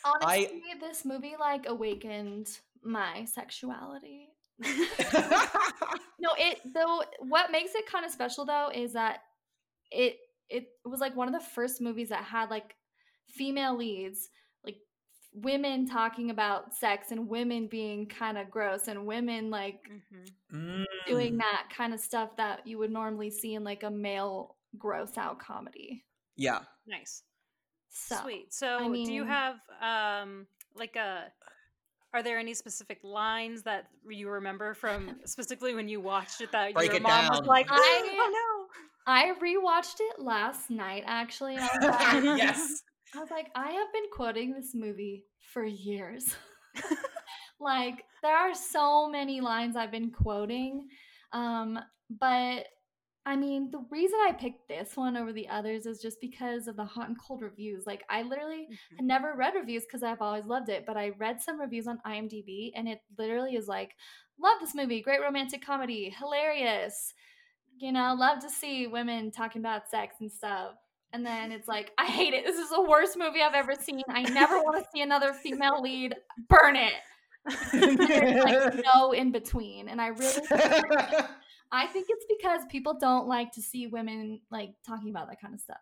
honestly, 0.04 0.62
this 0.80 1.04
movie 1.06 1.36
like 1.40 1.68
awakened 1.68 2.50
my 2.84 3.26
sexuality. 3.26 4.30
No, 6.20 6.30
it 6.40 6.60
though. 6.74 7.04
What 7.20 7.52
makes 7.52 7.76
it 7.76 7.86
kind 7.86 8.04
of 8.06 8.12
special 8.12 8.46
though 8.46 8.72
is 8.74 8.94
that 8.94 9.20
it 9.92 10.18
it 10.50 10.70
was 10.84 11.00
like 11.00 11.16
one 11.16 11.28
of 11.28 11.34
the 11.34 11.40
first 11.50 11.82
movies 11.82 12.10
that 12.10 12.24
had 12.24 12.50
like 12.50 12.76
female 13.28 13.76
leads, 13.78 14.30
like 14.64 14.78
women 15.34 15.86
talking 15.88 16.32
about 16.32 16.74
sex 16.74 17.12
and 17.12 17.28
women 17.28 17.68
being 17.68 18.08
kind 18.08 18.38
of 18.38 18.50
gross 18.50 18.88
and 18.88 19.06
women 19.06 19.50
like 19.52 19.88
Mhm. 20.52 20.86
doing 21.06 21.34
Mm, 21.36 21.40
that 21.40 21.70
kind 21.76 21.94
of 21.94 22.00
stuff 22.00 22.36
that 22.38 22.66
you 22.66 22.78
would 22.80 22.92
normally 22.92 23.30
see 23.30 23.54
in 23.56 23.64
like 23.64 23.84
a 23.84 23.92
male 23.92 24.56
gross 24.78 25.18
out 25.18 25.38
comedy. 25.40 26.06
Yeah. 26.38 26.62
Nice. 26.88 27.24
So 27.96 28.18
Sweet. 28.24 28.54
So, 28.54 28.94
do 28.94 29.12
you 29.14 29.24
have 29.24 29.56
um 29.82 30.48
like 30.76 30.96
a 30.96 31.32
are 32.14 32.24
there 32.24 32.38
any 32.38 32.54
specific 32.54 33.00
lines 33.04 33.64
that 33.64 33.88
you 34.08 34.30
remember 34.30 34.74
from 34.74 35.16
specifically 35.26 35.74
when 35.76 35.88
you 35.88 36.00
watched 36.00 36.42
it 36.42 36.52
that 36.52 36.74
Break 36.74 36.88
your 36.88 36.96
it 36.98 37.02
mom 37.04 37.30
was 37.30 37.46
like, 37.46 37.68
I- 37.70 38.04
"Oh 38.30 38.68
I 39.08 39.34
rewatched 39.42 40.00
it 40.00 40.20
last 40.20 40.70
night 40.70 41.04
actually. 41.06 41.58
I 41.58 41.70
was 41.80 42.24
like, 42.28 42.38
yes. 42.38 42.82
I 43.16 43.20
was 43.20 43.30
like, 43.32 43.48
I 43.56 43.70
have 43.72 43.94
been 43.94 44.10
quoting 44.12 44.52
this 44.54 44.72
movie 44.74 45.24
for 45.54 45.64
years. 45.64 46.36
like 47.60 48.04
there 48.22 48.36
are 48.36 48.54
so 48.54 49.08
many 49.10 49.42
lines 49.42 49.76
I've 49.76 49.92
been 49.92 50.12
quoting. 50.12 50.88
Um, 51.32 51.80
but 52.10 52.66
I 53.28 53.36
mean, 53.36 53.72
the 53.72 53.84
reason 53.90 54.20
I 54.28 54.34
picked 54.34 54.68
this 54.68 54.96
one 54.96 55.18
over 55.18 55.34
the 55.34 55.48
others 55.50 55.88
is 55.88 56.00
just 56.00 56.22
because 56.22 56.68
of 56.68 56.76
the 56.76 56.86
hot 56.86 57.08
and 57.08 57.18
cold 57.20 57.42
reviews. 57.42 57.88
Like, 57.88 58.04
I 58.10 58.22
literally 58.22 58.68
Mhm. 58.70 58.98
had 58.98 59.06
never 59.06 59.34
read 59.36 59.56
reviews 59.56 59.84
because 59.84 60.04
I've 60.04 60.22
always 60.22 60.46
loved 60.46 60.70
it, 60.70 60.86
but 60.86 60.96
I 60.96 61.10
read 61.10 61.42
some 61.42 61.60
reviews 61.60 61.88
on 61.88 62.00
IMDb 62.06 62.72
and 62.76 62.88
it 62.88 63.02
literally 63.18 63.56
is 63.56 63.68
like, 63.68 63.96
love 64.38 64.60
this 64.60 64.76
movie, 64.76 65.02
great 65.02 65.22
romantic 65.22 65.64
comedy, 65.66 66.10
hilarious. 66.12 67.14
You 67.78 67.92
know, 67.92 68.14
love 68.14 68.40
to 68.40 68.50
see 68.50 68.86
women 68.88 69.32
talking 69.32 69.62
about 69.62 69.90
sex 69.90 70.18
and 70.22 70.32
stuff. 70.32 70.76
And 71.12 71.26
then 71.26 71.52
it's 71.52 71.68
like, 71.68 71.94
I 71.98 72.06
hate 72.06 72.34
it. 72.34 72.46
This 72.46 72.58
is 72.60 72.70
the 72.70 72.82
worst 72.82 73.18
movie 73.18 73.42
I've 73.42 73.56
ever 73.56 73.74
seen. 73.74 74.02
I 74.10 74.22
never 74.24 74.62
want 74.62 74.84
to 74.84 74.90
see 74.94 75.02
another 75.02 75.34
female 75.34 75.82
lead. 75.82 76.16
Burn 76.48 76.76
it. 76.76 76.94
There's 77.72 78.44
like 78.44 78.84
no 78.94 79.12
in 79.14 79.32
between. 79.32 79.88
And 79.88 80.02
I 80.02 80.08
really 80.08 80.42
I 81.72 81.88
think 81.88 82.08
because 82.46 82.66
people 82.70 82.94
don't 82.94 83.28
like 83.28 83.52
to 83.54 83.62
see 83.62 83.88
women 83.88 84.42
like 84.52 84.72
talking 84.86 85.10
about 85.10 85.28
that 85.30 85.42
kind 85.42 85.54
of 85.54 85.60
stuff. 85.60 85.82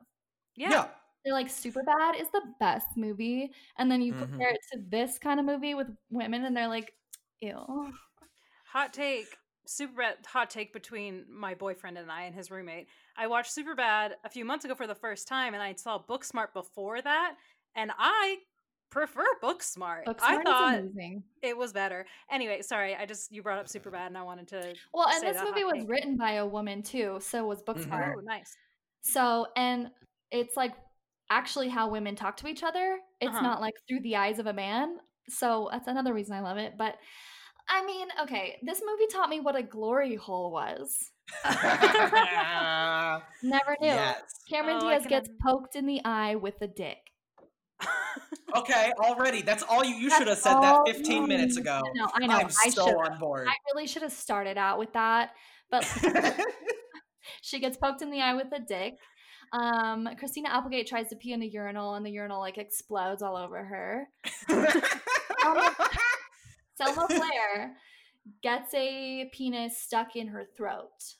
Yeah. 0.56 0.72
yeah. 0.72 0.88
They're 1.26 1.34
like 1.34 1.50
super 1.50 1.84
bad 1.84 2.16
is 2.16 2.30
the 2.32 2.42
best 2.60 2.88
movie, 2.98 3.54
and 3.78 3.90
then 3.92 4.02
you 4.02 4.14
Mhm. 4.14 4.20
compare 4.20 4.50
it 4.50 4.60
to 4.74 4.80
this 4.90 5.18
kind 5.18 5.40
of 5.40 5.46
movie 5.46 5.74
with 5.74 5.88
women, 6.10 6.44
and 6.46 6.56
they're 6.56 6.68
like, 6.68 6.94
ew. 7.40 7.94
Hot 8.66 8.94
take, 8.94 9.28
super 9.66 9.94
bad 9.94 10.26
hot 10.26 10.50
take 10.50 10.74
between 10.74 11.26
my 11.30 11.54
boyfriend 11.54 11.98
and 11.98 12.12
I 12.12 12.24
and 12.24 12.36
his 12.36 12.52
roommate. 12.52 12.90
I 13.16 13.28
watched 13.28 13.56
Superbad 13.56 14.16
a 14.24 14.30
few 14.30 14.44
months 14.46 14.66
ago 14.66 14.76
for 14.76 14.88
the 14.88 14.96
first 14.96 15.28
time, 15.28 15.54
and 15.54 15.64
I 15.64 15.74
saw 15.76 15.98
Booksmart 16.04 16.54
before 16.54 17.02
that, 17.02 17.38
and 17.76 17.92
I 17.98 18.40
prefer 18.94 19.26
Booksmart. 19.42 20.06
Booksmart 20.06 20.22
I 20.22 20.44
thought 20.44 20.74
amazing. 20.80 21.24
it 21.42 21.58
was 21.58 21.74
better. 21.74 22.06
Anyway, 22.32 22.62
sorry, 22.62 22.96
I 22.96 23.06
just 23.06 23.32
you 23.32 23.42
brought 23.42 23.58
up 23.58 23.68
super 23.68 23.90
bad 23.90 24.08
and 24.08 24.18
I 24.18 24.22
wanted 24.24 24.48
to. 24.50 24.74
Well, 24.94 25.08
and 25.10 25.20
say 25.20 25.28
this 25.32 25.38
that 25.38 25.46
movie 25.46 25.64
was 25.64 25.80
take. 25.80 25.90
written 25.90 26.16
by 26.18 26.34
a 26.34 26.46
woman 26.46 26.84
too, 26.84 27.18
so 27.22 27.46
was 27.46 27.64
Booksmart. 27.64 28.14
Oh, 28.18 28.22
nice. 28.24 28.56
So, 29.02 29.48
and 29.58 29.88
it's 30.32 30.56
like 30.56 30.74
actually 31.32 31.70
how 31.70 31.90
women 31.90 32.16
talk 32.16 32.38
to 32.38 32.48
each 32.48 32.64
other. 32.64 33.00
It's 33.20 33.32
Uh-huh. 33.32 33.42
not 33.42 33.62
like 33.62 33.74
through 33.88 34.02
the 34.02 34.16
eyes 34.16 34.38
of 34.40 34.46
a 34.48 34.54
man. 34.54 34.98
So 35.30 35.70
that's 35.72 35.88
another 35.88 36.14
reason 36.14 36.36
I 36.36 36.42
love 36.42 36.58
it. 36.58 36.74
But 36.78 36.96
I 37.68 37.86
mean, 37.86 38.08
okay, 38.22 38.58
this 38.62 38.82
movie 38.86 39.08
taught 39.12 39.30
me 39.30 39.40
what 39.40 39.56
a 39.56 39.64
glory 39.64 40.16
hole 40.16 40.52
was. 40.52 41.12
Never 43.42 43.78
knew. 43.82 43.88
yes. 43.88 44.22
Cameron 44.50 44.78
Oh, 44.82 44.90
Diaz 44.90 45.06
gets 45.08 45.30
poked 45.42 45.76
in 45.76 45.86
the 45.86 46.02
eye 46.06 46.36
with 46.36 46.62
a 46.62 46.68
dick. 46.68 46.98
Okay, 48.56 48.92
already. 49.00 49.42
That's 49.42 49.64
all 49.64 49.84
you. 49.84 49.96
You 49.96 50.10
should 50.10 50.28
have 50.28 50.38
said 50.38 50.60
that 50.62 50.84
15 50.86 51.28
minutes 51.28 51.58
ago. 51.58 51.82
No, 51.96 52.08
I 52.14 52.26
know. 52.26 52.36
I'm 52.36 52.46
I 52.48 52.70
so 52.70 52.86
should. 52.86 52.96
on 52.96 53.20
board. 53.20 53.48
I 53.48 53.54
really 53.74 53.88
should 53.88 54.04
have 54.04 54.12
started 54.12 54.58
out 54.58 54.80
with 54.80 54.94
that. 54.94 55.32
But 55.72 55.84
she 57.42 57.60
gets 57.60 57.78
poked 57.78 58.02
in 58.02 58.12
the 58.12 58.22
eye 58.22 58.36
with 58.36 58.52
a 58.54 58.60
dick. 58.60 58.94
Um, 59.54 60.10
Christina 60.18 60.50
Applegate 60.50 60.88
tries 60.88 61.10
to 61.10 61.16
pee 61.16 61.34
in 61.34 61.42
a 61.42 61.46
urinal, 61.46 61.96
and 61.96 62.06
the 62.06 62.12
urinal 62.12 62.40
like 62.40 62.58
explodes 62.58 63.22
all 63.22 63.38
over 63.38 63.64
her. 63.64 64.08
Selma 66.76 67.08
Blair 67.10 67.76
gets 68.42 68.74
a 68.74 69.30
penis 69.34 69.78
stuck 69.78 70.16
in 70.16 70.28
her 70.28 70.44
throat. 70.56 71.16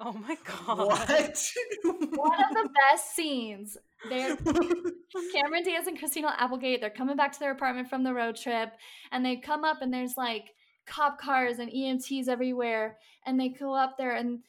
Oh 0.00 0.12
my 0.12 0.36
god. 0.44 0.78
what? 0.78 1.08
One 1.84 2.44
of 2.44 2.50
the 2.54 2.68
best 2.90 3.14
scenes. 3.14 3.76
They're 4.08 4.36
Cameron 5.32 5.62
Diaz 5.64 5.86
and 5.86 5.98
Christina 5.98 6.34
Applegate. 6.38 6.80
They're 6.80 6.90
coming 6.90 7.16
back 7.16 7.32
to 7.32 7.40
their 7.40 7.52
apartment 7.52 7.88
from 7.88 8.02
the 8.02 8.14
road 8.14 8.36
trip, 8.36 8.72
and 9.12 9.24
they 9.24 9.36
come 9.36 9.64
up, 9.64 9.82
and 9.82 9.92
there's 9.92 10.16
like 10.16 10.54
cop 10.86 11.20
cars 11.20 11.58
and 11.58 11.70
EMTs 11.70 12.28
everywhere. 12.28 12.98
And 13.26 13.38
they 13.38 13.48
go 13.48 13.74
up 13.74 13.96
there, 13.96 14.16
and 14.16 14.40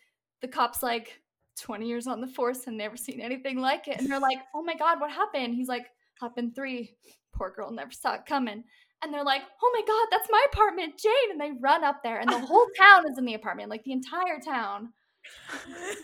the 0.41 0.47
cop's 0.47 0.83
like, 0.83 1.21
20 1.57 1.87
years 1.87 2.07
on 2.07 2.21
the 2.21 2.27
force 2.27 2.67
and 2.67 2.77
never 2.77 2.97
seen 2.97 3.21
anything 3.21 3.59
like 3.59 3.87
it. 3.87 3.99
And 3.99 4.09
they're 4.09 4.19
like, 4.19 4.39
oh 4.53 4.61
my 4.61 4.75
God, 4.75 4.99
what 4.99 5.11
happened? 5.11 5.55
He's 5.55 5.67
like, 5.67 5.87
happened 6.19 6.55
three. 6.55 6.95
Poor 7.33 7.51
girl 7.55 7.71
never 7.71 7.91
saw 7.91 8.15
it 8.15 8.25
coming. 8.25 8.63
And 9.01 9.13
they're 9.13 9.23
like, 9.23 9.41
oh 9.61 9.71
my 9.73 9.85
God, 9.85 10.07
that's 10.11 10.29
my 10.31 10.45
apartment, 10.51 10.97
Jane. 10.97 11.31
And 11.31 11.39
they 11.39 11.51
run 11.59 11.83
up 11.83 12.01
there, 12.03 12.19
and 12.19 12.29
the 12.29 12.39
whole 12.45 12.67
town 12.77 13.09
is 13.09 13.17
in 13.17 13.25
the 13.25 13.33
apartment, 13.33 13.69
like 13.69 13.83
the 13.83 13.91
entire 13.91 14.39
town. 14.43 14.89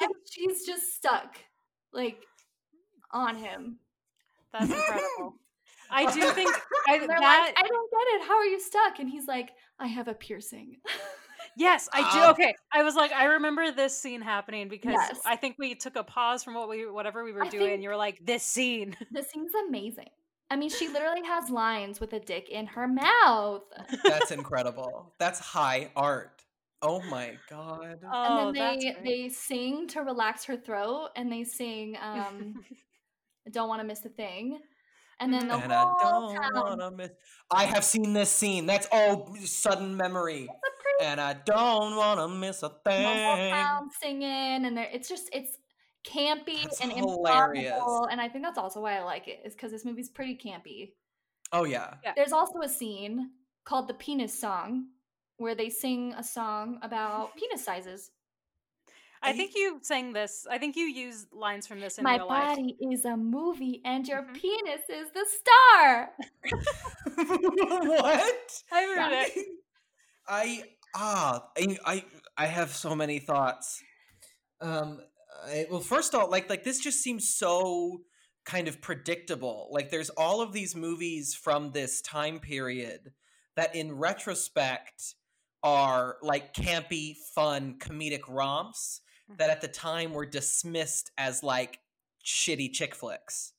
And 0.01 0.11
she's 0.29 0.65
just 0.65 0.95
stuck, 0.95 1.37
like, 1.93 2.17
on 3.13 3.35
him. 3.35 3.77
That's 4.53 4.71
incredible. 4.71 5.35
I 5.93 6.11
do 6.13 6.21
think 6.31 6.55
I, 6.87 6.99
they're 6.99 7.07
that 7.07 7.19
like, 7.19 7.55
I 7.57 7.67
don't 7.67 7.91
get 7.91 8.21
it. 8.21 8.27
How 8.27 8.37
are 8.37 8.45
you 8.45 8.59
stuck? 8.59 8.99
And 8.99 9.09
he's 9.09 9.27
like, 9.27 9.51
I 9.79 9.87
have 9.87 10.07
a 10.07 10.13
piercing. 10.13 10.77
Yes, 11.57 11.89
I 11.91 12.13
do. 12.13 12.19
Um, 12.19 12.29
Okay, 12.31 12.55
I 12.73 12.81
was 12.81 12.95
like, 12.95 13.11
I 13.11 13.25
remember 13.25 13.71
this 13.71 13.97
scene 13.97 14.21
happening 14.21 14.69
because 14.69 14.93
Yes. 14.93 15.19
I 15.25 15.35
think 15.35 15.57
we 15.59 15.75
took 15.75 15.95
a 15.97 16.03
pause 16.03 16.43
from 16.43 16.53
what 16.53 16.69
we, 16.69 16.89
whatever 16.89 17.23
we 17.23 17.33
were 17.33 17.43
I 17.43 17.49
doing. 17.49 17.81
you 17.81 17.89
were 17.89 17.97
like, 17.97 18.25
this 18.25 18.43
scene. 18.43 18.95
this 19.11 19.29
scene's 19.29 19.51
amazing. 19.67 20.09
I 20.49 20.55
mean, 20.55 20.69
she 20.69 20.87
literally 20.87 21.23
has 21.25 21.49
lines 21.49 21.99
with 21.99 22.13
a 22.13 22.19
dick 22.19 22.49
in 22.49 22.67
her 22.67 22.87
mouth. 22.87 23.63
That's 24.03 24.31
incredible. 24.31 25.13
That's 25.17 25.39
high 25.39 25.91
art. 25.95 26.41
Oh 26.81 27.01
my 27.09 27.37
god. 27.49 27.99
Oh, 28.11 28.47
and 28.47 28.55
then 28.55 28.79
they 28.79 28.95
they 29.03 29.29
sing 29.29 29.87
to 29.89 30.01
relax 30.01 30.43
her 30.45 30.57
throat, 30.57 31.09
and 31.15 31.31
they 31.31 31.43
sing 31.43 31.95
um, 32.01 32.55
"Don't 33.49 33.69
Want 33.69 33.81
to 33.81 33.87
Miss 33.87 34.03
a 34.05 34.09
Thing," 34.09 34.59
and 35.19 35.33
then 35.33 35.47
the 35.47 35.55
and 35.55 35.71
I 35.71 35.83
whole 35.83 36.33
don't 36.33 36.35
town. 36.53 36.53
wanna 36.53 36.91
miss. 36.91 37.09
I 37.49 37.65
have 37.65 37.83
seen 37.83 38.13
this 38.13 38.31
scene. 38.31 38.65
That's 38.65 38.87
oh, 38.91 39.33
sudden 39.45 39.95
memory. 39.97 40.47
Pretty 40.47 41.09
And 41.11 41.19
I 41.21 41.33
don't 41.33 41.95
wanna 41.95 42.27
miss 42.27 42.63
a 42.63 42.69
thing. 42.69 43.03
the 43.03 43.23
whole 43.25 43.35
thing. 43.35 43.53
town 43.53 43.89
singing, 44.01 44.65
and 44.65 44.77
it's 44.77 45.09
just 45.09 45.29
it's 45.33 45.57
campy 46.05 46.63
That's 46.63 46.81
and 46.81 46.91
hilarious. 46.91 47.71
improbable, 47.73 48.05
and 48.11 48.19
I 48.19 48.27
think 48.29 48.43
that's 48.43 48.57
also 48.57 48.81
why 48.81 48.97
I 48.97 49.03
like 49.03 49.27
it 49.27 49.41
is 49.45 49.53
because 49.53 49.71
this 49.71 49.85
movie's 49.85 50.09
pretty 50.09 50.35
campy. 50.37 50.93
Oh 51.51 51.63
yeah. 51.65 51.95
There's 52.15 52.31
also 52.33 52.59
a 52.61 52.69
scene 52.69 53.31
called 53.65 53.87
the 53.87 53.93
penis 53.93 54.39
song 54.39 54.87
where 55.37 55.53
they 55.53 55.69
sing 55.69 56.13
a 56.17 56.23
song 56.23 56.79
about 56.81 57.35
penis 57.35 57.63
sizes. 57.63 58.11
I 59.23 59.29
I- 59.29 59.33
think 59.33 59.51
you 59.55 59.79
sang 59.83 60.13
this. 60.13 60.47
I 60.49 60.57
think 60.57 60.75
you 60.75 60.85
used 60.85 61.31
lines 61.31 61.67
from 61.67 61.79
this 61.79 61.97
in 61.97 62.03
My 62.03 62.17
real 62.17 62.27
life. 62.27 62.49
My 62.49 62.55
body 62.55 62.77
is 62.91 63.05
a 63.05 63.15
movie, 63.15 63.81
and 63.85 64.07
your 64.07 64.23
Mhm. 64.23 64.33
penis 64.33 64.81
is 64.89 65.11
the 65.13 65.25
star. 65.39 66.11
what? 67.15 68.63
I 68.71 68.83
heard 68.83 69.11
Yeah. 69.11 69.25
it. 69.27 69.47
I 70.27 70.63
ah 70.95 71.47
I, 71.57 71.77
I 71.85 72.05
I 72.37 72.45
have 72.47 72.71
so 72.75 72.95
many 72.95 73.19
thoughts. 73.19 73.81
Um 74.59 75.01
I, 75.45 75.65
well 75.69 75.81
first 75.81 76.13
off 76.15 76.29
like 76.29 76.49
like 76.49 76.63
this 76.63 76.79
just 76.79 77.01
seems 77.01 77.29
so 77.35 78.01
kind 78.45 78.67
of 78.67 78.81
predictable. 78.81 79.69
Like 79.71 79.89
there's 79.89 80.09
all 80.11 80.41
of 80.41 80.53
these 80.53 80.75
movies 80.75 81.33
from 81.35 81.71
this 81.71 82.01
time 82.01 82.39
period 82.39 83.13
that 83.55 83.75
in 83.75 83.93
retrospect 83.97 85.15
are 85.63 86.17
like 86.21 86.53
campy, 86.53 87.15
fun, 87.35 87.75
comedic 87.79 88.21
romps 88.27 89.01
that 89.37 89.49
at 89.49 89.61
the 89.61 89.67
time 89.67 90.13
were 90.13 90.25
dismissed 90.25 91.11
as 91.17 91.43
like 91.43 91.79
shitty 92.25 92.73
chick 92.73 92.95
flicks. 92.95 93.53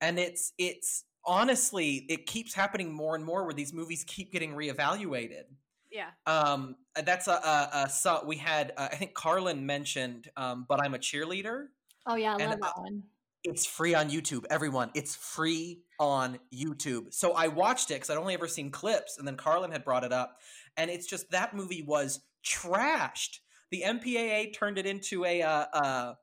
And 0.00 0.18
it's 0.18 0.52
it's 0.58 1.04
honestly 1.24 2.06
it 2.08 2.26
keeps 2.26 2.54
happening 2.54 2.92
more 2.92 3.14
and 3.14 3.24
more 3.24 3.44
where 3.44 3.54
these 3.54 3.72
movies 3.72 4.04
keep 4.06 4.32
getting 4.32 4.52
reevaluated. 4.52 5.44
Yeah. 5.90 6.10
Um, 6.26 6.76
that's 7.04 7.28
a, 7.28 7.32
a, 7.32 7.70
a 7.84 7.88
so 7.88 8.24
we 8.26 8.36
had 8.36 8.72
uh, 8.76 8.88
I 8.90 8.96
think 8.96 9.14
Carlin 9.14 9.64
mentioned, 9.64 10.28
um, 10.36 10.66
but 10.68 10.84
I'm 10.84 10.94
a 10.94 10.98
cheerleader. 10.98 11.66
Oh 12.06 12.16
yeah, 12.16 12.32
I 12.34 12.42
And, 12.42 12.50
love 12.50 12.60
that 12.60 12.72
uh, 12.76 12.82
one. 12.82 13.02
It's 13.44 13.66
free 13.66 13.94
on 13.94 14.08
YouTube. 14.08 14.44
Everyone, 14.50 14.90
it's 14.94 15.14
free 15.14 15.82
on 16.00 16.38
YouTube. 16.52 17.12
So 17.12 17.32
I 17.32 17.48
watched 17.48 17.90
it 17.90 17.94
because 17.94 18.10
I'd 18.10 18.16
only 18.16 18.34
ever 18.34 18.48
seen 18.48 18.70
clips, 18.70 19.18
and 19.18 19.28
then 19.28 19.36
Carlin 19.36 19.70
had 19.70 19.84
brought 19.84 20.02
it 20.02 20.12
up, 20.12 20.38
and 20.76 20.90
it's 20.90 21.06
just 21.06 21.30
that 21.30 21.54
movie 21.54 21.82
was 21.82 22.20
trashed. 22.44 23.40
The 23.74 23.82
MPAA 23.82 24.54
turned 24.54 24.78
it 24.78 24.86
into 24.86 25.24
a 25.24 25.42
uh, 25.42 25.66
uh, 25.72 26.14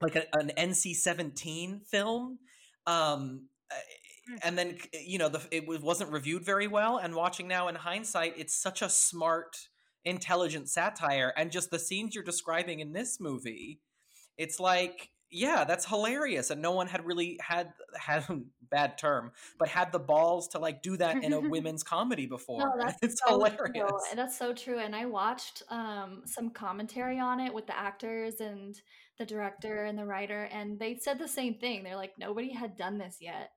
like 0.00 0.16
a, 0.16 0.24
an 0.38 0.52
NC-17 0.56 1.86
film. 1.86 2.38
Um, 2.86 3.48
Hmm. 4.28 4.34
and 4.42 4.58
then 4.58 4.76
you 4.92 5.18
know 5.18 5.28
the, 5.28 5.40
it 5.52 5.68
wasn't 5.68 6.10
reviewed 6.10 6.44
very 6.44 6.66
well 6.66 6.98
and 6.98 7.14
watching 7.14 7.46
now 7.46 7.68
in 7.68 7.76
hindsight 7.76 8.34
it's 8.36 8.54
such 8.54 8.82
a 8.82 8.88
smart 8.88 9.56
intelligent 10.04 10.68
satire 10.68 11.32
and 11.36 11.52
just 11.52 11.70
the 11.70 11.78
scenes 11.78 12.14
you're 12.14 12.24
describing 12.24 12.80
in 12.80 12.92
this 12.92 13.20
movie 13.20 13.80
it's 14.36 14.58
like 14.58 15.10
yeah 15.30 15.64
that's 15.64 15.84
hilarious 15.86 16.50
and 16.50 16.62
no 16.62 16.72
one 16.72 16.86
had 16.86 17.04
really 17.04 17.38
had 17.42 17.72
had 17.98 18.24
bad 18.70 18.98
term 18.98 19.32
but 19.58 19.68
had 19.68 19.92
the 19.92 19.98
balls 19.98 20.48
to 20.48 20.58
like 20.58 20.82
do 20.82 20.96
that 20.96 21.22
in 21.22 21.32
a 21.32 21.40
women's 21.48 21.82
comedy 21.82 22.26
before 22.26 22.60
No, 22.60 22.72
that's 22.78 22.98
it's 23.02 23.20
so 23.26 23.34
hilarious 23.34 23.72
True. 23.74 23.98
That's 24.14 24.38
so 24.38 24.54
true. 24.54 24.78
And 24.78 24.94
I 24.96 25.06
watched 25.06 25.62
um, 25.68 26.22
some 26.24 26.50
commentary 26.50 27.18
on 27.18 27.40
it 27.40 27.52
with 27.52 27.66
the 27.66 27.76
actors 27.76 28.40
and 28.40 28.80
the 29.18 29.26
director 29.26 29.84
and 29.84 29.98
the 29.98 30.06
writer, 30.06 30.44
and 30.44 30.78
they 30.78 30.96
said 30.96 31.18
the 31.18 31.28
same 31.28 31.54
thing. 31.58 31.82
They're 31.82 31.96
like, 31.96 32.14
nobody 32.18 32.52
had 32.52 32.76
done 32.76 32.98
this 32.98 33.18
yet 33.20 33.50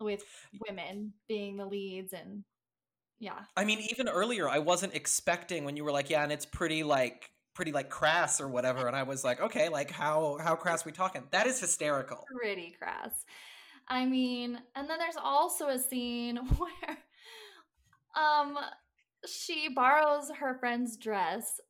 with 0.00 0.24
women 0.68 1.14
being 1.28 1.56
the 1.56 1.66
leads, 1.66 2.12
and 2.12 2.44
Yeah. 3.20 3.44
I 3.56 3.64
mean, 3.64 3.80
even 3.90 4.08
earlier, 4.08 4.48
I 4.48 4.60
wasn't 4.60 4.94
expecting 4.94 5.64
when 5.64 5.76
you 5.76 5.84
were 5.84 5.92
like, 5.92 6.10
"Yeah," 6.10 6.22
and 6.24 6.32
it's 6.32 6.46
pretty 6.46 6.84
like 6.84 7.31
pretty 7.54 7.72
like 7.72 7.90
crass 7.90 8.40
or 8.40 8.48
whatever, 8.48 8.86
and 8.86 8.96
I 8.96 9.02
was 9.02 9.24
like, 9.24 9.40
"Okay, 9.40 9.68
like 9.68 9.90
how 9.90 10.38
how 10.40 10.54
crass 10.56 10.84
we 10.84 10.92
talking?" 10.92 11.22
That 11.30 11.46
is 11.46 11.60
hysterical. 11.60 12.24
Pretty 12.40 12.74
crass. 12.78 13.24
I 13.88 14.04
mean, 14.06 14.60
and 14.74 14.88
then 14.88 14.98
there's 14.98 15.16
also 15.22 15.68
a 15.68 15.78
scene 15.78 16.36
where 16.58 16.98
um 18.14 18.58
she 19.26 19.68
borrows 19.68 20.30
her 20.38 20.56
friend's 20.58 20.96
dress 20.96 21.60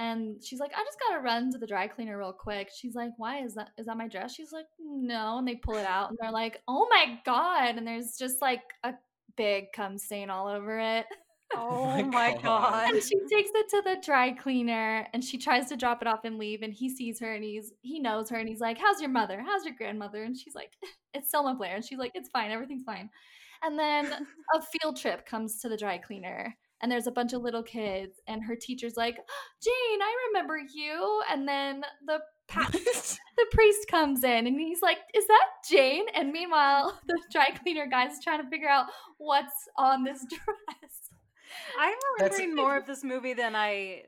and 0.00 0.42
she's 0.42 0.60
like, 0.60 0.72
I 0.74 0.82
just 0.82 0.98
gotta 0.98 1.20
run 1.20 1.52
to 1.52 1.58
the 1.58 1.66
dry 1.66 1.86
cleaner 1.86 2.16
real 2.16 2.32
quick. 2.32 2.70
She's 2.74 2.94
like, 2.94 3.10
Why 3.18 3.42
is 3.44 3.54
that 3.54 3.70
is 3.76 3.86
that 3.86 3.98
my 3.98 4.08
dress? 4.08 4.34
She's 4.34 4.50
like, 4.50 4.66
No. 4.78 5.38
And 5.38 5.46
they 5.46 5.56
pull 5.56 5.76
it 5.76 5.84
out 5.84 6.08
and 6.08 6.18
they're 6.20 6.32
like, 6.32 6.62
Oh 6.66 6.86
my 6.90 7.18
god. 7.26 7.76
And 7.76 7.86
there's 7.86 8.16
just 8.18 8.40
like 8.40 8.62
a 8.82 8.94
big 9.36 9.72
cum 9.74 9.98
stain 9.98 10.30
all 10.30 10.48
over 10.48 10.78
it. 10.78 11.06
Oh 11.54 11.84
my 11.96 12.02
my 12.02 12.32
God. 12.34 12.42
god. 12.42 12.90
And 12.90 13.02
she 13.02 13.16
takes 13.30 13.50
it 13.54 13.68
to 13.70 13.82
the 13.84 13.96
dry 14.04 14.32
cleaner 14.32 15.06
and 15.12 15.24
she 15.24 15.38
tries 15.38 15.68
to 15.68 15.76
drop 15.76 16.02
it 16.02 16.08
off 16.08 16.24
and 16.24 16.38
leave. 16.38 16.62
And 16.62 16.72
he 16.72 16.88
sees 16.88 17.18
her 17.20 17.32
and 17.32 17.42
he's 17.44 17.72
he 17.82 17.98
knows 18.00 18.30
her 18.30 18.36
and 18.36 18.48
he's 18.48 18.60
like, 18.60 18.78
How's 18.78 19.00
your 19.00 19.10
mother? 19.10 19.42
How's 19.44 19.64
your 19.64 19.74
grandmother? 19.74 20.22
And 20.22 20.36
she's 20.36 20.54
like, 20.54 20.72
It's 21.14 21.30
Selma 21.30 21.54
Blair. 21.54 21.74
And 21.76 21.84
she's 21.84 21.98
like, 21.98 22.12
It's 22.14 22.28
fine, 22.30 22.50
everything's 22.50 22.84
fine. 22.84 23.10
And 23.62 23.78
then 23.78 24.06
a 24.54 24.62
field 24.62 24.96
trip 24.96 25.26
comes 25.26 25.60
to 25.60 25.68
the 25.68 25.76
dry 25.76 25.98
cleaner 25.98 26.56
and 26.82 26.90
there's 26.90 27.06
a 27.06 27.12
bunch 27.12 27.32
of 27.32 27.42
little 27.42 27.62
kids 27.62 28.20
and 28.26 28.42
her 28.42 28.56
teacher's 28.56 28.96
like 28.96 29.16
jane 29.62 30.02
i 30.02 30.16
remember 30.28 30.58
you 30.74 31.22
and 31.30 31.46
then 31.46 31.82
the 32.06 32.18
pa- 32.48 32.70
the 32.72 33.46
priest 33.52 33.86
comes 33.90 34.24
in 34.24 34.46
and 34.46 34.58
he's 34.58 34.80
like 34.80 34.96
is 35.14 35.26
that 35.26 35.44
jane 35.68 36.06
and 36.14 36.32
meanwhile 36.32 36.98
the 37.06 37.20
dry 37.30 37.48
cleaner 37.62 37.86
guy's 37.86 38.22
trying 38.24 38.42
to 38.42 38.48
figure 38.48 38.68
out 38.68 38.86
what's 39.18 39.68
on 39.76 40.04
this 40.04 40.24
dress 40.28 41.09
I'm 41.78 41.94
remembering 42.18 42.54
more 42.54 42.76
of 42.76 42.86
this 42.86 43.02
movie 43.04 43.34
than 43.34 43.54
I 43.56 44.02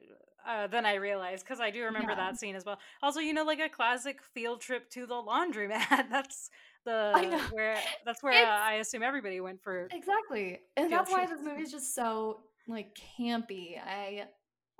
uh, 0.47 0.67
than 0.67 0.85
I 0.85 0.95
realized 0.95 1.45
because 1.45 1.61
I 1.61 1.71
do 1.71 1.85
remember 1.85 2.13
Yeah. 2.13 2.17
that 2.31 2.39
scene 2.39 2.57
as 2.57 2.65
well. 2.65 2.79
Also, 3.03 3.21
you 3.21 3.33
know, 3.33 3.45
like 3.45 3.61
a 3.61 3.69
classic 3.69 4.21
field 4.35 4.61
trip 4.61 4.91
to 4.91 5.07
the 5.07 5.15
laundromat. 5.15 6.09
That's 6.11 6.51
the 6.85 7.41
where 7.53 7.79
that's 8.05 8.23
where 8.25 8.33
uh, 8.45 8.59
I 8.59 8.75
assume 8.75 9.05
everybody 9.05 9.41
went 9.41 9.63
for. 9.63 9.89
exactly 9.93 10.59
and 10.77 10.91
that's 10.91 11.11
why 11.13 11.27
trip. 11.27 11.41
movie 11.43 11.63
is 11.63 11.71
just 11.79 11.95
so 11.95 12.41
like 12.67 12.99
campy 13.19 13.77
i 13.79 14.25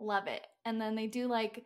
love 0.01 0.27
it 0.27 0.45
and 0.65 0.81
then 0.81 0.97
they 0.97 1.07
do 1.07 1.29
like 1.29 1.65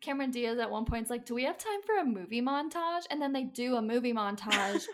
cameron 0.00 0.30
diaz 0.30 0.58
at 0.58 0.70
one 0.70 0.86
point 0.86 1.04
is 1.04 1.10
like 1.10 1.26
do 1.26 1.34
we 1.34 1.44
have 1.44 1.58
time 1.58 1.82
for 1.84 1.98
a 1.98 2.04
movie 2.04 2.40
montage 2.40 3.02
and 3.10 3.20
then 3.20 3.32
they 3.34 3.44
do 3.44 3.76
a 3.76 3.82
movie 3.82 4.12
montage 4.14 4.84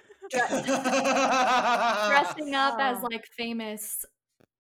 dressing 2.09 2.55
up 2.55 2.79
as 2.81 2.99
Oh. 3.03 3.09
like 3.13 3.25
famous 3.37 4.05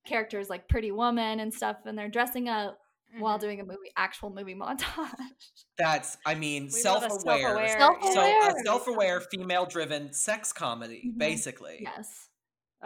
characters 0.05 0.49
like 0.51 0.69
Pretty 0.69 0.91
Woman 0.93 1.41
and 1.41 1.53
stuff, 1.53 1.77
and 1.87 1.97
they're 1.99 2.09
dressing 2.09 2.49
up 2.49 2.79
while 3.19 3.39
Mhm. 3.39 3.43
doing 3.43 3.61
a 3.61 3.65
movie, 3.65 3.91
actual 3.97 4.31
movie 4.31 4.55
montage. 4.55 4.83
That's, 5.79 6.17
I 6.27 6.35
mean, 6.35 6.65
We 6.73 6.83
love 6.83 7.03
a 7.05 7.11
self-aware. 7.11 7.69
self-aware- 7.69 7.69
So 7.69 7.79
Self-aware. 8.13 8.49
a 8.49 8.65
self-aware, 8.65 9.21
female-driven 9.21 10.13
sex 10.13 10.53
comedy, 10.53 11.13
Mhm. 11.15 11.19
basically. 11.19 11.79
yes, 11.83 12.29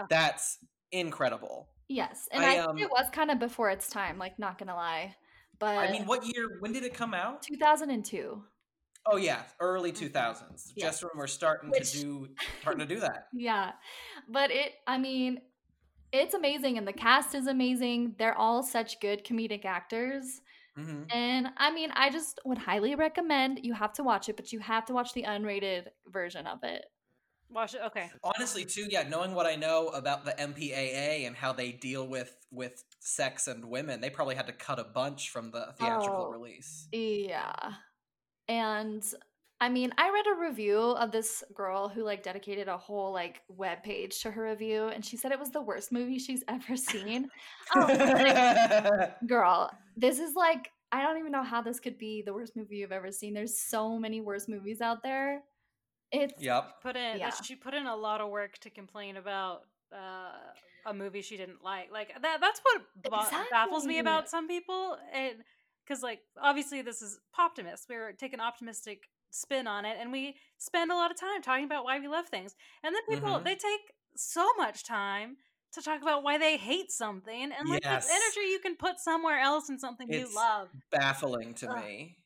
That's 0.09 0.59
incredible. 0.92 1.70
yes, 1.88 2.28
and 2.31 2.44
I, 2.44 2.48
I, 2.50 2.54
think 2.57 2.68
um, 2.68 2.78
it 2.78 2.90
was 2.90 3.09
kind 3.11 3.31
of 3.31 3.38
before 3.38 3.70
its 3.70 3.88
time. 3.88 4.18
Like, 4.18 4.38
not 4.38 4.59
gonna 4.59 4.74
lie, 4.76 5.16
but 5.59 5.76
I 5.78 5.90
mean, 5.90 6.07
what 6.07 6.24
year? 6.26 6.59
When 6.61 6.72
did 6.72 6.85
it 6.85 6.94
come 6.94 7.14
out? 7.14 7.42
2002. 7.42 8.44
Oh 9.07 9.16
yeah, 9.16 9.42
early 9.61 9.90
two 9.92 10.09
thousands. 10.11 10.72
Yeah. 10.76 10.87
Just 10.87 11.02
when 11.02 11.12
we're 11.16 11.26
starting 11.26 11.70
Which- 11.70 11.92
to 11.92 11.98
do 12.00 12.35
starting 12.61 12.87
to 12.87 12.94
do 12.94 13.00
that. 13.00 13.28
Yeah, 13.33 13.72
but 14.28 14.50
it. 14.50 14.74
I 14.87 14.98
mean. 14.98 15.40
It's 16.12 16.34
amazing, 16.34 16.78
and 16.78 16.88
the 16.88 16.92
cast 16.92 17.34
is 17.34 17.46
amazing. 17.46 18.14
They're 18.18 18.36
all 18.36 18.62
such 18.62 19.00
good 19.00 19.24
comedic 19.24 19.64
actors. 19.64 20.40
hmm 20.76 21.02
And 21.10 21.48
I 21.56 21.70
mean, 21.72 21.90
I 21.94 22.10
just 22.10 22.40
would 22.44 22.58
highly 22.58 22.94
recommend 22.94 23.60
you 23.64 23.74
have 23.74 23.92
to 23.94 24.02
watch 24.04 24.28
it, 24.28 24.36
but 24.36 24.52
you 24.52 24.60
have 24.60 24.86
to 24.86 24.94
watch 24.94 25.12
the 25.12 25.24
unrated 25.24 25.88
version 26.06 26.46
of 26.46 26.64
it. 26.64 26.86
Watch 27.50 27.74
it. 27.74 27.80
Okay. 27.86 28.10
Honestly, 28.22 28.64
too, 28.66 28.86
yeah. 28.90 29.08
Knowing 29.08 29.34
what 29.34 29.46
I 29.46 29.56
know 29.56 29.88
about 29.88 30.24
the 30.26 30.32
MPAA 30.38 31.26
and 31.26 31.34
how 31.34 31.52
they 31.52 31.72
deal 31.72 32.06
with 32.06 32.36
with 32.50 32.84
sex 33.00 33.48
and 33.48 33.64
women, 33.64 34.00
they 34.02 34.10
probably 34.10 34.34
had 34.34 34.46
to 34.48 34.52
cut 34.52 34.78
a 34.78 34.84
bunch 34.84 35.30
from 35.30 35.50
the 35.50 35.72
theatrical 35.78 36.26
Oh. 36.26 36.30
release. 36.30 36.88
Yeah. 36.92 37.74
And 38.48 39.02
I 39.60 39.68
mean, 39.68 39.92
I 39.98 40.10
read 40.10 40.26
a 40.26 40.40
review 40.40 40.78
of 40.78 41.10
this 41.10 41.42
girl 41.52 41.88
who 41.88 42.04
like 42.04 42.22
dedicated 42.22 42.68
a 42.68 42.76
whole 42.76 43.12
like 43.12 43.42
web 43.48 43.82
page 43.82 44.20
to 44.20 44.30
her 44.30 44.44
review 44.44 44.88
and 44.88 45.04
she 45.04 45.16
said 45.16 45.32
it 45.32 45.38
was 45.38 45.50
the 45.50 45.60
worst 45.60 45.90
movie 45.90 46.18
she's 46.18 46.44
ever 46.48 46.76
seen. 46.76 47.28
Oh, 47.74 47.80
like, 47.88 49.14
girl, 49.26 49.70
this 49.96 50.20
is 50.20 50.34
like 50.36 50.70
I 50.92 51.02
don't 51.02 51.18
even 51.18 51.32
know 51.32 51.42
how 51.42 51.60
this 51.60 51.80
could 51.80 51.98
be 51.98 52.22
the 52.22 52.32
worst 52.32 52.56
movie 52.56 52.76
you've 52.76 52.92
ever 52.92 53.10
seen. 53.10 53.34
There's 53.34 53.58
so 53.58 53.98
many 53.98 54.20
worse 54.20 54.48
movies 54.48 54.80
out 54.80 55.02
there. 55.02 55.42
It's 56.12 56.40
yep. 56.40 56.80
Put 56.80 56.96
in. 56.96 57.18
Yeah. 57.18 57.30
She 57.30 57.54
put 57.54 57.74
in 57.74 57.86
a 57.86 57.96
lot 57.96 58.20
of 58.20 58.30
work 58.30 58.58
to 58.58 58.70
complain 58.70 59.16
about 59.16 59.62
uh, 59.92 60.38
a 60.86 60.94
movie 60.94 61.20
she 61.20 61.36
didn't 61.36 61.62
like. 61.62 61.92
Like 61.92 62.14
that. 62.22 62.40
That's 62.40 62.60
what 62.62 62.82
ba- 63.02 63.44
baffles 63.50 63.84
me 63.84 63.98
about 63.98 64.30
some 64.30 64.48
people. 64.48 64.96
And 65.12 65.34
because 65.84 66.02
like 66.02 66.20
obviously 66.40 66.80
this 66.80 67.02
is 67.02 67.18
Poptimist. 67.38 67.88
We're 67.88 68.12
taking 68.12 68.40
optimistic 68.40 69.08
spin 69.30 69.66
on 69.66 69.84
it, 69.84 69.96
and 70.00 70.10
we 70.12 70.36
spend 70.58 70.90
a 70.90 70.94
lot 70.94 71.10
of 71.10 71.18
time 71.18 71.42
talking 71.42 71.64
about 71.64 71.84
why 71.84 71.98
we 71.98 72.08
love 72.08 72.28
things. 72.28 72.54
And 72.82 72.94
then 72.94 73.02
people 73.08 73.30
Mhm. 73.38 73.44
they 73.44 73.54
take 73.54 73.92
so 74.16 74.52
much 74.56 74.84
time 74.84 75.36
to 75.72 75.82
talk 75.82 76.00
about 76.02 76.22
why 76.22 76.38
they 76.38 76.56
hate 76.56 76.90
something, 76.90 77.52
and 77.52 77.68
like 77.68 77.84
Yes. 77.84 78.06
this 78.06 78.14
energy 78.14 78.50
you 78.50 78.58
can 78.58 78.74
put 78.76 78.98
somewhere 78.98 79.38
else 79.38 79.68
in 79.68 79.78
something 79.78 80.08
It's- 80.08 80.28
you 80.30 80.34
love. 80.34 80.70
Baffling 80.90 81.54
to 81.54 81.70
Ugh. 81.70 81.84
me. 81.84 82.16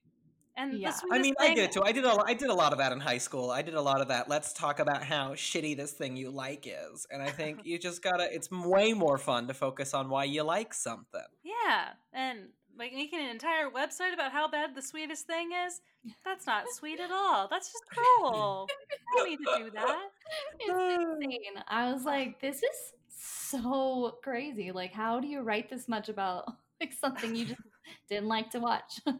And 0.54 0.74
Yeah. 0.78 0.90
the 0.90 0.94
I 0.94 0.98
sweetest 0.98 1.18
I 1.18 1.22
mean, 1.22 1.34
I 1.40 1.46
thing- 1.46 1.56
did 1.56 1.72
too. 1.72 1.82
I 1.82 1.92
did 1.92 2.04
a, 2.04 2.22
I 2.26 2.34
did 2.34 2.50
a 2.50 2.54
lot 2.54 2.72
of 2.72 2.78
that 2.78 2.92
in 2.92 3.00
high 3.00 3.16
school. 3.18 3.50
I 3.50 3.62
did 3.62 3.72
a 3.72 3.80
lot 3.80 4.02
of 4.02 4.08
that. 4.08 4.28
Let's 4.28 4.52
talk 4.52 4.80
about 4.80 5.02
how 5.02 5.30
shitty 5.34 5.74
this 5.76 5.92
thing 5.92 6.14
you 6.14 6.30
like 6.30 6.66
is. 6.66 7.06
And 7.10 7.22
I 7.22 7.30
think 7.30 7.60
you 7.64 7.78
just 7.78 8.02
gotta. 8.02 8.32
It's 8.32 8.50
way 8.50 8.92
more 8.92 9.16
fun 9.16 9.48
to 9.48 9.54
focus 9.54 9.94
on 9.94 10.10
why 10.10 10.24
you 10.24 10.42
like 10.42 10.74
something. 10.74 11.24
Yeah, 11.42 11.94
and 12.12 12.52
like 12.78 12.92
making 12.92 13.20
an 13.20 13.30
entire 13.30 13.68
website 13.70 14.12
about 14.14 14.32
how 14.32 14.48
bad 14.48 14.74
the 14.74 14.82
sweetest 14.82 15.26
thing 15.26 15.50
is, 15.66 15.80
that's 16.24 16.46
not 16.46 16.64
sweet 16.72 17.00
at 17.00 17.10
all. 17.10 17.48
That's 17.48 17.70
just 17.72 17.84
cruel. 17.86 18.66
I 18.70 19.16
don't 19.18 19.30
need 19.30 19.38
to 19.38 19.64
do 19.64 19.70
that. 19.72 20.08
it's 20.60 21.02
insane. 21.22 21.62
I 21.68 21.92
was 21.92 22.04
like, 22.04 22.40
this 22.40 22.56
is 22.62 22.92
so 23.08 24.18
crazy. 24.22 24.72
Like, 24.72 24.92
how 24.92 25.20
do 25.20 25.26
you 25.28 25.40
write 25.42 25.68
this 25.70 25.88
much 25.88 26.08
about 26.08 26.44
like 26.80 26.92
something 26.92 27.36
you 27.36 27.46
just 27.46 27.60
didn't 28.08 28.28
like 28.28 28.50
to 28.50 28.60
watch? 28.60 29.00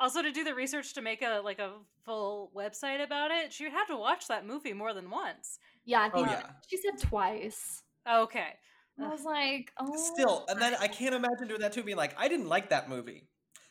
Also, 0.00 0.20
to 0.20 0.32
do 0.32 0.42
the 0.42 0.54
research 0.54 0.94
to 0.94 1.02
make 1.02 1.22
a 1.22 1.40
like 1.44 1.60
a 1.60 1.74
full 2.04 2.50
website 2.56 3.04
about 3.04 3.30
it, 3.30 3.52
she 3.52 3.62
would 3.64 3.72
have 3.72 3.86
to 3.86 3.96
watch 3.96 4.26
that 4.26 4.44
movie 4.44 4.72
more 4.72 4.92
than 4.94 5.08
once. 5.10 5.60
yeah, 5.84 6.00
I 6.00 6.10
Oh 6.12 6.24
yeah. 6.24 6.42
she 6.66 6.76
said 6.78 6.98
twice. 6.98 7.82
Okay. 8.10 8.54
I 9.00 9.08
was 9.08 9.24
like, 9.24 9.72
oh, 9.78 9.96
Still, 9.96 10.44
and 10.48 10.60
then 10.60 10.74
I 10.74 10.86
oh 10.86 10.88
can't 10.88 11.14
imagine 11.14 11.48
doing 11.48 11.60
that 11.60 11.72
too. 11.72 11.82
Being 11.82 11.96
like, 11.96 12.14
I 12.18 12.28
didn't 12.28 12.48
like 12.48 12.70
that 12.70 12.88
movie. 12.88 13.28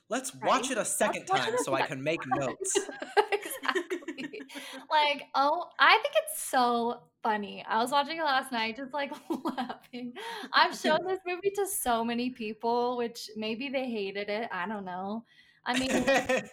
Let's 0.09 0.35
watch 0.35 0.69
it 0.71 0.77
a 0.77 0.83
second 0.83 1.25
watch 1.29 1.39
it 1.39 1.51
time 1.51 1.57
so 1.63 1.73
I 1.73 1.83
can 1.83 2.03
make 2.03 2.19
notes. 2.35 2.73
exactly. 3.31 4.41
like, 4.91 5.23
oh, 5.35 5.65
I 5.79 5.99
think 6.01 6.15
it's 6.25 6.43
so 6.43 7.03
funny. 7.23 7.63
I 7.67 7.81
was 7.81 7.91
watching 7.91 8.17
it 8.17 8.23
last 8.23 8.51
night, 8.51 8.75
just 8.75 8.93
like 8.93 9.13
laughing. 9.57 10.13
I've 10.51 10.77
shown 10.77 11.05
this 11.07 11.19
movie 11.25 11.51
to 11.55 11.65
so 11.65 12.03
many 12.03 12.29
people, 12.29 12.97
which 12.97 13.29
maybe 13.37 13.69
they 13.69 13.89
hated 13.89 14.29
it. 14.29 14.49
I 14.51 14.67
don't 14.67 14.83
know. 14.83 15.23
I 15.65 15.79
mean, 15.79 15.91
at, 15.91 16.49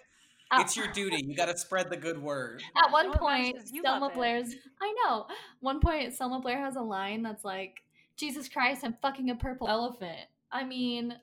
it's 0.53 0.77
your 0.77 0.87
duty. 0.93 1.25
You 1.27 1.35
got 1.35 1.47
to 1.47 1.59
spread 1.59 1.91
the 1.91 1.97
good 1.97 2.23
word. 2.23 2.63
at 2.77 2.93
one 2.93 3.13
point, 3.13 3.57
Selma 3.69 4.01
love 4.01 4.13
it. 4.13 4.15
Blair's. 4.15 4.55
I 4.81 4.95
know. 5.05 5.27
One 5.61 5.81
point, 5.81 6.15
Selma 6.15 6.41
Blair 6.41 6.61
has 6.61 6.77
a 6.77 6.83
line 6.83 7.23
that's 7.23 7.45
like, 7.45 7.83
"Jesus 8.19 8.49
Christ, 8.49 8.83
I'm 8.85 8.97
fucking 9.01 9.31
a 9.31 9.35
purple 9.35 9.69
elephant." 9.69 10.27
I 10.51 10.65
mean, 10.65 11.15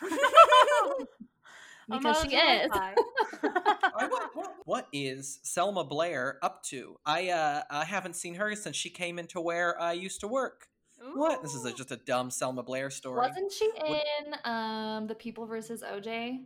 because 1.90 2.22
she 2.22 2.36
is. 2.36 2.70
I, 2.72 2.94
what, 4.06 4.30
what, 4.34 4.52
what 4.64 4.88
is 4.92 5.40
Selma 5.42 5.84
Blair 5.84 6.38
up 6.42 6.62
to? 6.64 6.96
I 7.04 7.30
uh, 7.30 7.62
I 7.70 7.84
haven't 7.84 8.16
seen 8.16 8.34
her 8.34 8.54
since 8.54 8.76
she 8.76 8.90
came 8.90 9.18
into 9.18 9.40
where 9.40 9.80
I 9.80 9.92
used 9.92 10.20
to 10.20 10.28
work. 10.28 10.68
What? 11.12 11.42
This 11.42 11.54
is 11.54 11.66
a, 11.66 11.72
just 11.72 11.90
a 11.90 11.96
dumb 11.96 12.30
Selma 12.30 12.62
Blair 12.62 12.88
story. 12.88 13.18
Wasn't 13.18 13.52
she 13.52 13.70
What- 13.76 14.04
in 14.26 14.34
um 14.44 15.06
the 15.06 15.14
People 15.14 15.46
versus 15.46 15.82
OJ? 15.82 16.44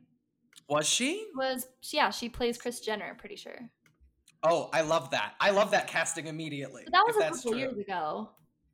Was 0.68 0.86
she? 0.88 1.26
Was 1.36 1.68
yeah, 1.92 2.10
she 2.10 2.28
plays 2.28 2.58
Kris 2.58 2.80
Jenner, 2.80 3.14
pretty 3.18 3.36
sure. 3.36 3.70
Oh, 4.42 4.70
I 4.72 4.82
love 4.82 5.10
that. 5.10 5.34
I 5.40 5.50
love 5.50 5.70
that 5.72 5.88
casting 5.88 6.26
immediately. 6.26 6.82
But 6.84 6.92
that 6.92 7.04
was 7.06 7.16
a 7.16 7.18
that's 7.20 7.38
couple 7.38 7.52
true. 7.52 7.60
years 7.60 7.78
ago. 7.78 8.30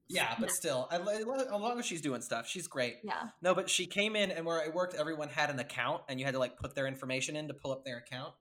Yeah, 0.08 0.34
but 0.38 0.50
still, 0.50 0.86
I, 0.90 0.96
as 0.96 1.24
long 1.50 1.78
as 1.78 1.86
she's 1.86 2.00
doing 2.02 2.20
stuff, 2.20 2.46
she's 2.46 2.66
great. 2.68 2.96
Yeah. 3.02 3.28
No, 3.40 3.54
but 3.54 3.70
she 3.70 3.86
came 3.86 4.16
in, 4.16 4.30
and 4.30 4.44
where 4.44 4.60
I 4.62 4.68
worked, 4.68 4.94
everyone 4.94 5.28
had 5.28 5.48
an 5.50 5.58
account, 5.58 6.02
and 6.08 6.18
you 6.20 6.26
had 6.26 6.32
to 6.34 6.38
like 6.38 6.56
put 6.58 6.74
their 6.74 6.86
information 6.86 7.36
in 7.36 7.48
to 7.48 7.54
pull 7.54 7.72
up 7.72 7.84
their 7.84 7.98
account. 7.98 8.34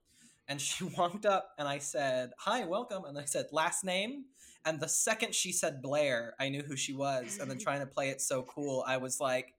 and 0.48 0.60
she 0.60 0.84
walked 0.98 1.26
up 1.26 1.50
and 1.58 1.66
I 1.66 1.78
said, 1.78 2.32
"Hi, 2.38 2.64
welcome." 2.64 3.04
And 3.06 3.18
I 3.18 3.24
said, 3.24 3.46
"Last 3.52 3.84
name?" 3.84 4.24
And 4.66 4.80
the 4.80 4.88
second 4.88 5.34
she 5.34 5.52
said 5.52 5.82
Blair, 5.82 6.34
I 6.40 6.48
knew 6.48 6.62
who 6.62 6.76
she 6.76 6.92
was. 6.94 7.38
And 7.40 7.50
then 7.50 7.58
trying 7.66 7.80
to 7.80 7.86
play 7.86 8.08
it 8.10 8.20
so 8.20 8.42
cool, 8.42 8.84
I 8.86 8.96
was 8.98 9.20
like, 9.20 9.54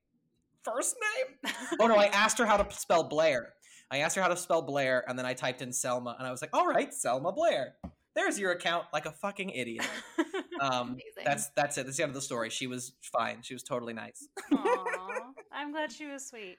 "First 0.64 0.96
name?" 1.02 1.54
oh 1.80 1.88
no, 1.88 1.96
I 1.96 2.06
asked 2.08 2.38
her 2.38 2.46
how 2.46 2.58
to 2.58 2.76
spell 2.76 3.04
Blair. 3.04 3.54
I 3.92 4.00
asked 4.00 4.16
her 4.16 4.22
how 4.22 4.30
to 4.30 4.38
spell 4.38 4.62
Blair, 4.62 5.04
and 5.08 5.18
then 5.18 5.26
I 5.26 5.34
typed 5.34 5.62
in 5.62 5.72
Selma, 5.72 6.16
and 6.18 6.28
I 6.28 6.32
was 6.32 6.42
like, 6.42 6.52
"All 6.54 6.68
right, 6.68 6.94
Selma 6.94 7.32
Blair." 7.32 7.76
There's 8.16 8.40
your 8.40 8.52
account, 8.52 8.86
like 8.94 9.06
a 9.06 9.12
fucking 9.12 9.50
idiot. 9.52 9.86
Um, 10.62 10.98
that's 11.26 11.50
that's 11.50 11.78
it. 11.78 11.84
That's 11.86 11.98
the 11.98 12.04
end 12.04 12.12
of 12.12 12.14
the 12.16 12.22
story. 12.22 12.50
She 12.50 12.66
was 12.66 12.94
fine. 13.02 13.40
She 13.42 13.54
was 13.54 13.62
totally 13.62 13.92
nice. 13.92 14.26
Aw, 14.54 15.22
I'm 15.52 15.74
glad 15.74 15.92
she 15.92 16.06
was 16.06 16.26
sweet. 16.26 16.56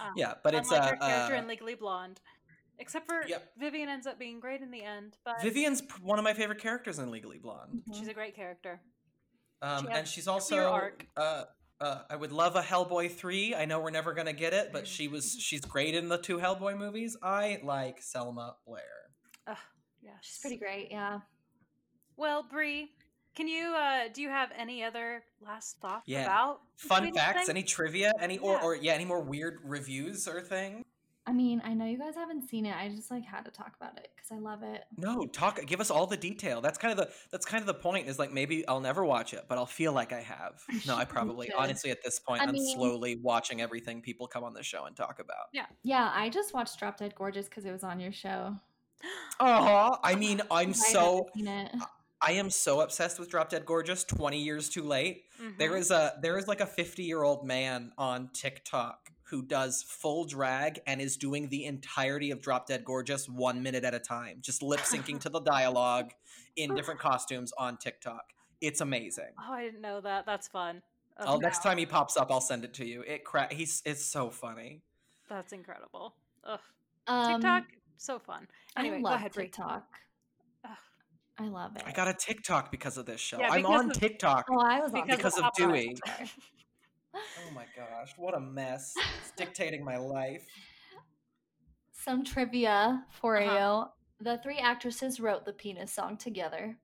Um, 0.00 0.12
Yeah, 0.14 0.34
but 0.44 0.54
it's 0.54 0.70
uh, 0.70 0.80
her 0.80 0.96
character 0.96 1.34
uh, 1.34 1.38
in 1.38 1.48
Legally 1.48 1.74
Blonde, 1.74 2.20
except 2.78 3.06
for 3.08 3.26
Yep. 3.26 3.54
Vivian 3.58 3.88
ends 3.88 4.06
up 4.06 4.20
being 4.20 4.38
great 4.38 4.60
in 4.60 4.70
the 4.70 4.84
end. 4.84 5.16
But 5.24 5.42
Vivian's 5.42 5.82
one 6.00 6.20
of 6.20 6.24
my 6.24 6.32
favorite 6.32 6.60
characters 6.60 7.00
in 7.00 7.10
Legally 7.10 7.38
Blonde. 7.38 7.82
she's 7.92 8.06
a 8.06 8.14
great 8.14 8.36
character. 8.36 8.80
Um, 9.62 9.86
She 9.86 9.92
and 9.92 10.06
she's 10.06 10.28
also 10.28 10.90
uh, 11.16 11.44
uh, 11.80 11.98
I 12.08 12.14
would 12.14 12.30
love 12.30 12.54
a 12.54 12.62
Hellboy 12.62 13.10
three. 13.10 13.52
I 13.52 13.64
know 13.64 13.80
we're 13.80 13.90
never 13.90 14.14
gonna 14.14 14.32
get 14.32 14.52
it, 14.52 14.70
but 14.72 14.86
she 14.86 15.08
was 15.08 15.32
she's 15.40 15.62
great 15.62 15.96
in 15.96 16.08
the 16.08 16.18
two 16.18 16.38
Hellboy 16.38 16.78
movies. 16.78 17.16
I 17.20 17.58
like 17.64 18.00
Selma 18.00 18.54
Blair. 18.64 19.10
Ugh, 19.48 19.56
yes, 20.02 20.14
She's 20.22 20.38
pretty 20.38 20.56
great. 20.56 20.88
Yeah. 20.90 21.20
Well, 22.16 22.42
Brie, 22.48 22.90
can 23.34 23.48
you 23.48 23.74
uh 23.74 24.08
do 24.12 24.20
you 24.22 24.28
have 24.28 24.50
any 24.56 24.84
other 24.84 25.22
last 25.40 25.78
thoughts 25.80 26.04
Yeah. 26.06 26.24
about 26.24 26.60
Fun 26.76 27.12
facts? 27.14 27.46
Thing? 27.46 27.50
Any 27.56 27.62
trivia? 27.62 28.12
Any 28.20 28.38
or, 28.38 28.54
Yeah. 28.54 28.62
or 28.62 28.74
yeah? 28.76 28.92
Any 28.92 29.04
more 29.04 29.20
weird 29.20 29.60
reviews 29.64 30.28
or 30.28 30.40
thing? 30.40 30.84
I 31.24 31.32
mean, 31.32 31.62
I 31.64 31.72
know 31.72 31.86
you 31.86 31.98
guys 31.98 32.16
haven't 32.16 32.48
seen 32.48 32.66
it. 32.66 32.74
I 32.76 32.88
just 32.88 33.08
like 33.08 33.24
had 33.24 33.44
to 33.44 33.52
talk 33.52 33.74
about 33.80 33.96
it 33.96 34.08
because 34.16 34.32
I 34.32 34.40
love 34.40 34.64
it. 34.64 34.82
No, 34.96 35.24
talk. 35.26 35.64
Give 35.66 35.80
us 35.80 35.88
all 35.88 36.04
the 36.04 36.16
detail. 36.16 36.60
That's 36.60 36.78
kind 36.78 36.90
of 36.90 36.98
the 36.98 37.12
that's 37.30 37.46
kind 37.46 37.60
of 37.62 37.66
the 37.68 37.74
point. 37.74 38.08
Is 38.08 38.18
like 38.18 38.32
maybe 38.32 38.66
I'll 38.66 38.80
never 38.80 39.04
watch 39.04 39.32
it, 39.32 39.44
but 39.48 39.56
I'll 39.56 39.64
feel 39.64 39.92
like 39.92 40.12
I 40.12 40.20
have. 40.20 40.60
No, 40.86 40.96
I 40.96 41.04
probably 41.04 41.46
should. 41.46 41.54
honestly 41.54 41.90
at 41.92 42.02
this 42.02 42.18
point 42.18 42.42
I 42.42 42.46
I'm 42.46 42.52
mean- 42.52 42.74
slowly 42.74 43.16
watching 43.22 43.60
everything 43.60 44.02
people 44.02 44.26
come 44.26 44.42
on 44.42 44.52
the 44.52 44.64
show 44.64 44.84
and 44.86 44.96
talk 44.96 45.20
about. 45.20 45.46
Yeah, 45.52 45.66
yeah, 45.84 46.10
I 46.12 46.28
just 46.28 46.52
watched 46.54 46.78
Drop 46.80 46.98
Dead 46.98 47.14
Gorgeous 47.14 47.48
because 47.48 47.64
it 47.66 47.72
was 47.72 47.84
on 47.84 48.00
your 48.00 48.12
show. 48.12 48.56
Oh, 49.40 49.96
I 50.02 50.14
mean, 50.14 50.40
I'm 50.50 50.70
I 50.70 50.72
so 50.72 51.26
hadn't 51.34 51.46
seen 51.46 51.48
it. 51.48 51.72
I 52.24 52.32
am 52.32 52.50
so 52.50 52.80
obsessed 52.82 53.18
with 53.18 53.28
Drop 53.30 53.48
Dead 53.48 53.66
Gorgeous. 53.66 54.04
Twenty 54.04 54.40
years 54.42 54.68
too 54.68 54.82
late. 54.84 55.24
There 55.58 55.72
Mhm. 55.72 55.78
is 55.78 55.90
a 55.90 56.14
there 56.22 56.38
is 56.38 56.46
like 56.46 56.60
a 56.60 56.66
50 56.66 57.02
year 57.02 57.22
old 57.22 57.44
man 57.46 57.92
on 57.98 58.30
TikTok 58.32 59.10
who 59.24 59.42
does 59.42 59.82
full 59.82 60.24
drag 60.24 60.80
and 60.86 61.00
is 61.00 61.16
doing 61.16 61.48
the 61.48 61.64
entirety 61.64 62.30
of 62.30 62.40
Drop 62.40 62.66
Dead 62.66 62.84
Gorgeous 62.84 63.28
one 63.28 63.62
minute 63.62 63.82
at 63.82 63.94
a 63.94 63.98
time, 63.98 64.38
just 64.40 64.62
lip 64.62 64.80
syncing 64.80 65.18
to 65.20 65.28
the 65.30 65.40
dialogue 65.40 66.12
in 66.54 66.74
different 66.74 67.00
costumes 67.08 67.50
on 67.58 67.76
TikTok. 67.78 68.22
It's 68.60 68.80
amazing. 68.80 69.30
Oh, 69.40 69.52
I 69.54 69.64
didn't 69.64 69.80
know 69.80 70.00
that. 70.02 70.24
That's 70.26 70.46
fun. 70.48 70.82
Oh, 71.18 71.24
I'll, 71.26 71.40
next 71.40 71.62
time 71.62 71.78
he 71.78 71.86
pops 71.86 72.16
up, 72.16 72.30
I'll 72.30 72.40
send 72.40 72.64
it 72.64 72.74
to 72.74 72.86
you. 72.86 73.02
It 73.02 73.24
cra- 73.24 73.52
he's 73.52 73.82
it's 73.84 74.04
so 74.04 74.30
funny. 74.30 74.82
That's 75.28 75.52
incredible. 75.52 76.14
Ugh. 76.44 76.60
Um, 77.08 77.32
TikTok, 77.40 77.64
so 78.02 78.18
fun. 78.18 78.46
Anyway, 78.76 78.96
I 78.96 79.00
go 79.00 79.04
love 79.04 79.14
ahead, 79.14 79.32
TikTok. 79.32 79.84
Ugh. 80.64 80.70
I 81.38 81.48
love 81.48 81.76
it. 81.76 81.82
I 81.86 81.92
got 81.92 82.08
a 82.08 82.14
TikTok 82.14 82.70
because 82.70 82.96
of 82.98 83.06
this 83.06 83.20
show. 83.20 83.38
Yeah, 83.38 83.50
I'm 83.50 83.62
because 83.62 83.80
on 83.80 83.90
of- 83.90 83.98
TikTok. 83.98 84.46
oh, 84.50 84.58
I 84.60 84.80
was 84.80 84.92
on 84.92 85.02
Because 85.02 85.16
Because 85.16 85.38
of 85.38 85.44
of 85.44 85.50
Dewey. 85.56 85.96
Oh 87.14 87.54
my 87.54 87.64
gosh, 87.76 88.12
what 88.16 88.34
a 88.34 88.40
mess. 88.40 88.94
It's 89.20 89.32
dictating 89.36 89.84
my 89.84 89.96
life. 89.98 90.46
Some 91.92 92.24
trivia 92.24 93.04
for 93.10 93.40
Uh-huh. 93.40 93.86
you. 94.20 94.24
The 94.24 94.38
three 94.38 94.58
actresses 94.58 95.20
wrote 95.20 95.44
the 95.44 95.52
penis 95.52 95.92
song 95.92 96.16
together. 96.16 96.76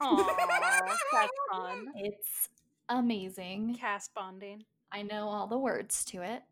Aw, 0.00 0.96
that's 1.12 1.30
fun. 1.52 1.86
It's 1.96 2.48
amazing. 2.88 3.76
Cast 3.80 4.14
bonding. 4.14 4.64
I 4.92 5.02
know 5.02 5.28
all 5.28 5.46
the 5.46 5.58
words 5.58 6.04
to 6.06 6.22
it. 6.22 6.42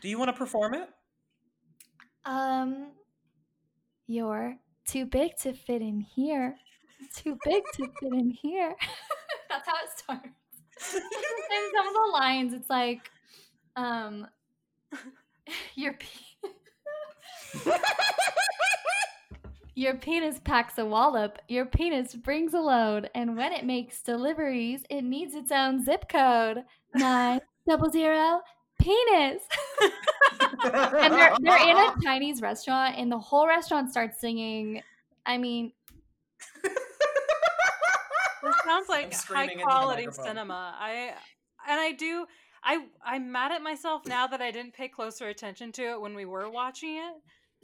Do 0.00 0.08
you 0.08 0.18
want 0.18 0.28
to 0.28 0.32
perform 0.36 0.74
it? 0.74 0.88
Um, 2.24 2.92
you're 4.06 4.56
too 4.86 5.06
big 5.06 5.36
to 5.38 5.52
fit 5.52 5.82
in 5.82 6.00
here. 6.00 6.56
Too 7.14 7.38
big 7.44 7.62
to 7.74 7.86
fit 8.00 8.12
in 8.12 8.30
here. 8.30 8.74
That's 9.48 9.66
how 9.66 9.74
it 9.84 9.90
starts. 9.96 10.28
and 10.94 11.72
some 11.74 11.86
of 11.86 11.94
the 11.94 12.10
lines, 12.12 12.52
it's 12.52 12.70
like, 12.70 13.10
um, 13.76 14.26
your 15.74 15.94
pe- 15.94 16.08
your 19.74 19.94
penis 19.94 20.40
packs 20.44 20.78
a 20.78 20.84
wallop. 20.84 21.38
Your 21.48 21.66
penis 21.66 22.14
brings 22.14 22.54
a 22.54 22.60
load, 22.60 23.10
and 23.14 23.36
when 23.36 23.52
it 23.52 23.64
makes 23.64 24.02
deliveries, 24.02 24.82
it 24.90 25.02
needs 25.02 25.34
its 25.34 25.52
own 25.52 25.84
zip 25.84 26.08
code. 26.08 26.64
Nine 26.94 27.40
double 27.68 27.90
zero 27.90 28.40
penis. 28.84 29.42
and 30.64 31.12
they're 31.14 31.32
they're 31.40 31.68
in 31.68 31.76
a 31.76 31.94
Chinese 32.02 32.40
restaurant, 32.42 32.96
and 32.98 33.10
the 33.10 33.18
whole 33.18 33.46
restaurant 33.46 33.90
starts 33.90 34.20
singing. 34.20 34.82
I 35.26 35.38
mean, 35.38 35.72
This 38.42 38.54
sounds 38.66 38.88
like 38.90 39.06
high 39.06 39.10
screaming 39.18 39.50
into 39.52 39.56
the 39.58 39.62
quality 39.64 40.06
cinema. 40.12 40.74
I 40.78 41.14
and 41.68 41.80
I 41.80 41.92
do. 41.92 42.26
I 42.62 42.84
I'm 43.04 43.32
mad 43.32 43.52
at 43.52 43.62
myself 43.62 44.02
now 44.06 44.26
that 44.26 44.40
I 44.42 44.50
didn't 44.50 44.74
pay 44.74 44.88
closer 44.88 45.28
attention 45.28 45.72
to 45.72 45.82
it 45.92 46.00
when 46.00 46.14
we 46.14 46.24
were 46.26 46.50
watching 46.50 46.96
it. 46.96 47.14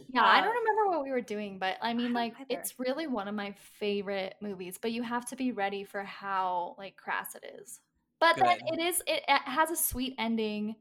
yeah, 0.09 0.25
I 0.25 0.41
don't 0.41 0.49
Uh, 0.57 0.61
remember 0.61 0.91
what 0.97 1.03
we 1.05 1.11
were 1.11 1.21
doing, 1.21 1.59
but 1.59 1.77
I 1.83 1.93
mean, 1.93 2.07
don't 2.07 2.15
like, 2.15 2.35
either. 2.41 2.47
it's 2.49 2.79
really 2.79 3.07
one 3.07 3.29
of 3.29 3.35
my 3.35 3.53
favorite 3.79 4.37
movies. 4.41 4.79
But 4.81 4.93
you 4.93 5.03
have 5.03 5.27
to 5.29 5.37
be 5.37 5.53
ready 5.53 5.85
for 5.85 6.03
how 6.03 6.75
like 6.79 6.97
crass 6.97 7.35
it 7.35 7.45
is. 7.61 7.81
But 8.19 8.37
then 8.37 8.59
Good. 8.59 8.79
it 8.81 8.83
is. 8.83 9.03
It, 9.07 9.23
it 9.29 9.43
has 9.45 9.71
a 9.71 9.77
sweet 9.77 10.15
ending, 10.19 10.77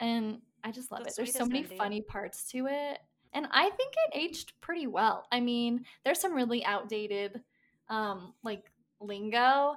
and 0.00 0.40
I 0.64 0.70
just 0.70 0.90
love 0.90 1.02
The 1.04 1.08
it. 1.10 1.14
There's 1.16 1.32
so 1.32 1.46
many 1.46 1.64
funny 1.64 2.02
parts 2.02 2.44
to 2.52 2.66
it, 2.66 2.98
and 3.32 3.46
I 3.50 3.70
think 3.70 3.94
it 4.06 4.16
aged 4.16 4.52
pretty 4.60 4.86
well. 4.86 5.26
I 5.32 5.40
mean, 5.40 5.84
there's 6.04 6.20
some 6.20 6.34
really 6.34 6.64
outdated, 6.64 7.42
um, 7.88 8.34
like 8.42 8.70
lingo, 9.00 9.76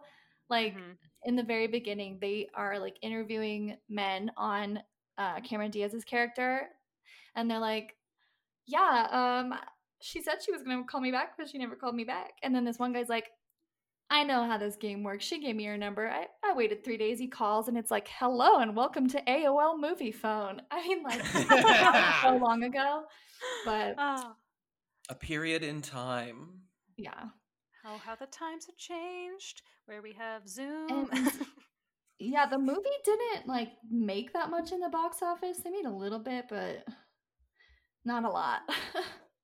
like. 0.50 0.74
Mhm. 0.76 0.98
in 1.28 1.36
the 1.36 1.42
very 1.44 1.66
beginning, 1.66 2.20
they 2.22 2.48
are 2.54 2.78
like 2.78 2.98
interviewing 3.02 3.78
men 3.90 4.32
on 4.38 4.80
uh, 5.18 5.40
Cameron 5.42 5.72
Diaz's 5.72 6.04
character, 6.04 6.70
and 7.36 7.50
they're 7.50 7.58
like, 7.58 7.98
"Yeah, 8.68 9.08
um, 9.12 9.60
she 10.02 10.22
said 10.22 10.44
she 10.44 10.52
was 10.52 10.62
gonna 10.62 10.84
call 10.84 11.02
me 11.02 11.12
back, 11.12 11.36
but 11.38 11.50
she 11.50 11.58
never 11.58 11.76
called 11.76 11.96
me 11.96 12.04
back." 12.04 12.34
And 12.44 12.54
then 12.54 12.64
this 12.64 12.78
one 12.78 12.94
guy's 12.94 13.10
like, 13.10 13.32
"I 14.10 14.24
know 14.24 14.46
how 14.46 14.58
this 14.58 14.76
game 14.76 15.04
works. 15.04 15.26
She 15.26 15.40
gave 15.42 15.56
me 15.56 15.66
her 15.66 15.78
number. 15.78 16.08
I, 16.10 16.28
I 16.44 16.54
waited 16.54 16.84
three 16.84 16.98
days. 16.98 17.20
He 17.20 17.28
calls, 17.28 17.68
and 17.68 17.78
it's 17.78 17.92
like, 17.92 18.08
"Hello 18.20 18.60
and 18.60 18.76
welcome 18.76 19.08
to 19.10 19.22
AOL 19.22 19.80
Movie 19.80 20.12
Phone." 20.12 20.62
I 20.72 20.88
mean, 20.88 21.04
like 21.04 21.22
that 21.34 22.20
so 22.24 22.38
long 22.38 22.64
ago, 22.64 23.04
but 23.66 23.96
Oh, 23.98 24.34
A 25.10 25.16
period 25.16 25.64
in 25.64 25.82
time. 25.82 26.62
yeah, 26.98 27.26
how 27.84 27.98
how 27.98 28.16
the 28.16 28.26
times 28.28 28.66
have 28.68 28.78
changed. 28.78 29.62
Where 29.86 30.02
we 30.02 30.14
have 30.14 30.48
Zoom. 30.50 31.10
And- 31.12 31.32
yeah. 32.18 32.46
The 32.48 32.58
movie 32.58 32.80
didn't 33.04 33.48
like 33.48 33.70
make 33.92 34.34
that 34.34 34.50
much 34.50 34.72
in 34.72 34.80
the 34.80 34.90
box 34.90 35.18
office. 35.22 35.58
They 35.64 35.70
made 35.70 35.86
a 35.86 35.92
little 35.92 36.18
bit, 36.20 36.46
but 36.50 36.88
not 38.04 38.24
a 38.24 38.30
lot. 38.30 38.62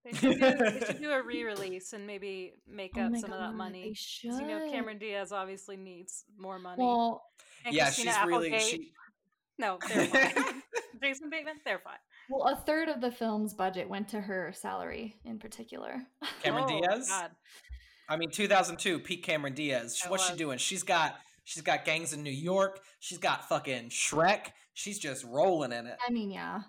They, 0.04 0.12
should 0.14 0.40
do, 0.40 0.40
they 0.40 0.84
should 0.86 1.02
do 1.02 1.12
a 1.12 1.22
re-release 1.26 1.94
and 1.94 2.08
maybe 2.08 2.54
make 2.68 2.92
Oh 2.98 3.02
up 3.02 3.12
my 3.12 3.20
some 3.20 3.32
of 3.34 3.40
that 3.40 3.54
money. 3.54 3.82
They 3.84 3.90
'Cause 3.90 3.98
should. 3.98 4.32
You 4.34 4.48
know, 4.48 4.70
Cameron 4.72 4.98
Diaz 4.98 5.32
obviously 5.32 5.78
needs 5.78 6.26
more 6.38 6.58
money. 6.60 6.82
Well, 6.84 7.24
and 7.66 7.76
yeah, 7.76 7.86
Christina 7.86 8.14
she's 8.14 8.26
really 8.26 8.48
Applegate. 8.54 8.62
she. 8.70 8.92
No, 9.60 9.78
they're 9.90 10.06
fine. 10.08 10.64
Jason 11.04 11.30
Bateman, 11.30 11.56
they're 11.66 11.78
fine. 11.84 11.98
well, 12.32 12.48
a 12.52 12.56
third 12.66 12.90
of 12.90 13.00
the 13.00 13.12
film's 13.12 13.54
budget 13.54 13.88
went 13.88 14.08
to 14.10 14.20
her 14.20 14.52
salary 14.56 15.20
in 15.24 15.38
particular. 15.38 16.02
Cameron 16.42 16.66
Oh, 16.68 16.82
Diaz. 16.82 17.08
God. 17.10 17.30
I 18.10 18.18
mean, 18.18 18.32
2002, 18.32 19.00
Pete 19.02 19.22
Cameron 19.24 19.54
Diaz. 19.54 20.00
That 20.02 20.10
What's 20.10 20.28
she 20.28 20.36
doing? 20.36 20.58
She's 20.58 20.82
got 20.82 21.16
she's 21.44 21.62
got 21.62 21.86
gangs 21.86 22.12
in 22.14 22.24
New 22.24 22.32
York. 22.32 22.80
She's 23.02 23.20
got 23.20 23.48
fucking 23.50 23.90
Shrek. 23.90 24.48
She's 24.74 24.98
just 24.98 25.24
rolling 25.26 25.74
in 25.74 25.86
it. 25.86 25.98
I 26.08 26.12
mean, 26.12 26.32
yeah. 26.32 26.62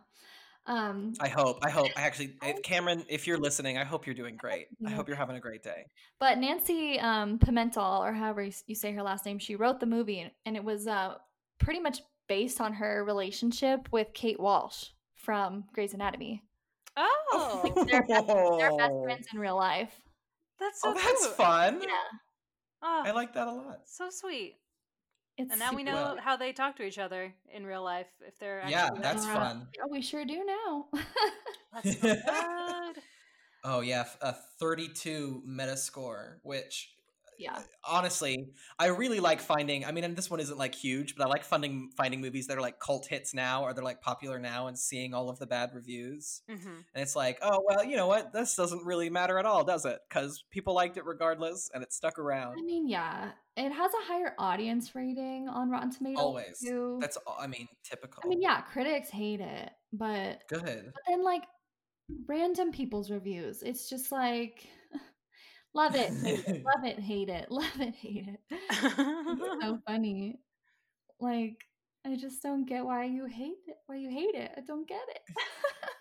Um, 0.66 1.14
I 1.20 1.28
hope. 1.28 1.58
I 1.64 1.70
hope. 1.70 1.88
I 1.96 2.02
actually, 2.02 2.34
if 2.42 2.62
Cameron, 2.62 3.04
if 3.08 3.26
you're 3.26 3.38
listening, 3.38 3.78
I 3.78 3.84
hope 3.84 4.06
you're 4.06 4.14
doing 4.14 4.36
great. 4.36 4.66
I 4.86 4.90
hope 4.90 5.08
you're 5.08 5.16
having 5.16 5.36
a 5.36 5.40
great 5.40 5.62
day. 5.62 5.86
but 6.20 6.38
Nancy 6.38 7.00
um, 7.00 7.38
Pimental, 7.38 8.02
or 8.04 8.12
however 8.12 8.48
you 8.66 8.74
say 8.74 8.92
her 8.92 9.02
last 9.02 9.26
name, 9.26 9.38
she 9.40 9.56
wrote 9.56 9.80
the 9.80 9.86
movie, 9.86 10.20
and- 10.20 10.30
and 10.46 10.56
it 10.56 10.62
was 10.62 10.86
uh, 10.86 11.14
pretty 11.58 11.80
much 11.80 12.00
based 12.28 12.60
on 12.60 12.74
her 12.74 13.04
relationship 13.04 13.88
with 13.90 14.08
Kate 14.14 14.38
Walsh 14.38 14.86
from 15.16 15.64
Grey's 15.74 15.94
Anatomy. 15.94 16.42
Oh, 16.96 17.62
They're 17.88 18.02
best, 18.06 18.26
they're 18.26 18.76
best 18.76 18.94
friends 19.02 19.26
in 19.32 19.40
real 19.40 19.56
life. 19.56 19.92
that's 20.60 20.80
so 20.80 20.90
oh, 20.90 20.94
that's 20.94 21.24
cute. 21.26 21.36
fun. 21.36 21.80
Yeah, 21.82 21.88
Oh, 22.84 23.02
I 23.06 23.10
like 23.12 23.32
that 23.34 23.48
a 23.48 23.52
lot. 23.52 23.78
so 23.86 24.08
sweet. 24.10 24.56
It's 25.38 25.50
And 25.50 25.58
now 25.58 25.72
we 25.74 25.82
know 25.82 25.92
Well- 25.92 26.16
how 26.18 26.36
they 26.36 26.52
talk 26.52 26.76
to 26.76 26.82
each 26.84 26.98
other 26.98 27.34
in 27.52 27.64
real 27.66 27.82
life 27.82 28.06
if 28.26 28.38
they're 28.38 28.60
actually 28.60 28.72
Yeah, 28.72 28.90
that's 29.00 29.24
that. 29.24 29.34
Yeah. 29.34 29.48
fun. 29.48 29.68
Oh, 29.82 29.88
we 29.90 30.02
sure 30.02 30.24
do 30.24 30.44
now. 30.44 30.86
That's 31.72 32.00
so 32.00 32.14
good. 32.94 33.02
Oh 33.64 33.80
yeah, 33.80 34.04
a 34.20 34.34
32 34.60 35.42
Metascore, 35.48 36.36
which 36.42 36.92
Yeah. 37.42 37.58
honestly, 37.84 38.48
I 38.78 38.86
really 38.86 39.20
like 39.20 39.40
finding. 39.40 39.84
I 39.84 39.92
mean, 39.92 40.04
and 40.04 40.16
this 40.16 40.30
one 40.30 40.40
isn't 40.40 40.58
like 40.58 40.74
huge, 40.74 41.16
but 41.16 41.24
I 41.24 41.28
like 41.28 41.44
finding 41.44 41.90
finding 41.96 42.20
movies 42.20 42.46
that 42.46 42.56
are 42.56 42.60
like 42.60 42.78
cult 42.78 43.06
hits 43.06 43.34
now, 43.34 43.64
or 43.64 43.72
they're 43.74 43.84
like 43.84 44.00
popular 44.00 44.38
now, 44.38 44.66
and 44.68 44.78
seeing 44.78 45.14
all 45.14 45.28
of 45.28 45.38
the 45.38 45.46
bad 45.46 45.70
reviews. 45.74 46.42
hmm 46.48 46.56
And 46.94 47.02
it's 47.02 47.16
like, 47.16 47.38
oh 47.42 47.62
well, 47.66 47.84
you 47.84 47.96
know 47.96 48.06
what? 48.06 48.32
This 48.32 48.54
doesn't 48.56 48.84
really 48.84 49.10
matter 49.10 49.38
at 49.38 49.46
all, 49.46 49.64
does 49.64 49.84
it? 49.84 49.98
Because 50.08 50.44
people 50.50 50.74
liked 50.74 50.96
it 50.96 51.04
regardless, 51.04 51.70
and 51.74 51.82
it 51.82 51.92
stuck 51.92 52.18
around. 52.18 52.56
I 52.58 52.62
mean, 52.62 52.88
yeah, 52.88 53.32
it 53.56 53.70
has 53.72 53.92
a 53.92 54.06
higher 54.06 54.34
audience 54.38 54.94
rating 54.94 55.48
on 55.48 55.70
Rotten 55.70 55.90
Tomatoes. 55.90 56.22
Always. 56.22 56.58
Too. 56.60 56.98
That's, 57.00 57.16
all- 57.26 57.36
I 57.40 57.46
mean, 57.46 57.68
typical. 57.84 58.22
I 58.24 58.28
mean, 58.28 58.40
yeah, 58.40 58.60
critics 58.62 59.10
hate 59.10 59.40
it, 59.40 59.70
but 59.92 60.42
Good. 60.48 60.90
but 60.94 61.02
then 61.08 61.22
like 61.24 61.42
random 62.26 62.72
people's 62.72 63.10
reviews, 63.10 63.62
it's 63.62 63.88
just 63.88 64.12
like 64.12 64.66
love 65.74 65.94
it, 65.94 66.10
it, 66.24 66.64
love 66.76 66.84
it, 66.84 66.98
hate 67.00 67.28
it, 67.28 67.46
love 67.50 67.80
it, 67.80 67.94
hate 67.94 68.28
it. 68.28 68.40
It's 68.50 69.64
so 69.64 69.78
funny. 69.86 70.40
Like 71.20 71.56
I 72.06 72.16
just 72.16 72.42
don't 72.42 72.64
get 72.64 72.84
why 72.84 73.04
you 73.04 73.26
hate 73.26 73.58
it. 73.66 73.76
Why 73.86 73.96
you 73.96 74.10
hate 74.10 74.34
it? 74.34 74.50
I 74.56 74.60
don't 74.60 74.88
get 74.88 75.02
it. 75.08 75.20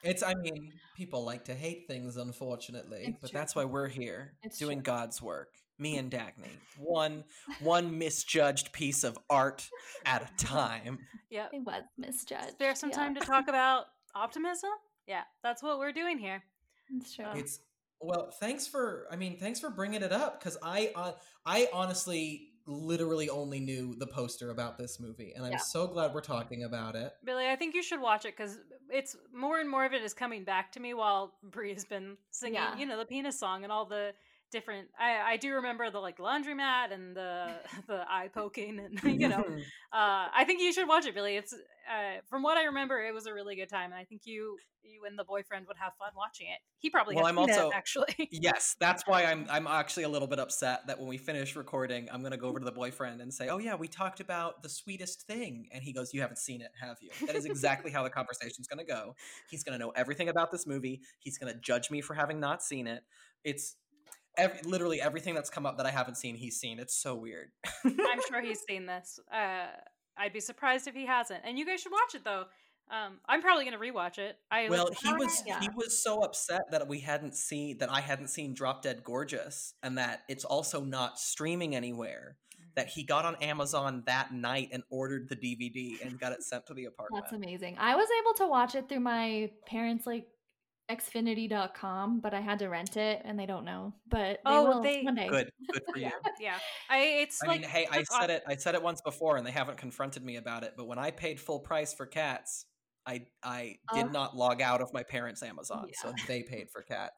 It's, 0.03 0.23
I 0.23 0.33
mean, 0.33 0.71
people 0.97 1.23
like 1.23 1.45
to 1.45 1.53
hate 1.53 1.85
things, 1.87 2.17
unfortunately, 2.17 3.03
It's 3.05 3.17
but 3.21 3.29
true. 3.29 3.39
that's 3.39 3.55
why 3.55 3.65
we're 3.65 3.87
here 3.87 4.33
It's 4.41 4.57
doing 4.57 4.79
true. 4.79 4.83
God's 4.93 5.21
work. 5.21 5.49
Me 5.77 5.97
and 5.97 6.11
Dagny, 6.11 6.49
one 6.77 7.23
one 7.59 7.97
misjudged 7.97 8.71
piece 8.71 9.03
of 9.03 9.17
art 9.31 9.67
at 10.05 10.21
a 10.21 10.43
time. 10.43 10.99
yep. 11.31 11.49
it 11.53 11.63
was 11.63 11.81
misjudged. 11.97 12.51
Spare 12.51 12.75
some 12.75 12.89
yeah. 12.91 12.95
time 12.97 13.15
to 13.15 13.21
talk 13.21 13.47
about 13.47 13.85
optimism. 14.13 14.69
Yeah, 15.07 15.23
that's 15.41 15.63
what 15.63 15.79
we're 15.79 15.91
doing 15.91 16.19
here. 16.19 16.43
It's 16.95 17.15
true. 17.15 17.25
It's 17.33 17.59
well, 18.01 18.31
thanks 18.31 18.67
for. 18.67 19.07
I 19.11 19.15
mean, 19.15 19.37
thanks 19.37 19.59
for 19.59 19.69
bringing 19.69 20.01
it 20.01 20.11
up 20.11 20.39
because 20.39 20.57
I, 20.61 20.91
uh, 20.95 21.11
I 21.45 21.67
honestly, 21.73 22.49
literally 22.67 23.29
only 23.29 23.59
knew 23.59 23.95
the 23.97 24.07
poster 24.07 24.51
about 24.51 24.77
this 24.77 24.99
movie, 24.99 25.33
and 25.35 25.45
I'm 25.45 25.53
Yeah. 25.53 25.57
so 25.57 25.87
glad 25.87 26.13
we're 26.13 26.21
talking 26.21 26.63
about 26.63 26.95
it. 26.95 27.13
Billy, 27.23 27.47
I 27.49 27.55
think 27.55 27.73
you 27.73 27.81
should 27.83 27.99
watch 27.99 28.25
it 28.25 28.35
because 28.37 28.59
it's 28.89 29.15
more 29.33 29.59
and 29.59 29.69
more 29.69 29.85
of 29.85 29.93
it 29.93 30.01
is 30.03 30.13
coming 30.13 30.43
back 30.43 30.71
to 30.73 30.79
me 30.79 30.93
while 30.93 31.33
Brie 31.43 31.73
has 31.73 31.85
been 31.85 32.17
singing, 32.29 32.55
Yeah. 32.55 32.77
you 32.77 32.85
know, 32.85 32.97
the 32.97 33.05
penis 33.05 33.39
song 33.39 33.63
and 33.63 33.71
all 33.71 33.85
the 33.85 34.13
different. 34.51 34.89
I 34.99 35.33
I 35.33 35.37
do 35.37 35.53
remember 35.55 35.89
the 35.89 35.99
like 35.99 36.17
laundromat 36.17 36.91
and 36.93 37.15
the 37.15 37.55
the 37.87 38.03
eye 38.09 38.29
poking 38.33 38.79
and 38.79 39.01
you 39.21 39.27
know. 39.27 39.43
Uh, 39.93 40.27
I 40.33 40.43
think 40.45 40.61
you 40.61 40.71
should 40.73 40.87
watch 40.87 41.05
it, 41.05 41.13
Billy. 41.15 41.35
It's 41.35 41.53
uh, 41.53 42.21
from 42.29 42.43
what 42.43 42.57
I 42.57 42.65
remember, 42.65 43.03
it 43.03 43.13
was 43.13 43.25
a 43.25 43.33
really 43.33 43.55
good 43.55 43.69
time, 43.69 43.91
and 43.91 43.95
I 43.99 44.03
think 44.05 44.21
you 44.25 44.57
you 44.83 45.05
and 45.05 45.17
the 45.17 45.23
boyfriend 45.23 45.67
would 45.67 45.77
have 45.77 45.93
fun 45.99 46.09
watching 46.15 46.47
it. 46.47 46.59
He 46.79 46.89
probably 46.89 47.15
Well, 47.15 47.25
I'm 47.25 47.35
seen 47.35 47.49
it, 47.49 47.59
also- 47.59 47.71
actually. 47.73 48.29
yes, 48.31 48.75
that's 48.79 49.05
why 49.05 49.25
I'm. 49.25 49.45
I'm 49.49 49.67
actually 49.67 50.03
a 50.03 50.09
little 50.09 50.27
bit 50.27 50.39
upset 50.39 50.87
that 50.87 50.97
when 50.99 51.07
we 51.07 51.17
finish 51.17 51.55
recording, 51.55 52.07
I'm 52.11 52.23
gonna 52.23 52.37
go 52.37 52.47
over 52.47 52.59
to 52.59 52.65
the 52.65 52.71
boyfriend 52.71 53.21
and 53.21 53.33
say, 53.33 53.49
"Oh 53.49 53.57
yeah, 53.57 53.75
we 53.75 53.87
talked 53.87 54.19
about 54.19 54.63
the 54.63 54.69
sweetest 54.69 55.23
thing," 55.27 55.67
and 55.71 55.83
he 55.83 55.91
goes, 55.93 56.13
"You 56.13 56.21
haven't 56.21 56.37
seen 56.37 56.61
it, 56.61 56.71
have 56.79 56.97
you?" 57.01 57.09
That 57.27 57.35
is 57.35 57.45
exactly 57.45 57.91
how 57.91 58.03
the 58.03 58.09
conversation's 58.09 58.67
gonna 58.67 58.83
go. 58.85 59.15
He's 59.49 59.63
gonna 59.63 59.77
know 59.77 59.91
everything 59.91 60.29
about 60.29 60.51
this 60.51 60.65
movie. 60.65 61.01
He's 61.19 61.37
gonna 61.37 61.55
judge 61.55 61.91
me 61.91 62.01
for 62.01 62.13
having 62.13 62.39
not 62.39 62.63
seen 62.63 62.87
it. 62.87 63.03
It's. 63.43 63.75
Ev- 64.37 64.65
literally 64.65 65.01
everything 65.01 65.35
that's 65.35 65.49
come 65.49 65.65
up 65.65 65.77
that 65.77 65.85
I 65.85 65.91
haven't 65.91 66.15
seen, 66.15 66.35
he's 66.35 66.57
seen. 66.59 66.79
It's 66.79 66.95
so 66.95 67.15
weird. 67.15 67.49
I'm 67.85 68.19
sure 68.29 68.41
he's 68.43 68.61
seen 68.67 68.85
this. 68.85 69.19
Uh, 69.33 69.67
I'd 70.17 70.33
be 70.33 70.39
surprised 70.39 70.87
if 70.87 70.95
he 70.95 71.05
hasn't. 71.05 71.41
And 71.43 71.57
you 71.59 71.65
guys 71.65 71.81
should 71.81 71.91
watch 71.91 72.15
it 72.15 72.23
though. 72.23 72.45
Um, 72.89 73.19
I'm 73.25 73.41
probably 73.41 73.63
gonna 73.65 73.77
rewatch 73.77 74.17
it. 74.17 74.35
I 74.49 74.67
Well, 74.69 74.85
looked 74.85 75.01
he 75.01 75.09
at 75.09 75.17
was 75.19 75.43
yeah. 75.47 75.59
he 75.61 75.69
was 75.75 76.01
so 76.03 76.23
upset 76.23 76.61
that 76.71 76.87
we 76.87 76.99
hadn't 76.99 77.35
seen 77.35 77.77
that 77.77 77.89
I 77.89 78.01
hadn't 78.01 78.27
seen 78.27 78.53
Drop 78.53 78.81
Dead 78.81 79.03
Gorgeous 79.03 79.73
and 79.81 79.97
that 79.97 80.23
it's 80.27 80.43
also 80.43 80.81
not 80.81 81.17
streaming 81.19 81.75
anywhere. 81.75 82.37
That 82.75 82.87
he 82.87 83.03
got 83.03 83.25
on 83.25 83.35
Amazon 83.41 84.03
that 84.05 84.33
night 84.33 84.69
and 84.71 84.81
ordered 84.89 85.27
the 85.27 85.35
DVD 85.35 86.01
and 86.05 86.17
got 86.17 86.31
it 86.31 86.41
sent 86.41 86.65
to 86.67 86.73
the 86.73 86.85
apartment. 86.85 87.23
That's 87.25 87.33
amazing. 87.33 87.75
I 87.77 87.95
was 87.97 88.07
able 88.21 88.33
to 88.45 88.47
watch 88.49 88.75
it 88.75 88.87
through 88.87 89.01
my 89.01 89.51
parents' 89.65 90.07
like 90.07 90.25
xfinity.com, 90.97 92.19
but 92.19 92.33
I 92.33 92.41
had 92.41 92.59
to 92.59 92.67
rent 92.69 92.97
it 92.97 93.21
and 93.25 93.37
they 93.39 93.45
don't 93.45 93.65
know. 93.65 93.93
But 94.07 94.39
they 94.45 94.51
Oh, 94.51 94.65
will 94.65 94.81
they- 94.81 95.03
one 95.03 95.15
day. 95.15 95.27
Good, 95.27 95.51
good 95.71 95.83
for 95.91 95.97
you. 95.97 96.11
yeah. 96.39 96.57
I 96.89 96.97
it's 97.21 97.41
I 97.43 97.47
like 97.47 97.61
mean, 97.61 97.69
hey, 97.69 97.87
I 97.91 97.99
took 97.99 98.11
off- 98.13 98.21
said 98.21 98.29
it. 98.29 98.43
I 98.47 98.55
said 98.55 98.75
it 98.75 98.83
once 98.83 99.01
before, 99.01 99.37
and 99.37 99.45
they 99.45 99.51
haven't 99.51 99.77
confronted 99.77 100.23
me 100.23 100.35
about 100.37 100.63
it. 100.63 100.73
But 100.77 100.87
when 100.87 100.99
I 100.99 101.11
paid 101.11 101.39
full 101.39 101.59
price 101.59 101.93
for 101.93 102.05
Cats, 102.05 102.65
I 103.05 103.25
I 103.43 103.77
did 103.93 104.05
Uh, 104.05 104.09
not 104.11 104.35
log 104.35 104.61
out 104.61 104.81
of 104.81 104.93
my 104.93 105.03
parents' 105.03 105.41
Amazon, 105.43 105.89
so 106.01 106.13
they 106.27 106.43
paid 106.43 106.69
for 106.71 106.81
Cats. 106.83 107.15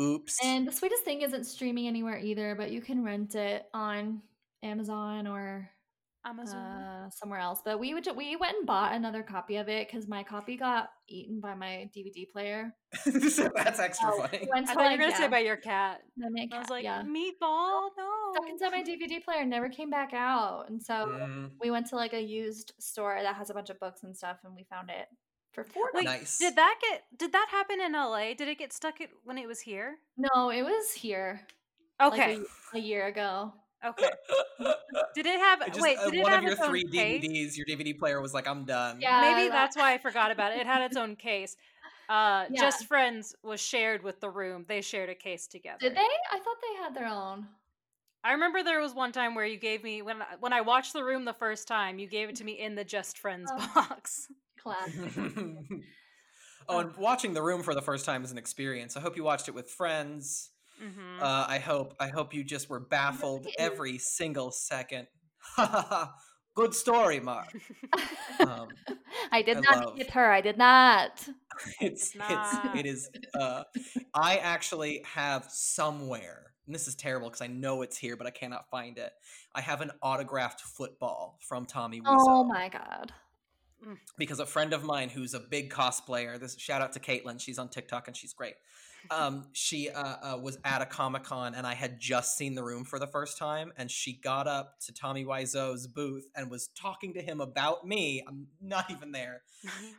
Oops. 0.00 0.36
And 0.44 0.66
the 0.66 0.72
sweetest 0.72 1.02
thing 1.04 1.22
isn't 1.22 1.44
streaming 1.44 1.88
anywhere 1.88 2.18
either, 2.18 2.54
but 2.54 2.70
you 2.70 2.80
can 2.80 3.02
rent 3.02 3.34
it 3.34 3.66
on 3.74 4.22
Amazon 4.62 5.26
or 5.26 5.68
Amazon. 6.28 6.56
uh, 6.56 7.10
somewhere 7.10 7.40
else. 7.40 7.60
But 7.64 7.78
we 7.80 7.94
would 7.94 8.04
ju- 8.04 8.12
we 8.14 8.36
went 8.36 8.56
and 8.58 8.66
bought 8.66 8.94
another 8.94 9.22
copy 9.22 9.56
of 9.56 9.68
it 9.68 9.88
because 9.88 10.06
my 10.08 10.22
copy 10.22 10.56
got 10.56 10.90
eaten 11.08 11.40
by 11.40 11.54
my 11.54 11.90
DVD 11.96 12.30
player. 12.30 12.74
so 13.30 13.50
that's 13.54 13.78
extra 13.80 14.10
So 14.10 14.22
funny. 14.22 14.38
we 14.42 14.48
went 14.52 14.68
I 14.68 14.74
thought 14.74 14.84
you 14.84 14.90
were 14.92 14.96
gonna 14.98 15.10
yeah, 15.10 15.16
say 15.16 15.28
by 15.28 15.38
your 15.40 15.56
cat. 15.56 16.00
the 16.16 16.30
main 16.30 16.52
I 16.52 16.58
was 16.58 16.68
like, 16.70 16.84
yeah. 16.84 17.02
meatball, 17.02 17.88
no. 17.96 18.32
stuck 18.34 18.48
inside 18.50 18.70
my 18.72 18.82
DVD 18.82 19.22
player, 19.24 19.44
never 19.44 19.68
came 19.68 19.90
back 19.90 20.12
out, 20.14 20.66
and 20.68 20.82
so 20.82 20.94
Mm, 21.08 21.50
we 21.60 21.70
went 21.70 21.86
to 21.88 21.96
like 21.96 22.12
a 22.12 22.20
used 22.22 22.72
store 22.78 23.18
that 23.22 23.34
has 23.36 23.50
a 23.50 23.54
bunch 23.54 23.70
of 23.70 23.78
books 23.80 24.02
and 24.02 24.16
stuff, 24.16 24.38
and 24.44 24.54
we 24.54 24.64
found 24.64 24.90
it 24.90 25.06
for 25.52 25.64
four. 25.64 25.90
Wait, 25.94 26.04
nice. 26.04 26.38
Did 26.38 26.56
that 26.56 26.74
get? 26.80 27.02
Did 27.18 27.32
that 27.32 27.48
happen 27.50 27.80
in 27.80 27.92
LA? 27.92 28.34
Did 28.34 28.48
it 28.48 28.58
get 28.58 28.72
stuck 28.72 29.00
it 29.00 29.10
when 29.24 29.38
it 29.38 29.46
was 29.46 29.60
here? 29.60 29.96
No, 30.16 30.50
it 30.50 30.62
was 30.62 30.92
here. 30.92 31.46
Okay. 32.00 32.36
like 32.36 32.46
a, 32.74 32.76
a 32.76 32.80
year 32.80 33.06
ago. 33.06 33.52
Okay. 33.84 34.10
Did 35.14 35.26
it 35.26 35.38
have? 35.38 35.62
It 35.62 35.68
just, 35.68 35.80
wait. 35.80 35.98
uh, 35.98 36.04
Did 36.10 36.14
it 36.20 36.22
one 36.22 36.32
have 36.32 36.38
of 36.40 36.44
your 36.44 36.52
its 36.52 36.60
own 36.62 36.68
three 36.70 36.84
case? 36.84 37.24
DVDs, 37.24 37.56
your 37.56 37.66
DVD 37.66 37.98
player 37.98 38.20
was 38.20 38.34
like, 38.34 38.46
"I'm 38.48 38.64
done." 38.64 39.00
Yeah, 39.00 39.20
Maybe 39.20 39.48
that- 39.48 39.52
that's 39.52 39.76
why 39.76 39.92
I 39.94 39.98
forgot 39.98 40.30
about 40.30 40.52
it. 40.52 40.58
It 40.60 40.66
had 40.66 40.82
its 40.82 40.96
own 41.02 41.16
case. 41.16 41.56
Uh, 42.08 42.46
Yeah. 42.50 42.60
Just 42.62 42.86
Friends 42.86 43.34
was 43.42 43.60
shared 43.60 44.02
with 44.02 44.20
the 44.20 44.30
room. 44.30 44.64
They 44.66 44.80
shared 44.80 45.10
a 45.10 45.14
case 45.14 45.46
together. 45.46 45.78
Did 45.80 45.94
they? 45.94 46.00
I 46.32 46.38
thought 46.38 46.56
they 46.62 46.82
had 46.82 46.94
their 46.94 47.06
own. 47.08 47.46
I 48.24 48.32
remember 48.32 48.62
there 48.62 48.80
was 48.80 48.94
one 48.94 49.12
time 49.12 49.34
where 49.34 49.44
you 49.46 49.58
gave 49.58 49.84
me 49.84 50.02
when 50.02 50.22
I- 50.22 50.36
when 50.40 50.52
I 50.52 50.60
watched 50.62 50.92
the 50.92 51.04
room 51.04 51.24
the 51.24 51.32
first 51.34 51.68
time, 51.68 51.98
you 51.98 52.08
gave 52.08 52.28
it 52.28 52.36
to 52.36 52.44
me 52.44 52.52
in 52.58 52.74
the 52.74 52.84
Just 52.84 53.18
Friends 53.18 53.50
Oh. 53.54 53.70
box. 53.74 54.28
Class. 54.62 54.90
oh, 56.68 56.78
and 56.80 56.96
watching 56.96 57.32
The 57.32 57.42
Room 57.42 57.62
for 57.62 57.74
the 57.74 57.82
first 57.82 58.04
time 58.04 58.24
is 58.24 58.32
an 58.32 58.38
experience. 58.38 58.96
I 58.96 59.00
hope 59.00 59.16
you 59.16 59.22
watched 59.24 59.48
it 59.48 59.54
with 59.54 59.70
friends. 59.70 60.50
Hmm 60.78 61.22
Uh, 61.22 61.46
I 61.48 61.58
hope 61.58 61.94
I 62.00 62.08
hope 62.08 62.32
you 62.34 62.44
just 62.44 62.68
were 62.70 62.80
baffled 62.80 63.46
every 63.58 63.98
single 63.98 64.50
second. 64.50 65.08
Ha 65.56 65.66
ha 65.66 65.86
ha! 65.88 66.14
Good 66.54 66.74
story, 66.74 67.20
Mark. 67.20 67.48
Um, 68.40 68.68
I 69.32 69.42
did 69.42 69.58
I 69.58 69.60
not 69.60 69.84
love- 69.86 69.96
hit 69.98 70.10
her. 70.10 70.30
I 70.30 70.40
did 70.40 70.58
not. 70.58 71.26
it's 71.80 72.14
it's 72.14 72.14
not. 72.16 72.76
it 72.76 72.86
is. 72.86 73.10
Uh, 73.34 73.62
I 74.14 74.38
actually 74.38 75.02
have 75.04 75.46
somewhere, 75.50 76.52
and 76.66 76.74
this 76.74 76.88
is 76.88 76.94
terrible 76.96 77.28
because 77.28 77.42
I 77.42 77.46
know 77.46 77.82
it's 77.82 77.96
here, 77.96 78.16
but 78.16 78.26
I 78.26 78.30
cannot 78.30 78.68
find 78.70 78.98
it. 78.98 79.12
I 79.54 79.60
have 79.60 79.80
an 79.80 79.90
autographed 80.02 80.60
football 80.60 81.38
from 81.40 81.64
Tommy 81.66 82.00
Wiseau. 82.00 82.16
Oh 82.18 82.44
my 82.44 82.68
god. 82.68 83.12
because 84.16 84.40
a 84.40 84.46
friend 84.46 84.72
of 84.72 84.82
mine 84.82 85.08
who's 85.08 85.34
a 85.34 85.38
big 85.40 85.70
cosplayer 85.72 86.38
this 86.40 86.58
shout 86.58 86.82
out 86.82 86.92
to 86.92 86.98
caitlin 86.98 87.40
she's 87.40 87.60
on 87.60 87.68
tiktok 87.68 88.08
and 88.08 88.16
she's 88.16 88.32
great 88.32 88.54
um, 89.10 89.46
she 89.52 89.90
uh, 89.90 90.02
uh, 90.02 90.38
was 90.38 90.58
at 90.64 90.82
a 90.82 90.86
comic-con 90.86 91.54
and 91.54 91.66
i 91.66 91.74
had 91.74 91.98
just 91.98 92.36
seen 92.36 92.54
the 92.54 92.62
room 92.62 92.84
for 92.84 92.98
the 92.98 93.06
first 93.06 93.38
time 93.38 93.72
and 93.76 93.90
she 93.90 94.12
got 94.12 94.46
up 94.46 94.78
to 94.80 94.92
tommy 94.92 95.24
wiseau's 95.24 95.86
booth 95.86 96.28
and 96.34 96.50
was 96.50 96.68
talking 96.68 97.14
to 97.14 97.22
him 97.22 97.40
about 97.40 97.86
me. 97.86 98.22
I'm 98.26 98.46
not 98.60 98.90
even 98.90 99.12
there. 99.12 99.42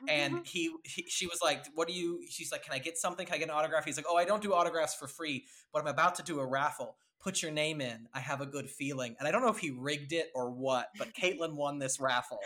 And 0.08 0.45
he, 0.45 0.72
he 0.84 1.06
she 1.08 1.28
was 1.28 1.39
like 1.43 1.66
what 1.76 1.88
do 1.88 1.93
you 1.93 2.22
she's 2.30 2.52
like 2.52 2.64
can 2.64 2.74
i 2.74 2.80
get 2.80 2.97
something? 2.97 3.26
Can 3.26 3.36
i 3.36 3.38
get 3.38 3.50
an 3.50 3.56
autograph? 3.56 3.86
He's 3.86 3.97
like 3.97 4.06
oh 4.10 4.16
i 4.16 4.26
don't 4.26 4.41
do 4.41 4.54
autographs 4.54 4.95
for 4.95 5.08
free 5.08 5.45
but 5.74 5.82
i'm 5.82 5.88
about 5.88 6.16
to 6.16 6.24
do 6.24 6.39
a 6.39 6.45
raffle 6.45 6.95
put 7.20 7.41
your 7.41 7.51
name 7.51 7.82
in 7.82 8.07
i 8.13 8.20
have 8.20 8.41
a 8.41 8.45
good 8.45 8.70
feeling. 8.70 9.15
And 9.20 9.28
i 9.28 9.32
don't 9.32 9.41
know 9.41 9.49
if 9.49 9.57
he 9.59 9.72
rigged 9.72 10.13
it 10.13 10.30
or 10.34 10.49
what 10.51 10.88
but 10.97 11.13
caitlin 11.13 11.53
won 11.55 11.80
this 11.80 11.99
raffle 11.99 12.39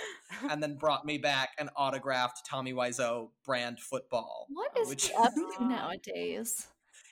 and 0.50 0.62
then 0.64 0.76
brought 0.76 1.06
me 1.06 1.18
back 1.18 1.50
an 1.60 1.70
autographed 1.78 2.46
tommy 2.46 2.74
wiseau 2.74 3.30
brand 3.46 3.80
football 3.80 4.48
What 4.50 4.72
is 4.80 4.90
which 4.90 5.12
up 5.18 5.32
nowadays? 5.60 6.68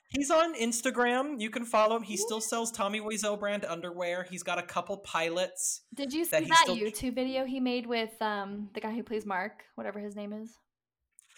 he's 0.09 0.29
on 0.31 0.55
instagram. 0.55 1.39
You 1.39 1.49
can 1.49 1.63
follow 1.65 1.95
him. 1.95 2.03
He 2.03 2.17
still 2.17 2.41
sells 2.41 2.71
tommy 2.71 2.99
wiseau 2.99 3.39
brand 3.39 3.63
underwear. 3.65 4.23
He's 4.29 4.43
got 4.43 4.57
a 4.59 4.63
couple 4.63 4.97
pilots 4.97 5.81
Did 5.93 6.11
you 6.13 6.25
see 6.25 6.31
that 6.31 6.47
that, 6.49 6.57
still- 6.63 6.75
YouTube 6.75 7.15
video 7.15 7.45
he 7.45 7.59
made 7.59 7.85
with 7.85 8.19
um 8.21 8.69
the 8.73 8.81
guy 8.81 8.93
who 8.93 9.03
plays 9.03 9.25
Mark, 9.25 9.63
whatever 9.75 9.99
his 9.99 10.15
name 10.15 10.33
is? 10.33 10.57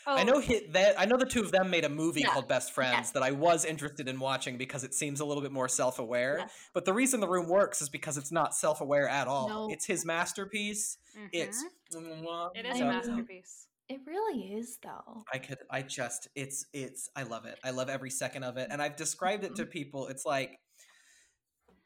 Oh, 0.08 0.16
I 0.16 0.24
know 0.24 0.39
hit 0.39 0.74
that. 0.74 0.99
I 0.99 1.06
know 1.06 1.18
the 1.18 1.26
two 1.26 1.41
of 1.41 1.51
them 1.51 1.70
made 1.70 1.86
a 1.86 1.89
movie 1.89 2.22
Yeah. 2.22 2.30
called 2.34 2.47
Best 2.47 2.72
Friends 2.74 3.12
that 3.12 3.24
I 3.24 3.32
was 3.32 3.66
interested 3.66 4.08
in 4.08 4.20
watching 4.20 4.58
because 4.58 4.84
it 4.84 4.93
seems 4.93 5.20
a 5.20 5.26
little 5.26 5.43
bit 5.43 5.51
more 5.51 5.68
self-aware. 5.68 6.38
Yeah. 6.39 6.47
But 6.74 6.86
the 6.86 6.93
reason 6.93 7.20
the 7.20 7.28
room 7.28 7.47
works 7.47 7.82
is 7.82 7.89
because 7.89 8.18
it's 8.18 8.32
not 8.32 8.56
self-aware 8.56 9.08
at 9.10 9.28
all. 9.28 9.49
No. 9.49 9.68
It's 9.72 9.86
his 9.86 10.06
masterpiece. 10.06 10.97
It's 11.32 11.64
mhm. 11.93 12.49
It 12.56 12.66
is 12.66 12.76
I 12.76 12.78
a 12.78 12.80
know. 12.80 12.86
masterpiece. 12.93 13.68
It 13.89 13.99
really 14.08 14.54
is, 14.54 14.80
though. 14.82 15.24
I 15.32 15.38
could 15.38 15.60
I 15.70 15.82
just 15.82 16.28
it's 16.36 16.66
it's 16.74 17.10
I 17.16 17.24
love 17.24 17.45
it. 17.45 17.60
I 17.64 17.72
love 17.72 17.89
every 17.89 18.10
second 18.10 18.43
of 18.43 18.58
it. 18.58 18.70
And 18.72 18.82
I've 18.82 18.95
described 18.95 19.43
it 19.43 19.56
to 19.58 19.66
people. 19.66 20.08
It's 20.08 20.26
like 20.26 20.58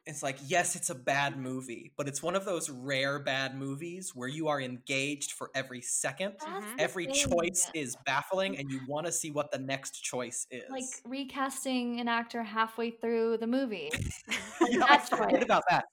it's 0.07 0.23
like 0.23 0.37
yes, 0.45 0.75
it's 0.75 0.89
a 0.89 0.95
bad 0.95 1.37
movie, 1.37 1.91
but 1.97 2.07
it's 2.07 2.23
one 2.23 2.35
of 2.35 2.45
those 2.45 2.69
rare 2.69 3.19
bad 3.19 3.55
movies 3.57 4.11
where 4.15 4.27
you 4.27 4.47
are 4.47 4.59
engaged 4.61 5.33
for 5.33 5.51
every 5.53 5.81
second. 5.81 6.35
That's 6.39 6.65
Mhm. 6.65 6.75
Every 6.79 7.07
choice 7.07 7.69
is 7.73 7.95
baffling 8.05 8.57
and 8.57 8.71
you 8.71 8.79
want 8.87 9.05
to 9.05 9.11
see 9.11 9.31
what 9.31 9.51
the 9.51 9.59
next 9.59 10.01
choice 10.03 10.47
is. 10.49 10.63
like 10.69 10.85
recasting 11.05 11.99
an 11.99 12.07
actor 12.07 12.43
halfway 12.43 12.91
through 12.91 13.37
the 13.37 13.47
movie. 13.47 13.91
Yeah, 14.69 14.85
I 14.89 14.97
forget 14.97 15.33
right. 15.33 15.43
about 15.43 15.63
that. 15.69 15.85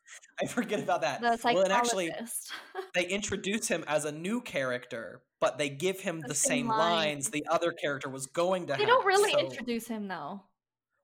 I 0.43 0.47
forget 0.47 0.81
about 0.81 1.03
that. 1.03 1.21
The 1.21 1.39
well, 1.45 1.63
and 1.65 1.73
actually, 1.73 2.11
they 2.95 3.07
introduce 3.07 3.69
him 3.69 3.85
as 3.87 4.05
a 4.05 4.11
new 4.11 4.41
character, 4.41 5.23
but 5.41 5.59
they 5.59 5.69
give 5.69 6.01
him 6.01 6.21
The 6.21 6.29
the, 6.29 6.35
same 6.35 6.51
same 6.51 6.69
lines. 6.69 6.81
lines 7.27 7.31
the 7.31 7.47
other 7.51 7.73
character 7.73 8.09
was 8.09 8.27
going 8.27 8.67
to 8.67 8.73
they 8.73 8.81
have. 8.81 8.89
don't 8.89 9.07
really 9.07 9.33
so- 9.33 9.39
introduce 9.39 9.87
him 9.87 10.09
though. 10.09 10.43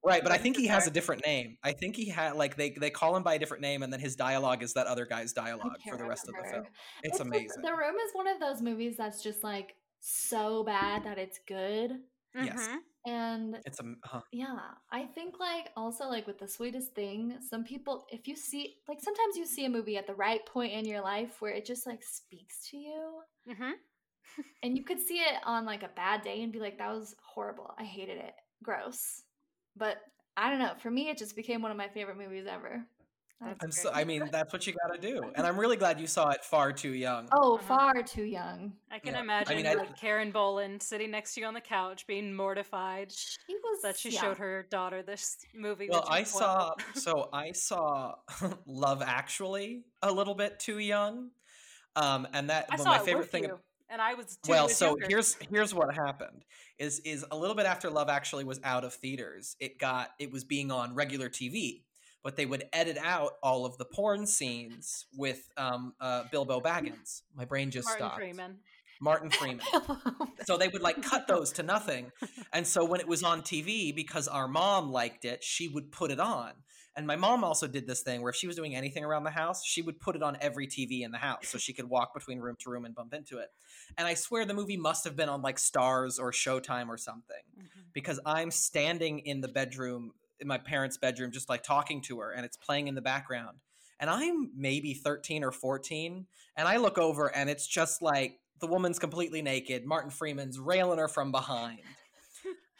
Right, 0.02 0.22
but 0.22 0.32
I 0.32 0.38
think 0.38 0.56
he 0.56 0.66
has 0.68 0.86
a 0.86 0.90
different 0.90 1.24
name. 1.26 1.58
I 1.62 1.72
think 1.72 1.94
he 1.94 2.08
had 2.08 2.36
like 2.36 2.56
they 2.56 2.70
they 2.70 2.90
call 2.90 3.14
him 3.16 3.22
by 3.22 3.34
a 3.34 3.38
different 3.38 3.60
name, 3.62 3.82
and 3.82 3.92
then 3.92 4.00
his 4.00 4.16
dialogue 4.16 4.62
is 4.62 4.72
that 4.74 4.86
other 4.86 5.04
guy's 5.04 5.32
dialogue 5.32 5.76
for 5.88 5.96
the 5.98 6.04
rest 6.04 6.26
of 6.28 6.34
the 6.34 6.50
film. 6.50 6.64
It's, 7.02 7.18
like- 7.18 7.26
amazing. 7.28 7.62
the 7.62 7.72
Room 7.74 7.96
is 7.96 8.10
one 8.14 8.26
of 8.26 8.40
those 8.40 8.62
movies 8.62 8.96
that's 8.96 9.22
just 9.22 9.44
like 9.44 9.74
so 10.00 10.64
bad 10.64 11.04
that 11.04 11.18
it's 11.18 11.38
good. 11.46 11.92
Yes. 12.34 12.66
Mhm. 12.68 12.76
And 13.06 13.58
It's 13.66 13.80
a 13.80 13.94
uh, 14.12 14.20
yeah, 14.32 14.58
I 14.92 15.04
think 15.04 15.40
like 15.40 15.70
also 15.76 16.04
like 16.06 16.26
with 16.26 16.38
the 16.38 16.48
sweetest 16.48 16.94
thing, 16.94 17.38
some 17.40 17.64
people 17.64 18.06
if 18.10 18.28
you 18.28 18.36
see 18.36 18.76
like 18.88 19.00
sometimes 19.00 19.36
you 19.36 19.46
see 19.46 19.64
a 19.64 19.70
movie 19.70 19.96
at 19.96 20.06
the 20.06 20.14
right 20.14 20.44
point 20.46 20.72
in 20.72 20.84
your 20.84 21.00
life 21.00 21.40
where 21.40 21.52
it 21.52 21.64
just 21.66 21.86
like 21.86 22.02
speaks 22.02 22.68
to 22.70 22.76
you. 22.76 23.20
Mhm. 23.48 23.72
And 24.62 24.76
you 24.78 24.84
could 24.84 25.00
see 25.00 25.18
it 25.18 25.34
on 25.44 25.64
like 25.66 25.82
a 25.82 25.88
bad 25.96 26.22
day 26.22 26.42
and 26.42 26.52
be 26.52 26.60
like, 26.60 26.78
that 26.78 26.90
was 26.92 27.16
horrible. 27.34 27.74
I 27.78 27.84
hated 27.84 28.18
it. 28.18 28.34
Gross. 28.62 29.22
But 29.80 30.02
I 30.36 30.48
don't 30.50 30.60
know. 30.60 30.74
For 30.78 30.90
me, 30.92 31.08
it 31.08 31.18
just 31.18 31.34
became 31.34 31.60
one 31.62 31.72
of 31.72 31.76
my 31.76 31.88
favorite 31.88 32.16
movies 32.18 32.44
ever. 32.48 32.84
I'm 33.62 33.72
so 33.72 33.90
I 33.90 34.04
mean 34.04 34.28
that's 34.30 34.52
what 34.52 34.66
you 34.66 34.74
got 34.74 34.92
to 34.94 35.00
do, 35.00 35.32
and 35.34 35.46
I'm 35.46 35.58
really 35.58 35.78
glad 35.78 35.98
you 35.98 36.06
saw 36.06 36.28
it 36.28 36.44
far 36.44 36.74
too 36.74 36.92
young. 36.92 37.26
Oh, 37.32 37.54
Uh-huh. 37.54 37.66
far 37.66 38.02
too 38.02 38.24
young. 38.24 38.74
I 38.90 38.98
can 38.98 39.14
Yeah. 39.14 39.20
I 39.20 39.22
imagine 39.22 39.56
mean, 39.56 39.66
I- 39.66 39.86
Karen 39.98 40.30
Boland 40.30 40.82
sitting 40.82 41.10
next 41.10 41.32
to 41.34 41.40
you 41.40 41.46
on 41.46 41.54
the 41.54 41.60
couch, 41.62 42.06
being 42.06 42.34
mortified 42.34 43.10
She 43.10 43.54
was 43.64 43.80
that 43.80 43.96
she 43.98 44.10
yeah. 44.10 44.20
showed 44.20 44.36
her 44.36 44.64
daughter 44.64 45.02
this 45.02 45.38
movie. 45.54 45.88
Well, 45.88 46.00
which 46.02 46.10
you 46.10 46.14
I 46.16 46.22
saw 46.24 46.74
so 46.94 47.30
I 47.32 47.52
saw 47.52 48.16
Love 48.66 49.00
Actually 49.00 49.84
a 50.02 50.12
little 50.12 50.34
bit 50.34 50.60
too 50.60 50.78
young, 50.78 51.30
um, 51.96 52.28
and 52.34 52.50
that 52.50 52.66
I 52.68 52.76
but 52.76 52.82
saw 52.82 52.90
my 52.90 52.96
it 52.98 53.04
favorite 53.06 53.20
with 53.22 53.30
thing. 53.30 53.44
you, 53.44 53.58
and 53.90 54.00
I 54.00 54.14
was 54.14 54.38
well, 54.48 54.68
so 54.68 54.88
younger. 54.88 55.06
here's 55.08 55.36
here's 55.50 55.74
what 55.74 55.94
happened 55.94 56.44
is 56.78 57.00
is 57.00 57.24
a 57.30 57.36
little 57.36 57.56
bit 57.56 57.66
after 57.66 57.90
Love 57.90 58.08
Actually 58.08 58.44
was 58.44 58.60
out 58.64 58.84
of 58.84 58.94
theaters, 58.94 59.56
it 59.60 59.78
got 59.78 60.10
it 60.18 60.32
was 60.32 60.44
being 60.44 60.70
on 60.70 60.94
regular 60.94 61.28
TV, 61.28 61.82
but 62.22 62.36
they 62.36 62.46
would 62.46 62.64
edit 62.72 62.96
out 63.02 63.32
all 63.42 63.66
of 63.66 63.76
the 63.78 63.84
porn 63.84 64.26
scenes 64.26 65.06
with 65.16 65.48
um, 65.56 65.94
uh, 66.00 66.24
Bilbo 66.30 66.60
Baggins. 66.60 67.22
My 67.34 67.44
brain 67.44 67.70
just 67.70 67.88
stopped. 67.88 68.00
Martin 68.00 68.34
stopped. 68.34 68.36
Freeman. 68.36 68.58
Martin 69.02 69.30
Freeman. 69.30 69.64
so 70.44 70.56
they 70.56 70.68
would 70.68 70.82
like 70.82 71.02
cut 71.02 71.26
those 71.26 71.52
to 71.52 71.62
nothing 71.62 72.12
and 72.52 72.66
so 72.66 72.84
when 72.84 73.00
it 73.00 73.08
was 73.08 73.22
on 73.22 73.40
tv 73.40 73.94
because 73.94 74.28
our 74.28 74.46
mom 74.46 74.92
liked 74.92 75.24
it 75.24 75.42
she 75.42 75.68
would 75.68 75.90
put 75.90 76.10
it 76.10 76.20
on 76.20 76.52
and 77.00 77.06
my 77.06 77.16
mom 77.16 77.42
also 77.42 77.66
did 77.66 77.86
this 77.86 78.02
thing 78.02 78.20
where 78.20 78.28
if 78.28 78.36
she 78.36 78.46
was 78.46 78.56
doing 78.56 78.76
anything 78.76 79.02
around 79.02 79.24
the 79.24 79.30
house 79.30 79.64
she 79.64 79.80
would 79.80 79.98
put 79.98 80.14
it 80.14 80.22
on 80.22 80.36
every 80.42 80.66
tv 80.66 81.00
in 81.00 81.10
the 81.10 81.16
house 81.18 81.48
so 81.48 81.56
she 81.56 81.72
could 81.72 81.88
walk 81.88 82.12
between 82.12 82.38
room 82.38 82.56
to 82.58 82.68
room 82.68 82.84
and 82.84 82.94
bump 82.94 83.14
into 83.14 83.38
it. 83.38 83.48
And 83.96 84.06
i 84.06 84.12
swear 84.12 84.44
the 84.44 84.52
movie 84.52 84.76
must 84.76 85.04
have 85.04 85.16
been 85.16 85.30
on 85.30 85.40
like 85.40 85.56
Starz 85.56 86.20
or 86.20 86.30
showtime 86.30 86.88
or 86.88 86.98
something 86.98 87.42
Mhm. 87.58 87.92
because 87.94 88.20
i'm 88.26 88.50
standing 88.50 89.20
in 89.20 89.40
the 89.40 89.48
bedroom 89.48 90.12
in 90.40 90.46
my 90.46 90.58
parents 90.58 90.98
bedroom 90.98 91.32
just 91.32 91.48
like 91.48 91.62
talking 91.62 92.02
to 92.02 92.20
her 92.20 92.32
and 92.32 92.44
it's 92.44 92.56
playing 92.56 92.86
in 92.88 92.94
the 92.94 93.02
background. 93.02 93.58
And 93.98 94.10
i'm 94.10 94.50
maybe 94.54 94.92
13 94.94 95.42
or 95.42 95.52
14 95.52 96.26
and 96.56 96.68
i 96.68 96.76
look 96.76 96.98
over 96.98 97.34
and 97.34 97.48
it's 97.48 97.66
just 97.66 98.02
like 98.02 98.38
the 98.60 98.66
woman's 98.66 98.98
completely 98.98 99.40
naked 99.40 99.86
martin 99.86 100.10
freeman's 100.10 100.58
railing 100.58 100.98
her 100.98 101.08
from 101.08 101.32
behind 101.32 101.80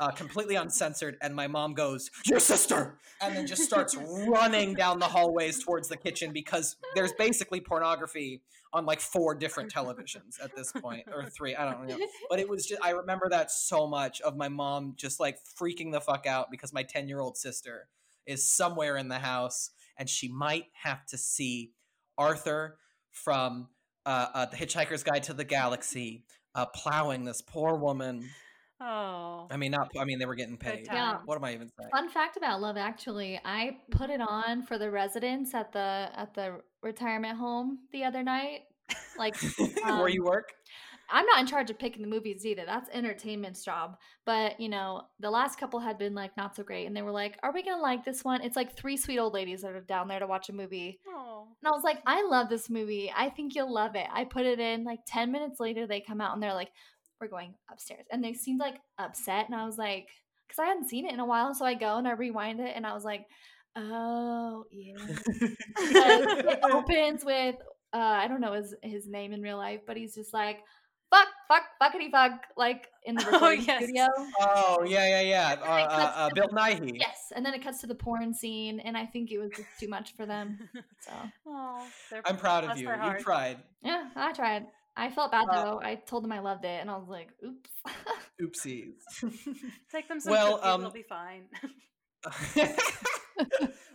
uh, 0.01 0.11
completely 0.11 0.57
uncensored 0.57 1.17
and 1.21 1.35
my 1.35 1.47
mom 1.47 1.75
goes 1.75 2.11
your 2.25 2.41
sister! 2.41 2.99
And 3.21 3.37
then 3.37 3.47
just 3.47 3.63
starts 3.63 3.95
running 4.27 4.75
down 4.75 4.99
the 4.99 5.07
hallways 5.07 5.63
towards 5.63 5.89
the 5.89 5.97
kitchen 5.97 6.33
because 6.33 6.77
there's 6.95 7.13
basically 7.13 7.61
pornography 7.61 8.41
on 8.73 8.87
like 8.87 9.01
four 9.01 9.35
different 9.35 9.73
televisions 9.73 10.43
at 10.43 10.57
this 10.57 10.73
point 10.73 11.05
or 11.13 11.29
three 11.29 11.55
i 11.55 11.65
don't 11.65 11.87
know. 11.87 11.99
But 12.29 12.41
it 12.41 12.49
was 12.49 12.67
just 12.67 12.81
i 12.83 12.91
remember 12.91 13.29
that 13.29 13.51
so 13.51 13.87
much 13.87 14.21
of 14.23 14.37
my 14.37 14.49
mom 14.49 14.95
just 14.97 15.21
like 15.21 15.39
freaking 15.61 15.93
the 15.93 16.01
fuck 16.01 16.27
out 16.27 16.51
because 16.51 16.73
my 16.73 16.83
10 16.83 17.09
year 17.09 17.21
old 17.21 17.37
sister 17.37 17.89
is 18.27 18.49
somewhere 18.49 18.97
in 18.97 19.09
the 19.09 19.19
house 19.19 19.71
and 19.99 20.09
she 20.09 20.29
might 20.29 20.67
have 20.73 21.05
to 21.07 21.19
see 21.19 21.73
arthur 22.17 22.79
from 23.11 23.69
uh, 24.07 24.27
uh, 24.33 24.47
the 24.47 24.57
hitchhiker's 24.57 25.03
guide 25.03 25.25
to 25.25 25.35
the 25.35 25.45
galaxy 25.45 26.25
uh, 26.55 26.65
plowing 26.67 27.25
this 27.25 27.43
poor 27.43 27.75
woman 27.75 28.29
Oh, 28.83 29.47
i 29.51 29.57
mean 29.57 29.73
not 29.73 29.91
i 29.99 30.05
mean 30.05 30.19
they 30.19 30.27
were 30.27 30.35
getting 30.35 30.57
paid 30.57 30.87
Yeah. 30.87 31.19
what 31.27 31.37
am 31.37 31.45
i 31.45 31.53
even 31.53 31.69
saying 31.79 31.91
Fun 31.91 32.09
fact 32.09 32.37
about 32.37 32.61
Love 32.61 32.77
Actually, 32.77 33.41
I 33.45 33.77
put 33.91 34.11
it 34.11 34.21
on 34.21 34.63
for 34.63 34.79
the 34.79 34.91
residents 34.91 35.55
at 35.55 35.73
the 35.73 36.09
at 36.15 36.35
the 36.35 36.61
retirement 36.83 37.37
home 37.37 37.81
the 37.93 38.05
other 38.05 38.23
night. 38.23 38.61
Like 39.19 39.37
where 39.57 39.85
um, 39.85 40.09
you 40.09 40.25
work 40.25 40.53
I'm 41.13 41.27
not 41.27 41.41
in 41.41 41.47
charge 41.47 41.71
of 41.71 41.79
picking 41.79 42.03
the 42.03 42.09
movies 42.09 42.47
either. 42.47 42.63
That's 42.65 42.89
entertainment's 42.91 43.65
job. 43.65 43.97
But 44.25 44.61
you 44.61 44.69
know, 44.69 45.03
the 45.19 45.31
last 45.31 45.59
couple 45.59 45.81
had 45.81 45.99
been 45.99 46.15
like 46.15 46.37
not 46.37 46.55
so 46.55 46.63
great, 46.63 46.87
and 46.87 46.97
they 46.97 47.03
were 47.03 47.11
like, 47.11 47.39
"Are 47.43 47.53
we 47.53 47.63
gonna 47.63 47.83
like 47.83 48.05
this 48.05 48.25
one?" 48.25 48.43
It's 48.43 48.57
like 48.57 48.77
three 48.77 48.97
sweet 48.97 49.19
old 49.19 49.35
ladies 49.35 49.63
that 49.63 49.73
are 49.73 49.81
down 49.81 50.09
there 50.09 50.21
to 50.21 50.27
watch 50.27 50.49
a 50.49 50.53
movie, 50.53 51.01
oh, 51.09 51.49
and 51.61 51.69
I 51.69 51.71
was 51.71 51.83
like, 51.85 52.01
"I 52.07 52.23
love 52.23 52.49
this 52.49 52.71
movie. 52.71 53.13
I 53.15 53.29
think 53.31 53.55
you'll 53.55 53.73
love 53.73 53.97
it." 53.97 54.07
I 54.13 54.25
put 54.25 54.47
it 54.47 54.61
in. 54.61 54.85
Like 54.85 55.01
ten 55.07 55.33
minutes 55.33 55.59
later, 55.59 55.87
they 55.87 56.01
come 56.01 56.21
out 56.21 56.35
and 56.35 56.43
they're 56.43 56.55
like, 56.55 56.71
"We're 57.21 57.29
going 57.29 57.55
upstairs," 57.71 58.07
and 58.11 58.23
they 58.23 58.33
seemed 58.35 58.61
like 58.61 58.77
upset, 58.99 59.47
and 59.47 59.55
I 59.55 59.67
was 59.67 59.79
like, 59.79 60.09
because 60.49 60.63
I 60.63 60.67
hadn't 60.67 60.89
seen 60.89 61.07
it 61.07 61.13
in 61.13 61.21
a 61.21 61.27
while, 61.27 61.55
so 61.55 61.65
I 61.65 61.75
go 61.75 61.97
and 61.97 62.09
I 62.09 62.13
rewind 62.13 62.61
it, 62.61 62.73
and 62.75 62.87
I 62.87 62.93
was 62.95 63.05
like, 63.05 63.27
"Oh 63.77 64.65
yeah." 64.71 64.95
It 65.79 66.59
opens 66.73 67.25
with 67.25 67.57
uh, 67.93 67.99
I 67.99 68.29
don't 68.29 68.41
know 68.41 68.53
his 68.55 68.75
his 68.83 69.09
name 69.09 69.33
in 69.33 69.43
real 69.43 69.57
life, 69.57 69.81
but 69.87 69.97
he's 69.97 70.15
just 70.15 70.33
like 70.33 70.59
fuck, 71.11 71.27
fuck, 71.49 71.65
fuckity 71.83 72.11
fuck, 72.11 72.45
like 72.57 72.87
in 73.05 73.17
the 73.17 73.23
Oh, 73.27 73.33
recording 73.33 73.65
yes. 73.65 73.83
studio. 73.83 74.07
oh 74.41 74.85
yeah 74.87 75.09
yeah 75.09 75.21
yeah 75.21 75.57
uh, 75.61 75.65
uh, 75.65 76.13
uh, 76.17 76.31
bill 76.35 76.49
nighy 76.49 76.93
Yes, 76.95 77.33
and 77.35 77.45
then 77.45 77.53
it 77.53 77.63
cuts 77.63 77.81
to 77.81 77.87
the 77.87 77.95
porn 77.95 78.33
scene, 78.33 78.81
and 78.81 78.97
I 78.97 79.07
think 79.07 79.33
it 79.33 79.39
was 79.39 79.51
just 79.51 79.69
too 79.79 79.89
much 79.89 80.15
for 80.17 80.27
them. 80.27 80.59
So 81.01 81.13
oh, 81.47 81.87
i'm 82.27 82.37
proud 82.37 82.65
of 82.65 82.77
you 82.79 82.89
you 82.91 83.19
tried 83.21 83.57
yeah, 83.83 84.09
I 84.15 84.33
tried. 84.33 84.67
I 84.97 85.11
felt 85.11 85.31
bad 85.33 85.47
Uh, 85.49 85.65
though. 85.65 85.81
I 85.83 85.95
told 85.97 86.25
them 86.25 86.33
I 86.33 86.41
loved 86.41 86.65
it, 86.65 86.81
and 86.81 86.91
I 86.91 86.97
was 86.97 87.09
like, 87.09 87.29
"Oops." 87.45 87.71
oopsies 88.41 88.95
Take 89.93 90.09
them 90.09 90.19
some 90.21 90.31
Well, 90.33 90.57
cookies, 90.59 90.71
um, 90.71 90.81
they'll 90.81 90.91
be 90.91 91.03
fine. 91.03 91.49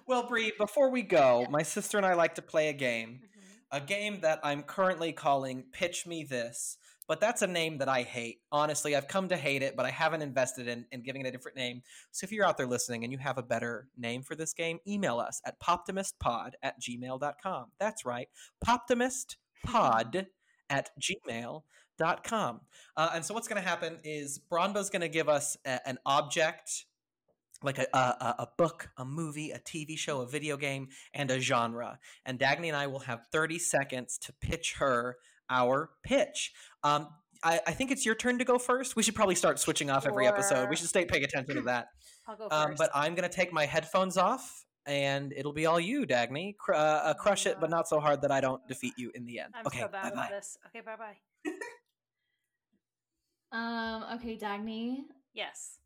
well 0.08 0.28
Bree, 0.28 0.52
before 0.60 0.90
we 0.90 1.02
go 1.02 1.42
Yeah. 1.42 1.50
my 1.50 1.62
sister 1.64 1.98
and 1.98 2.06
i 2.06 2.14
like 2.14 2.36
to 2.36 2.42
play 2.42 2.70
a 2.70 2.74
game 2.74 3.22
Mhm. 3.24 3.58
a 3.72 3.82
game 3.82 4.22
that 4.22 4.40
i'm 4.44 4.64
currently 4.64 5.12
calling 5.14 5.64
pitch 5.72 6.06
me 6.08 6.24
this 6.24 6.78
but 7.08 7.20
that's 7.20 7.42
a 7.44 7.48
name 7.48 7.78
that 7.80 7.88
i 7.90 8.02
hate 8.04 8.42
honestly 8.52 8.96
i've 8.96 9.08
come 9.08 9.28
to 9.30 9.38
hate 9.38 9.62
it 9.62 9.76
but 9.76 9.86
i 9.86 9.92
haven't 9.92 10.24
invested 10.24 10.68
in, 10.68 10.86
in 10.92 11.02
giving 11.04 11.24
it 11.24 11.28
a 11.28 11.32
different 11.32 11.58
name 11.58 11.82
so 12.12 12.26
if 12.26 12.32
you're 12.32 12.46
out 12.46 12.58
there 12.58 12.66
listening 12.68 13.04
and 13.04 13.12
you 13.12 13.20
have 13.20 13.38
a 13.38 13.44
better 13.44 13.88
name 13.98 14.24
for 14.24 14.36
this 14.36 14.54
game 14.54 14.80
email 14.88 15.20
us 15.20 15.40
at 15.46 15.60
poptimistpod 15.60 16.52
at 16.64 16.80
gmail.com 16.82 17.66
that's 17.80 18.06
right 18.06 18.30
poptimistpod 18.66 20.26
at 20.70 20.90
gmail.com 21.00 22.62
uh, 22.98 23.10
and 23.14 23.24
so 23.26 23.34
what's 23.34 23.48
going 23.48 23.62
to 23.62 23.68
happen 23.68 23.98
is 24.04 24.40
Bronba's 24.52 24.90
going 24.90 25.02
to 25.02 25.10
give 25.10 25.30
us 25.30 25.58
a- 25.66 25.88
an 25.88 25.98
object 26.06 26.86
like 27.64 27.78
a, 27.80 27.88
a, 27.94 28.36
a- 28.40 28.48
book, 28.58 28.90
a 28.98 29.06
movie, 29.06 29.52
a 29.52 29.60
TV 29.60 29.98
show, 29.98 30.22
a 30.22 30.28
video 30.28 30.58
game, 30.58 30.90
and 31.14 31.32
a 31.32 31.40
genre. 31.40 32.00
And 32.26 32.38
Dagny 32.38 32.68
and 32.68 32.76
I 32.76 32.88
will 32.88 33.00
have 33.00 33.22
30 33.32 33.60
seconds 33.60 34.18
to 34.20 34.34
pitch 34.34 34.76
her 34.80 35.16
our 35.50 35.90
pitch. 36.04 36.52
Um, 36.84 37.08
I, 37.44 37.60
I 37.66 37.72
think 37.72 37.92
it's 37.92 38.06
your 38.06 38.16
turn 38.16 38.40
to 38.40 38.46
go 38.46 38.58
first. 38.58 38.96
We 38.96 39.04
should 39.04 39.16
probably 39.16 39.36
start 39.36 39.60
switching 39.60 39.90
off 39.90 40.06
every 40.06 40.28
episode. 40.28 40.70
We 40.70 40.76
should 40.76 40.90
stay 40.90 41.06
paying 41.06 41.24
attention 41.24 41.56
to 41.56 41.62
that. 41.64 41.88
I'll 42.28 42.36
go 42.36 42.48
Um, 42.52 42.74
but 42.78 42.90
I'm 42.94 43.16
going 43.16 43.28
to 43.28 43.34
take 43.36 43.54
my 43.54 43.66
headphones 43.66 44.18
off. 44.18 44.65
And 44.86 45.34
it'll 45.36 45.54
be 45.54 45.66
all 45.66 45.80
you, 45.80 46.06
Dagny. 46.06 46.56
Cr- 46.58 46.74
uh, 46.76 46.78
uh, 46.78 47.14
crush 47.16 47.46
it, 47.48 47.58
but 47.60 47.70
not 47.72 47.88
so 47.88 48.00
hard 48.00 48.22
that 48.22 48.32
I 48.32 48.40
don't 48.40 48.66
defeat 48.68 48.94
you 48.98 49.12
in 49.16 49.26
the 49.26 49.40
end. 49.40 49.54
I'm 49.56 49.66
okay, 49.66 49.80
so 49.82 49.88
bad 49.88 50.14
bye-bye. 50.14 50.28
this. 50.30 50.58
Okay, 50.68 50.82
bye 50.82 50.96
bye. 50.96 51.18
um. 53.58 54.04
Okay, 54.16 54.38
Dagny. 54.38 54.98
Yes. 55.34 55.80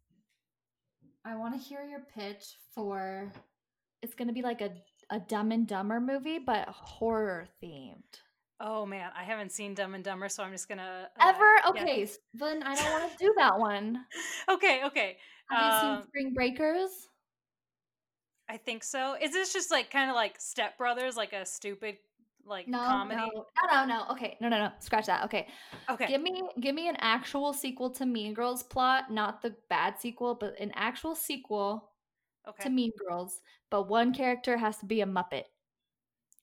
I 1.26 1.36
want 1.36 1.54
to 1.54 1.60
hear 1.60 1.84
your 1.86 2.02
pitch 2.14 2.44
for. 2.74 3.32
It's 4.02 4.14
gonna 4.16 4.34
be 4.34 4.42
like 4.42 4.62
a 4.62 4.72
a 5.10 5.20
Dumb 5.20 5.52
and 5.52 5.68
Dumber 5.68 6.00
movie, 6.00 6.40
but 6.40 6.68
horror 6.70 7.48
themed. 7.64 8.04
Oh 8.62 8.86
man, 8.86 9.12
I 9.18 9.24
haven't 9.24 9.52
seen 9.52 9.74
Dumb 9.74 9.96
and 9.96 10.04
Dumber, 10.04 10.28
so 10.30 10.44
I'm 10.44 10.52
just 10.52 10.68
gonna 10.68 11.10
uh, 11.20 11.28
Ever? 11.30 11.56
Okay, 11.70 12.04
s- 12.04 12.18
then 12.34 12.64
I 12.64 12.76
don't 12.76 12.92
want 12.92 13.12
to 13.12 13.18
do 13.18 13.34
that 13.38 13.58
one. 13.60 14.06
Okay, 14.50 14.82
okay. 14.86 15.18
Have 15.50 15.82
you 15.84 15.88
Um, 15.90 15.96
seen 16.02 16.08
Spring 16.08 16.34
Breakers? 16.34 16.90
I 18.50 18.58
think 18.58 18.84
so. 18.84 19.16
Is 19.22 19.32
this 19.32 19.54
just 19.54 19.70
like 19.72 19.92
kind 19.92 20.10
of 20.10 20.16
like 20.16 20.40
Step 20.40 20.78
Brothers, 20.78 21.16
like 21.16 21.34
a 21.34 21.46
stupid 21.46 21.98
like 22.46 22.68
No, 22.68 22.80
comedy? 22.80 23.16
no, 23.22 23.46
no, 23.72 23.86
no, 23.86 23.86
no. 23.86 24.06
Okay, 24.12 24.38
no, 24.42 24.50
no, 24.50 24.58
no. 24.58 24.72
Scratch 24.80 25.06
that. 25.06 25.24
Okay, 25.26 25.48
Okay. 25.90 26.08
give 26.08 26.22
me, 26.22 26.42
give 26.60 26.74
me 26.74 26.90
an 26.90 26.96
actual 27.00 27.54
sequel 27.54 27.92
to 27.92 28.06
Mean 28.08 28.34
Girls 28.34 28.64
plot, 28.64 29.12
not 29.12 29.42
the 29.44 29.56
bad 29.70 30.00
sequel, 30.00 30.34
but 30.34 30.60
an 30.60 30.72
actual 30.76 31.14
sequel 31.14 31.92
okay. 32.48 32.64
to 32.64 32.70
Mean 32.72 32.92
Girls. 33.08 33.42
But 33.70 33.88
one 33.88 34.14
character 34.14 34.58
has 34.58 34.78
to 34.78 34.88
be 34.88 35.02
a 35.02 35.06
Muppet, 35.06 35.44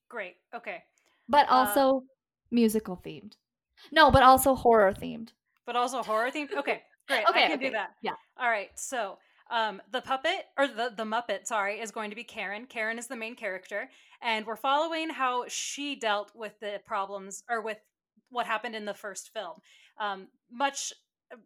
Great. 0.09 0.37
Okay. 0.55 0.85
but 1.29 1.49
Uh, 1.51 1.55
also 1.67 2.05
musical 2.53 2.97
themed. 3.05 3.33
No, 3.91 4.11
but 4.13 4.23
also 4.23 4.55
horror 4.55 4.93
themed. 4.93 5.31
But 5.65 5.75
also 5.75 6.03
horror 6.05 6.31
themed. 6.31 6.53
Okay. 6.57 6.83
Great. 7.09 7.25
Okay, 7.29 7.45
I 7.45 7.49
can 7.49 7.59
do 7.59 7.71
that. 7.71 7.91
yeah. 8.03 8.15
All 8.39 8.49
right. 8.49 8.71
So, 8.79 9.19
um, 9.51 9.81
the 9.93 10.01
puppet 10.01 10.47
or 10.59 10.67
the 10.67 10.93
the 10.97 11.05
Muppet, 11.05 11.47
sorry, 11.47 11.81
is 11.81 11.91
going 11.91 12.11
to 12.11 12.17
be 12.17 12.25
Karen. 12.25 12.67
Karen 12.67 12.99
is 12.99 13.07
the 13.07 13.17
main 13.17 13.37
character, 13.37 13.89
and 14.23 14.47
we're 14.47 14.57
following 14.57 15.09
how 15.11 15.45
she 15.49 15.97
dealt 15.97 16.33
with 16.35 16.59
the 16.61 16.81
problems 16.85 17.43
or 17.49 17.61
with 17.61 17.79
what 18.31 18.47
happened 18.47 18.75
in 18.75 18.85
the 18.85 18.95
first 18.95 19.31
film. 19.33 19.55
Um, 20.01 20.29
much 20.51 20.93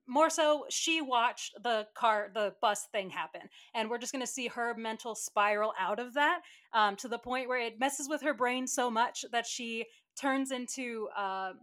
more 0.07 0.29
so, 0.31 0.65
she 0.69 1.01
watched 1.01 1.55
the 1.63 1.87
car, 1.95 2.31
the 2.35 2.55
bus 2.61 2.87
thing 2.93 3.11
happen, 3.11 3.43
and 3.75 3.89
we're 3.89 3.99
just 3.99 4.13
going 4.13 4.25
to 4.25 4.31
see 4.31 4.47
her 4.49 4.75
mental 4.75 5.15
spiral 5.15 5.73
out 5.79 5.99
of 5.99 6.15
that 6.15 6.41
um, 6.73 6.97
to 6.97 7.09
the 7.09 7.19
point 7.19 7.49
where 7.49 7.61
it 7.61 7.81
messes 7.81 8.09
with 8.09 8.23
her 8.23 8.35
brain 8.35 8.67
so 8.67 8.91
much 8.91 9.25
that 9.33 9.47
she 9.47 9.87
turns 10.19 10.51
into. 10.51 11.09
Um, 11.17 11.61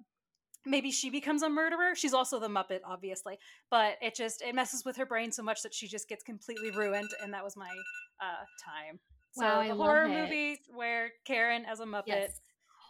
maybe 0.65 0.91
she 0.91 1.09
becomes 1.09 1.43
a 1.43 1.49
murderer 1.49 1.95
she's 1.95 2.13
also 2.13 2.39
the 2.39 2.47
muppet 2.47 2.79
obviously 2.85 3.37
but 3.69 3.95
it 4.01 4.15
just 4.15 4.41
it 4.41 4.53
messes 4.55 4.83
with 4.85 4.95
her 4.97 5.05
brain 5.05 5.31
so 5.31 5.41
much 5.43 5.61
that 5.63 5.73
she 5.73 5.87
just 5.87 6.07
gets 6.09 6.23
completely 6.23 6.71
ruined 6.71 7.09
and 7.23 7.33
that 7.33 7.43
was 7.43 7.55
my 7.55 7.69
uh 8.21 8.43
time 8.63 8.99
so 9.31 9.43
Wow, 9.43 9.59
I 9.61 9.67
the 9.67 9.75
love 9.75 9.87
horror 9.87 10.05
it. 10.07 10.23
movie 10.23 10.61
where 10.73 11.11
karen 11.25 11.63
as 11.65 11.79
a 11.79 11.85
muppet 11.85 12.03
Yes, 12.07 12.41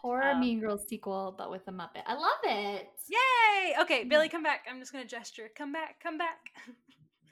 horror 0.02 0.32
Um, 0.32 0.40
Mean 0.40 0.60
Girls 0.60 0.86
sequel, 0.88 1.34
but 1.36 1.50
with 1.50 1.66
a 1.68 1.72
Muppet. 1.72 2.02
I 2.06 2.14
love 2.14 2.40
it. 2.44 2.88
yay 3.08 3.74
okay 3.80 4.04
billy 4.04 4.28
come 4.28 4.42
back 4.42 4.64
i'm 4.70 4.78
just 4.80 4.92
gonna 4.92 5.04
gesture 5.04 5.48
come 5.56 5.72
back 5.72 6.00
come 6.02 6.18
back 6.18 6.38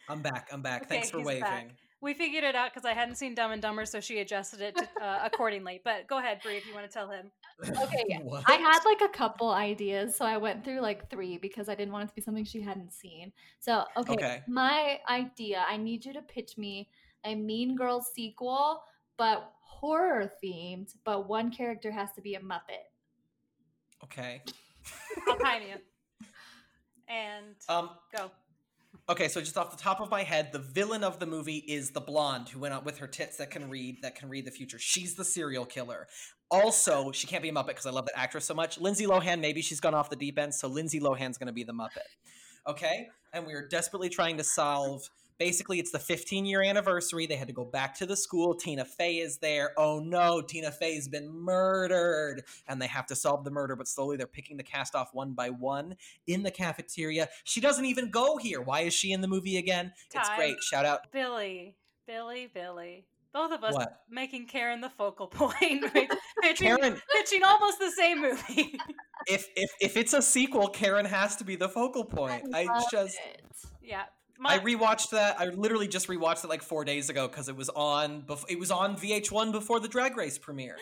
I'm 0.08 0.22
back. 0.22 0.48
I'm 0.52 0.62
back. 0.62 0.82
Okay, 0.84 0.94
Thanks 1.00 1.10
for 1.10 1.18
waving. 1.20 1.40
back. 1.42 1.70
We 2.06 2.14
figured 2.14 2.44
it 2.44 2.54
out 2.54 2.72
because 2.72 2.84
i 2.86 2.92
hadn't 2.94 3.16
seen 3.16 3.34
dumb 3.34 3.50
and 3.52 3.60
dumber 3.60 3.84
so 3.84 4.00
she 4.00 4.20
adjusted 4.20 4.60
it 4.60 4.76
to, 4.76 4.88
uh, 5.04 5.20
accordingly 5.24 5.80
but 5.84 6.06
go 6.06 6.18
ahead 6.18 6.40
Brie, 6.42 6.56
if 6.56 6.66
you 6.66 6.72
want 6.72 6.86
to 6.86 6.92
tell 6.92 7.10
him 7.10 7.30
Okay, 7.62 8.04
yeah. 8.08 8.18
I 8.46 8.56
had 8.56 8.80
like 8.84 9.00
a 9.00 9.08
couple 9.08 9.50
ideas, 9.50 10.14
so 10.14 10.26
I 10.26 10.36
went 10.36 10.62
through 10.62 10.80
like 10.82 11.08
three 11.08 11.38
because 11.38 11.70
I 11.70 11.74
didn't 11.74 11.90
want 11.92 12.04
it 12.04 12.08
to 12.08 12.14
be 12.14 12.20
something 12.20 12.44
she 12.44 12.60
hadn't 12.60 12.92
seen. 12.92 13.32
So, 13.60 13.84
okay, 13.96 14.12
Okay. 14.12 14.42
my 14.46 15.00
idea 15.08 15.64
I 15.66 15.78
need 15.78 16.04
you 16.04 16.12
to 16.12 16.20
pitch 16.20 16.58
me 16.58 16.90
a 17.24 17.34
Mean 17.34 17.74
Girls 17.74 18.10
sequel, 18.14 18.82
but 19.16 19.52
horror 19.62 20.30
themed, 20.44 20.94
but 21.04 21.28
one 21.28 21.50
character 21.50 21.90
has 21.90 22.12
to 22.12 22.20
be 22.20 22.34
a 22.34 22.40
Muppet. 22.40 22.84
Okay. 24.04 24.42
i'll 25.26 25.38
time 25.38 25.62
you 25.62 25.76
and 27.08 27.56
Um. 27.70 27.88
go 28.14 28.30
Okay, 29.08 29.28
so 29.28 29.40
just 29.40 29.56
off 29.56 29.70
the 29.70 29.80
top 29.80 30.00
of 30.00 30.10
my 30.10 30.24
head, 30.24 30.50
the 30.50 30.58
villain 30.58 31.04
of 31.04 31.20
the 31.20 31.26
movie 31.26 31.58
is 31.68 31.90
the 31.90 32.00
blonde 32.00 32.48
who 32.48 32.58
went 32.58 32.74
out 32.74 32.84
with 32.84 32.98
her 32.98 33.06
tits 33.06 33.36
that 33.36 33.52
can 33.52 33.70
read 33.70 34.02
that 34.02 34.16
can 34.16 34.28
read 34.28 34.44
the 34.44 34.50
future. 34.50 34.80
She's 34.80 35.14
the 35.14 35.24
serial 35.24 35.64
killer. 35.64 36.08
Also, 36.50 37.12
she 37.12 37.28
can't 37.28 37.42
be 37.42 37.48
a 37.48 37.52
Muppet 37.52 37.68
because 37.68 37.86
I 37.86 37.90
love 37.90 38.06
that 38.06 38.18
actress 38.18 38.44
so 38.44 38.54
much. 38.54 38.80
Lindsay 38.80 39.06
Lohan, 39.06 39.40
maybe 39.40 39.62
she's 39.62 39.78
gone 39.78 39.94
off 39.94 40.10
the 40.10 40.16
deep 40.16 40.38
end, 40.40 40.52
so 40.52 40.66
Lindsay 40.66 40.98
Lohan's 40.98 41.38
going 41.38 41.46
to 41.46 41.52
be 41.52 41.62
the 41.62 41.72
Muppet. 41.72 42.08
Okay, 42.66 43.06
and 43.32 43.46
we 43.46 43.54
are 43.54 43.66
desperately 43.68 44.08
trying 44.08 44.36
to 44.38 44.44
solve. 44.44 45.08
Basically, 45.38 45.78
it's 45.78 45.90
the 45.90 45.98
15 45.98 46.46
year 46.46 46.62
anniversary. 46.62 47.26
They 47.26 47.36
had 47.36 47.48
to 47.48 47.52
go 47.54 47.64
back 47.64 47.94
to 47.98 48.06
the 48.06 48.16
school. 48.16 48.54
Tina 48.54 48.84
Fey 48.84 49.16
is 49.18 49.38
there. 49.38 49.72
Oh 49.76 49.98
no, 49.98 50.40
Tina 50.40 50.70
Fey's 50.70 51.08
been 51.08 51.28
murdered. 51.30 52.42
And 52.68 52.80
they 52.80 52.86
have 52.86 53.06
to 53.06 53.16
solve 53.16 53.44
the 53.44 53.50
murder, 53.50 53.76
but 53.76 53.88
slowly 53.88 54.16
they're 54.16 54.26
picking 54.26 54.56
the 54.56 54.62
cast 54.62 54.94
off 54.94 55.10
one 55.12 55.32
by 55.34 55.50
one 55.50 55.96
in 56.26 56.42
the 56.42 56.50
cafeteria. 56.50 57.28
She 57.44 57.60
doesn't 57.60 57.84
even 57.84 58.10
go 58.10 58.36
here. 58.38 58.60
Why 58.60 58.80
is 58.82 58.94
she 58.94 59.12
in 59.12 59.20
the 59.20 59.28
movie 59.28 59.56
again? 59.58 59.92
It's 60.14 60.28
great. 60.36 60.56
Shout 60.62 60.84
out. 60.84 61.12
Billy, 61.12 61.76
Billy, 62.06 62.48
Billy. 62.52 63.04
Both 63.32 63.52
of 63.52 63.62
us 63.64 63.74
What? 63.74 64.00
making 64.08 64.46
Karen 64.46 64.80
the 64.80 64.88
focal 64.88 65.26
point, 65.26 65.84
pitching, 66.42 66.68
Karen, 66.68 66.98
pitching 67.14 67.42
almost 67.44 67.78
the 67.78 67.90
same 67.90 68.22
movie. 68.22 68.78
if 69.28 69.46
if 69.54 69.70
if 69.78 69.96
it's 69.98 70.14
a 70.14 70.22
sequel, 70.22 70.68
Karen 70.68 71.04
has 71.04 71.36
to 71.36 71.44
be 71.44 71.54
the 71.54 71.68
focal 71.68 72.02
point. 72.02 72.44
I 72.54 72.64
love 72.64 72.84
just 72.90 73.18
it. 73.18 73.42
yeah, 73.82 74.04
I 74.44 74.58
rewatched 74.58 75.10
that. 75.10 75.40
I 75.40 75.46
literally 75.46 75.88
just 75.88 76.08
rewatched 76.08 76.44
it 76.44 76.48
like 76.48 76.62
four 76.62 76.84
days 76.84 77.08
ago 77.10 77.26
because 77.28 77.48
it 77.48 77.56
was 77.56 77.68
on. 77.70 78.22
Bef- 78.22 78.44
it 78.48 78.58
was 78.58 78.70
on 78.70 78.96
VH1 78.96 79.52
before 79.52 79.80
the 79.80 79.88
Drag 79.88 80.16
Race 80.16 80.38
premiere. 80.38 80.76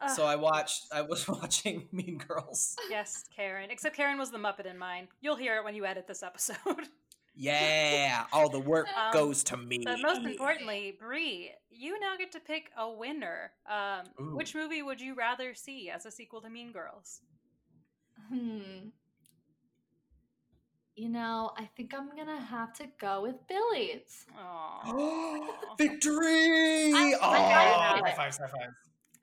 uh, 0.00 0.08
So 0.14 0.24
I 0.24 0.36
watched. 0.36 0.86
I 0.92 1.02
was 1.02 1.26
watching 1.28 1.88
Mean 1.92 2.18
Girls. 2.18 2.76
yes, 2.90 3.24
Karen. 3.34 3.70
Except 3.70 3.96
Karen 3.96 4.18
was 4.18 4.30
the 4.30 4.38
Muppet 4.38 4.66
in 4.66 4.78
mine. 4.78 5.08
You'll 5.20 5.36
hear 5.36 5.56
it 5.56 5.64
when 5.64 5.74
you 5.74 5.84
edit 5.84 6.06
this 6.06 6.22
episode. 6.22 6.56
Yeah, 7.36 8.26
all 8.32 8.48
the 8.48 8.60
work 8.60 8.86
Um, 8.96 9.12
goes 9.12 9.42
to 9.44 9.56
me. 9.56 9.80
but 9.84 9.98
most 10.00 10.20
importantly, 10.24 10.96
Brie, 11.00 11.50
you 11.68 11.98
now 11.98 12.16
get 12.16 12.30
to 12.30 12.38
pick 12.38 12.70
a 12.78 12.88
winner. 12.88 13.50
Um, 13.68 14.36
which 14.36 14.54
movie 14.54 14.82
would 14.82 15.00
you 15.00 15.14
rather 15.16 15.52
see 15.52 15.90
as 15.90 16.06
a 16.06 16.12
sequel 16.12 16.40
to 16.42 16.48
Mean 16.48 16.70
Girls? 16.70 17.22
Hmm. 18.28 18.90
You 20.96 21.08
know, 21.08 21.50
I 21.56 21.64
think 21.76 21.92
I'm 21.92 22.14
gonna 22.16 22.40
have 22.40 22.72
to 22.74 22.84
go 23.00 23.22
with 23.22 23.34
Billy's. 23.48 24.26
Oh, 24.38 25.74
Victory! 25.78 26.92
I- 26.92 27.14
oh, 27.20 27.30
I 27.30 27.38
high 27.38 28.10
it. 28.10 28.16
fives, 28.16 28.38
high 28.38 28.46
fives. 28.46 28.74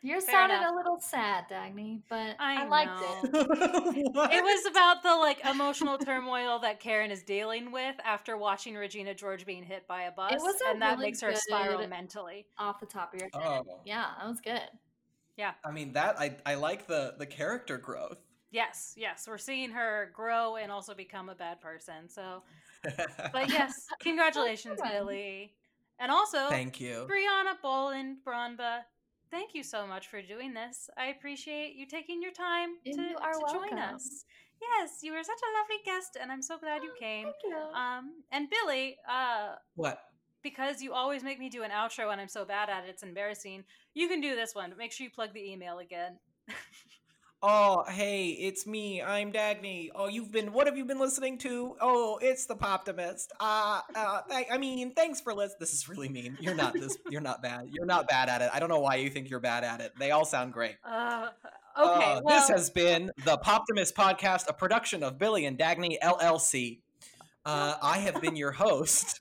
Yours 0.04 0.26
sounded 0.26 0.56
enough. 0.56 0.74
a 0.74 0.76
little 0.76 1.00
sad, 1.00 1.46
Dagny, 1.50 2.02
but 2.10 2.36
I, 2.40 2.64
I 2.64 2.68
liked 2.68 3.02
it. 3.24 3.30
It 3.34 4.44
was 4.44 4.66
about 4.66 5.04
the 5.04 5.16
like 5.16 5.46
emotional 5.46 5.98
turmoil 6.00 6.58
that 6.60 6.80
Karen 6.80 7.12
is 7.12 7.22
dealing 7.22 7.72
with 7.72 7.96
after 8.04 8.36
watching 8.36 8.76
Regina 8.76 9.14
George 9.14 9.46
being 9.46 9.64
hit 9.64 9.88
by 9.88 10.04
a 10.04 10.12
bus, 10.12 10.34
was 10.42 10.60
a 10.68 10.72
and 10.72 10.82
that 10.82 10.98
makes 11.00 11.22
her 11.22 11.36
spiral 11.36 11.88
mentally. 11.88 12.48
Off 12.58 12.80
the 12.80 12.88
top 12.88 13.14
of 13.14 13.20
your 13.20 13.30
head. 13.32 13.64
Oh. 13.70 13.80
Yeah, 13.86 14.08
that 14.20 14.28
was 14.28 14.42
good. 14.42 14.62
Yeah, 15.38 15.54
I 15.64 15.72
mean 15.72 15.94
that 15.94 16.20
I 16.20 16.36
I 16.46 16.56
like 16.56 16.88
the 16.88 17.14
the 17.18 17.28
character 17.28 17.78
growth. 17.78 18.18
Yes, 18.52 18.94
yes, 18.98 19.26
we're 19.28 19.38
seeing 19.38 19.72
her 19.72 20.12
grow 20.14 20.58
and 20.58 20.72
also 20.72 20.94
become 20.94 21.30
a 21.30 21.36
bad 21.36 21.62
person. 21.62 22.10
So, 22.10 22.44
but 23.34 23.50
yes, 23.50 23.88
congratulations, 24.02 24.80
one. 24.80 24.92
Billy, 24.92 25.54
and 26.00 26.12
also 26.12 26.50
Thank 26.50 26.82
you. 26.82 27.08
Brianna 27.10 27.54
Boland 27.62 28.18
Bronba. 28.26 28.82
Thank 29.30 29.56
you 29.56 29.64
so 29.64 29.88
much 29.88 30.08
for 30.08 30.22
doing 30.22 30.54
this. 30.54 30.90
I 30.98 31.06
appreciate 31.06 31.76
you 31.76 31.86
taking 31.86 32.22
your 32.22 32.34
time 32.34 32.72
to, 32.84 32.92
You 32.92 33.18
are 33.22 33.32
to 33.32 33.54
join 33.54 33.80
us. 33.80 34.26
Yes, 34.62 35.00
you 35.02 35.14
were 35.14 35.24
such 35.24 35.40
a 35.40 35.52
lovely 35.60 35.78
guest, 35.86 36.18
and 36.22 36.30
I'm 36.30 36.42
so 36.42 36.58
glad 36.58 36.84
you 36.84 36.92
came. 37.00 37.26
Thank 37.26 37.36
you. 37.46 37.56
Um, 37.56 38.24
and 38.34 38.50
Billy, 38.50 38.98
uh, 39.10 39.56
What? 39.76 40.04
because 40.44 40.82
you 40.82 40.94
always 40.94 41.24
make 41.24 41.40
me 41.40 41.50
do 41.50 41.64
an 41.64 41.72
outro 41.72 42.12
and 42.12 42.20
I'm 42.20 42.28
so 42.28 42.46
bad 42.46 42.70
at 42.70 42.84
it, 42.84 42.90
it's 42.90 43.04
embarrassing. 43.04 43.64
You 43.94 44.08
can 44.08 44.22
do 44.22 44.36
this 44.36 44.54
one, 44.54 44.70
but 44.70 44.78
make 44.78 44.92
sure 44.92 45.06
you 45.06 45.12
plug 45.12 45.34
the 45.34 45.52
email 45.52 45.80
again. 45.80 46.18
Oh, 47.44 47.84
hey, 47.88 48.28
it's 48.28 48.68
me. 48.68 49.02
I'm 49.02 49.32
Dagny. 49.32 49.90
Oh, 49.96 50.08
you've 50.08 50.32
been. 50.32 50.54
What 50.54 50.68
have 50.68 50.78
you 50.78 50.86
been 50.86 51.00
listening 51.00 51.40
to? 51.40 51.76
Oh, 51.82 52.20
it's 52.22 52.46
the 52.46 52.56
Poptimist. 52.56 53.30
Uh, 53.40 53.82
uh 53.96 54.22
th- 54.30 54.46
I 54.52 54.60
mean, 54.60 54.94
thanks 54.94 55.20
for 55.22 55.34
listening. 55.34 55.58
This 55.60 55.74
is 55.74 55.90
really 55.90 56.08
mean. 56.08 56.38
You're 56.40 56.54
not 56.54 56.74
this. 56.74 56.98
You're 57.10 57.22
not 57.22 57.42
bad. 57.42 57.70
You're 57.72 57.88
not 57.88 58.08
bad 58.08 58.30
at 58.30 58.44
it. 58.44 58.52
I 58.54 58.60
don't 58.60 58.70
know 58.70 58.80
why 58.80 58.96
you 58.96 59.10
think 59.10 59.28
you're 59.28 59.40
bad 59.40 59.64
at 59.64 59.82
it. 59.82 59.94
They 59.98 60.12
all 60.12 60.24
sound 60.24 60.54
great. 60.54 60.76
Uh, 60.86 61.30
okay, 61.80 62.14
Uh, 62.14 62.22
well, 62.24 62.40
this 62.40 62.48
has 62.50 62.70
been 62.70 63.10
the 63.26 63.40
Poptimist 63.40 63.94
podcast, 63.94 64.48
a 64.48 64.54
production 64.54 65.02
of 65.02 65.18
Billy 65.18 65.46
and 65.46 65.58
Dagny 65.58 65.98
LLC. 66.00 66.82
Uh, 67.44 67.74
I 67.82 67.98
have 67.98 68.22
been 68.22 68.36
your 68.36 68.52
host, 68.52 69.20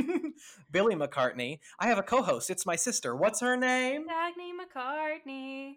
Billy 0.72 0.96
McCartney. 0.96 1.60
I 1.78 1.86
have 1.86 1.98
a 1.98 2.02
co-host. 2.02 2.50
It's 2.50 2.66
my 2.66 2.74
sister. 2.74 3.14
What's 3.14 3.40
her 3.40 3.56
name? 3.56 4.08
Dagny 4.08 4.50
McCartney. 4.50 5.76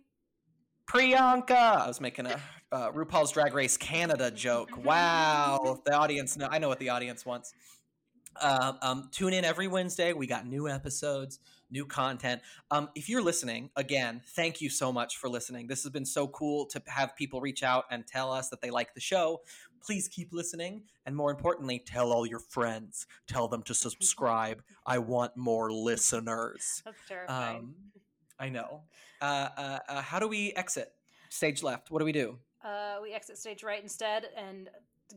Priyanka. 0.87 1.51
I 1.51 1.87
was 1.87 1.99
making 1.99 2.27
a 2.27 2.39
uh, 2.71 2.91
RuPaul's 2.91 3.31
Drag 3.31 3.53
Race 3.53 3.77
Canada 3.77 4.29
joke. 4.31 4.69
Wow, 4.83 5.81
the 5.85 5.93
audience. 5.93 6.37
Know, 6.37 6.47
I 6.49 6.59
know 6.59 6.67
what 6.67 6.79
the 6.79 6.89
audience 6.89 7.25
wants. 7.25 7.53
Uh, 8.39 8.73
um, 8.81 9.09
tune 9.11 9.33
in 9.33 9.45
every 9.45 9.67
Wednesday. 9.67 10.13
We 10.13 10.27
got 10.27 10.45
new 10.45 10.67
episodes, 10.67 11.39
new 11.71 11.85
content. 11.85 12.41
Um, 12.69 12.89
if 12.93 13.07
you're 13.07 13.21
listening, 13.21 13.69
again, 13.75 14.21
thank 14.35 14.61
you 14.61 14.69
so 14.69 14.91
much 14.91 15.17
for 15.17 15.29
listening. 15.29 15.67
This 15.67 15.83
has 15.83 15.91
been 15.91 16.05
so 16.05 16.27
cool 16.27 16.65
to 16.67 16.81
have 16.87 17.15
people 17.15 17.39
reach 17.39 17.63
out 17.63 17.85
and 17.89 18.05
tell 18.05 18.31
us 18.31 18.49
that 18.49 18.61
they 18.61 18.69
like 18.69 18.93
the 18.93 18.99
show. 18.99 19.41
Please 19.81 20.07
keep 20.07 20.33
listening, 20.33 20.81
and 21.05 21.15
more 21.15 21.31
importantly, 21.31 21.79
tell 21.79 22.11
all 22.11 22.25
your 22.25 22.39
friends. 22.39 23.05
Tell 23.27 23.47
them 23.47 23.61
to 23.63 23.73
subscribe. 23.73 24.63
I 24.85 24.97
want 24.97 25.37
more 25.37 25.71
listeners. 25.71 26.81
That's 26.83 26.97
terrifying. 27.07 27.73
I 28.39 28.49
know. 28.49 28.81
Uh, 29.21 29.49
uh, 29.57 29.79
uh, 29.87 30.01
how 30.01 30.19
do 30.19 30.27
we 30.27 30.51
exit? 30.53 30.91
Stage 31.29 31.63
left. 31.63 31.91
What 31.91 31.99
do 31.99 32.05
we 32.05 32.11
do? 32.11 32.37
uh, 32.65 32.97
we 33.01 33.13
exit 33.13 33.37
stage 33.37 33.63
right 33.63 33.81
instead 33.81 34.25
and 34.35 34.69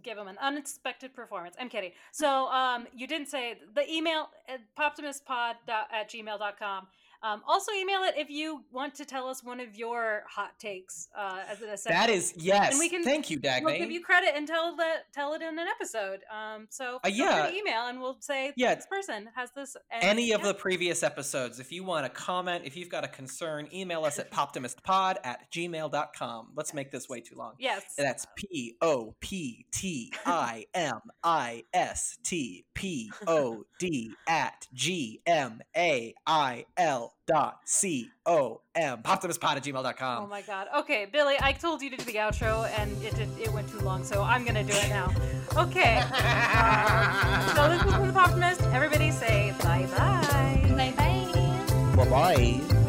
give 0.02 0.16
them 0.16 0.28
an 0.28 0.36
unexpected 0.40 1.14
performance. 1.14 1.56
I'm 1.58 1.70
kidding. 1.70 1.92
So 2.12 2.46
um, 2.48 2.86
you 2.94 3.06
didn't 3.06 3.28
say 3.28 3.54
the 3.74 3.90
email 3.90 4.28
at 4.46 4.60
poptimistpod 4.78 5.54
at 5.68 6.10
gmail.com. 6.10 6.86
Um, 7.22 7.42
also, 7.46 7.72
email 7.72 8.02
it 8.04 8.14
if 8.16 8.30
you 8.30 8.62
want 8.72 8.94
to 8.96 9.04
tell 9.04 9.26
us 9.28 9.42
one 9.42 9.60
of 9.60 9.76
your 9.76 10.22
hot 10.28 10.58
takes 10.58 11.08
uh, 11.16 11.40
as 11.50 11.60
an 11.62 11.70
essential. 11.70 12.00
That 12.00 12.10
is 12.10 12.32
yes. 12.36 12.70
And 12.72 12.78
we 12.78 12.88
can- 12.88 13.02
Thank 13.02 13.30
you, 13.30 13.38
Dagny. 13.40 13.64
We'll 13.64 13.78
give 13.78 13.90
you 13.90 14.02
credit 14.02 14.30
and 14.36 14.46
tell 14.46 14.76
the 14.76 14.94
tell 15.12 15.32
it 15.34 15.42
in 15.42 15.58
an 15.58 15.66
episode. 15.68 16.20
Um, 16.32 16.66
so 16.70 17.00
Uh, 17.04 17.08
yeah. 17.08 17.50
email 17.50 17.86
and 17.88 18.00
we'll 18.00 18.18
say 18.20 18.52
Yeah. 18.56 18.74
this 18.74 18.86
person 18.86 19.28
has 19.34 19.50
this. 19.52 19.76
and- 19.90 20.02
any 20.04 20.32
of 20.32 20.40
yeah. 20.42 20.48
the 20.48 20.54
previous 20.54 21.02
episodes. 21.02 21.58
If 21.60 21.72
you 21.72 21.82
want 21.84 22.04
to 22.06 22.10
comment, 22.10 22.64
if 22.64 22.76
you've 22.76 22.88
got 22.88 23.04
a 23.04 23.08
concern, 23.08 23.68
email 23.72 24.04
us 24.04 24.18
at 24.18 24.30
poptimistpod 24.30 25.16
at 25.24 25.50
gmail.com. 25.52 26.52
Let's 26.54 26.72
make 26.74 26.90
this 26.90 27.08
way 27.08 27.20
too 27.20 27.34
long. 27.36 27.54
yes, 27.58 27.94
That's 27.96 28.26
P 28.36 28.76
O 28.80 29.14
P 29.20 29.66
T 29.72 30.12
I 30.26 30.66
M 30.74 31.00
I 31.22 31.64
S 31.72 32.18
T 32.22 32.64
P 32.74 33.10
O 33.26 33.64
D 33.78 34.12
at 34.28 34.66
G 34.72 35.20
M 35.26 35.60
A 35.76 36.14
I 36.26 36.64
L 36.76 37.07
dot 37.26 37.60
C 37.64 38.10
O 38.26 38.60
M. 38.74 39.02
Poptimistpod 39.02 39.56
at 39.56 39.64
gmail.com. 39.64 40.24
Oh 40.24 40.26
my 40.26 40.42
god. 40.42 40.68
Okay, 40.78 41.06
Billy, 41.10 41.36
I 41.40 41.52
told 41.52 41.82
you 41.82 41.90
to 41.90 41.96
do 41.96 42.04
the 42.04 42.14
outro 42.16 42.68
and 42.78 42.90
it 43.02 43.14
did, 43.14 43.28
it 43.38 43.52
went 43.52 43.68
too 43.68 43.80
long, 43.80 44.04
so 44.04 44.22
I'm 44.22 44.44
gonna 44.44 44.64
do 44.64 44.74
it 44.74 44.88
now. 44.88 45.12
Okay. 45.56 46.02
So 47.58 47.68
this 47.68 47.82
was 47.82 47.94
from 47.94 48.06
the 48.06 48.12
Poptimist. 48.12 48.72
Everybody 48.72 49.10
say 49.10 49.52
bye 49.62 49.86
bye. 49.96 50.64
Bye 50.76 50.92
bye. 50.96 52.04
Bye 52.04 52.08
bye. 52.08 52.84